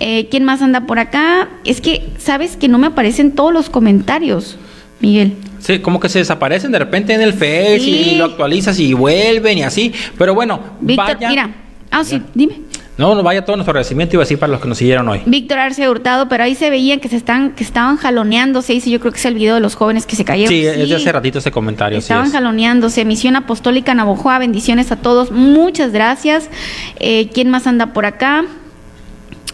[0.00, 1.48] Eh, ¿Quién más anda por acá?
[1.64, 4.56] Es que, ¿sabes que no me aparecen todos los comentarios,
[5.00, 5.34] Miguel?
[5.58, 8.10] Sí, como que se desaparecen de repente en el Face Sí.
[8.12, 9.92] y lo actualizas y vuelven y así.
[10.16, 11.28] Pero bueno, Víctor, vaya.
[11.28, 11.50] mira.
[11.90, 12.60] Ah, sí, dime.
[13.00, 15.22] No, no vaya todo nuestro agradecimiento, iba a decir para los que nos siguieron hoy.
[15.24, 19.00] Víctor Arce Hurtado, pero ahí se veían que se están, que estaban jaloneándose, dice yo
[19.00, 20.50] creo que es el video de los jóvenes que se cayeron.
[20.52, 21.98] Sí, es de hace ratito ese comentario.
[21.98, 22.32] sí Estaban es.
[22.32, 23.06] jaloneándose.
[23.06, 25.30] Misión Apostólica Navojoa, bendiciones a todos.
[25.32, 26.50] Muchas gracias.
[26.96, 28.44] Eh, ¿Quién más anda por acá?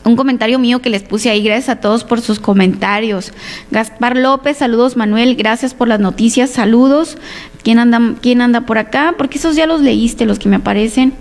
[0.02, 1.40] Un comentario mío que les puse ahí.
[1.44, 3.32] Gracias a todos por sus comentarios.
[3.70, 5.36] Gaspar López, saludos Manuel.
[5.36, 6.50] Gracias por las noticias.
[6.50, 7.16] Saludos.
[7.62, 9.14] ¿Quién anda, quién anda por acá?
[9.16, 11.12] Porque esos ya los leíste, los que me aparecen.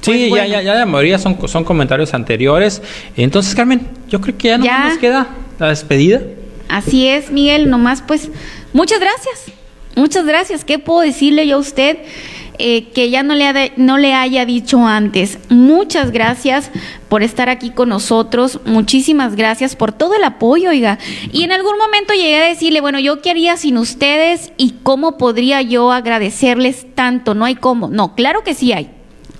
[0.00, 0.46] Sí, Pues ya, bueno.
[0.48, 2.82] ya, ya la mayoría son, son comentarios anteriores.
[3.16, 4.88] Entonces, Carmen, yo creo que ya no Ya.
[4.88, 6.20] nos queda la despedida.
[6.68, 8.30] Así es, Miguel, nomás pues
[8.72, 9.44] muchas gracias.
[9.96, 10.64] Muchas gracias.
[10.64, 11.98] ¿Qué puedo decirle yo a usted
[12.60, 15.38] eh, que ya no le, ha de- no le haya dicho antes?
[15.48, 16.70] Muchas gracias
[17.08, 18.60] por estar aquí con nosotros.
[18.64, 20.98] Muchísimas gracias por todo el apoyo, oiga.
[21.32, 25.16] Y en algún momento llegué a decirle, bueno, yo qué haría sin ustedes y cómo
[25.18, 27.34] podría yo agradecerles tanto.
[27.34, 27.88] No hay cómo.
[27.88, 28.90] No, claro que sí hay.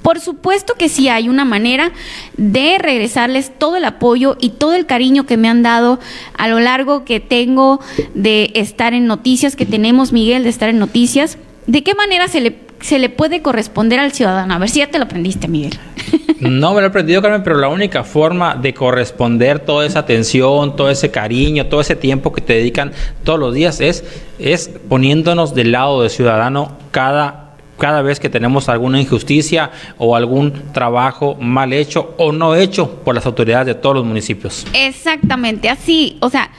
[0.02, 1.92] Por supuesto que sí hay una manera
[2.36, 5.98] de regresarles todo el apoyo y todo el cariño que me han dado
[6.36, 7.80] a lo largo que tengo
[8.14, 11.38] de estar en noticias, que tenemos, Miguel, de estar en noticias.
[11.66, 14.54] ¿De qué manera se le, se le puede corresponder al ciudadano?
[14.54, 15.78] A ver si ya te lo aprendiste, Miguel.
[16.40, 20.76] No me lo he aprendido, Carmen, pero la única forma de corresponder toda esa atención,
[20.76, 22.92] todo ese cariño, todo ese tiempo que te dedican
[23.24, 24.04] todos los días es,
[24.38, 27.47] es poniéndonos del lado del ciudadano cada
[27.78, 33.14] cada vez que tenemos alguna injusticia o algún trabajo mal hecho o no hecho por
[33.14, 34.66] las autoridades de todos los municipios.
[34.74, 36.50] Exactamente, así, o sea,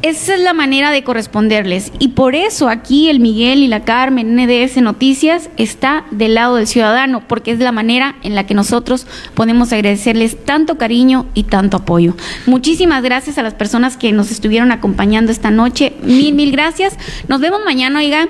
[0.00, 1.92] esa es la manera de corresponderles.
[1.98, 6.68] Y por eso aquí el Miguel y la Carmen, NDS Noticias, está del lado del
[6.68, 11.78] ciudadano, porque es la manera en la que nosotros podemos agradecerles tanto cariño y tanto
[11.78, 12.14] apoyo.
[12.46, 15.94] Muchísimas gracias a las personas que nos estuvieron acompañando esta noche.
[16.02, 16.96] Mil, mil gracias.
[17.26, 18.28] Nos vemos mañana, oiga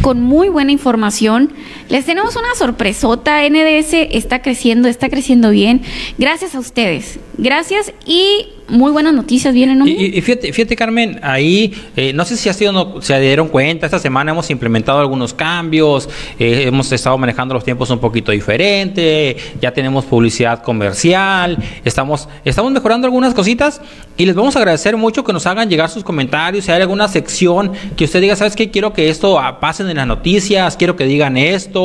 [0.00, 1.50] con muy buena información.
[1.90, 3.42] Les tenemos una sorpresota.
[3.48, 5.82] NDS está creciendo, está creciendo bien.
[6.18, 7.18] Gracias a ustedes.
[7.36, 9.78] Gracias y muy buenas noticias vienen.
[9.78, 9.86] ¿no?
[9.88, 13.48] Y, y- fíjate, fíjate, Carmen, ahí eh, no sé si ha sido, no- se dieron
[13.48, 16.08] cuenta, esta semana hemos implementado algunos cambios,
[16.38, 22.70] eh, hemos estado manejando los tiempos un poquito diferente, ya tenemos publicidad comercial, estamos, estamos
[22.70, 23.80] mejorando algunas cositas
[24.16, 27.08] y les vamos a agradecer mucho que nos hagan llegar sus comentarios, si hay alguna
[27.08, 28.70] sección que usted diga, ¿sabes qué?
[28.70, 31.79] Quiero que esto ah, pasen en las noticias, quiero que digan esto,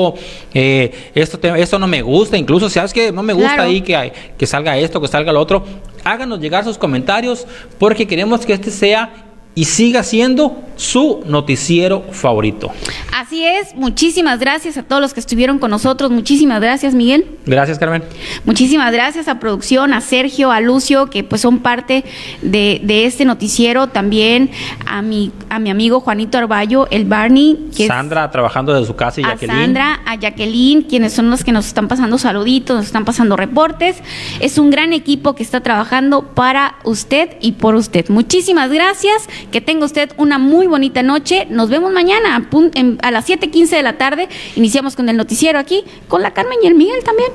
[0.53, 3.69] eh, esto, te- esto no me gusta, incluso, ¿sabes que No me gusta Claro.
[3.69, 5.63] ahí que, que salga esto, que salga lo otro.
[6.03, 7.45] Háganos llegar sus comentarios
[7.79, 9.24] porque queremos que este sea
[9.55, 12.69] y siga siendo su noticiero favorito.
[13.15, 13.73] Así es.
[13.75, 16.11] Muchísimas gracias a todos los que estuvieron con nosotros.
[16.11, 17.25] Muchísimas gracias, Miguel.
[17.45, 18.03] Gracias, Carmen.
[18.43, 22.03] Muchísimas gracias a producción, a Sergio, a Lucio, que pues son parte
[22.41, 23.87] de, de este noticiero.
[23.87, 24.51] También
[24.85, 28.95] a mi, a mi amigo Juanito Arballo, el Barney, que es- Sandra trabajando desde su
[28.97, 29.57] casa y a Jacqueline.
[29.57, 33.95] Sandra, a Jacqueline, quienes son los que nos están pasando saluditos, nos están pasando reportes.
[34.41, 38.09] Es un gran equipo que está trabajando para usted y por usted.
[38.09, 39.29] Muchísimas gracias.
[39.51, 41.47] Que tenga usted una muy bonita noche.
[41.49, 42.43] Nos vemos mañana a,
[42.75, 44.27] en- a las 7:15 de la tarde.
[44.55, 47.29] Iniciamos con el noticiero aquí, con la Carmen y el Miguel también.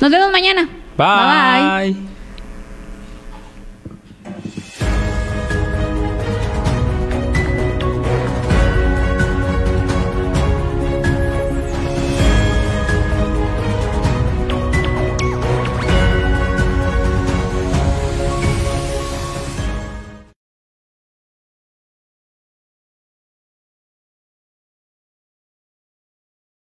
[0.00, 0.68] Nos vemos mañana.
[0.96, 1.92] Bye.
[1.94, 2.09] bye.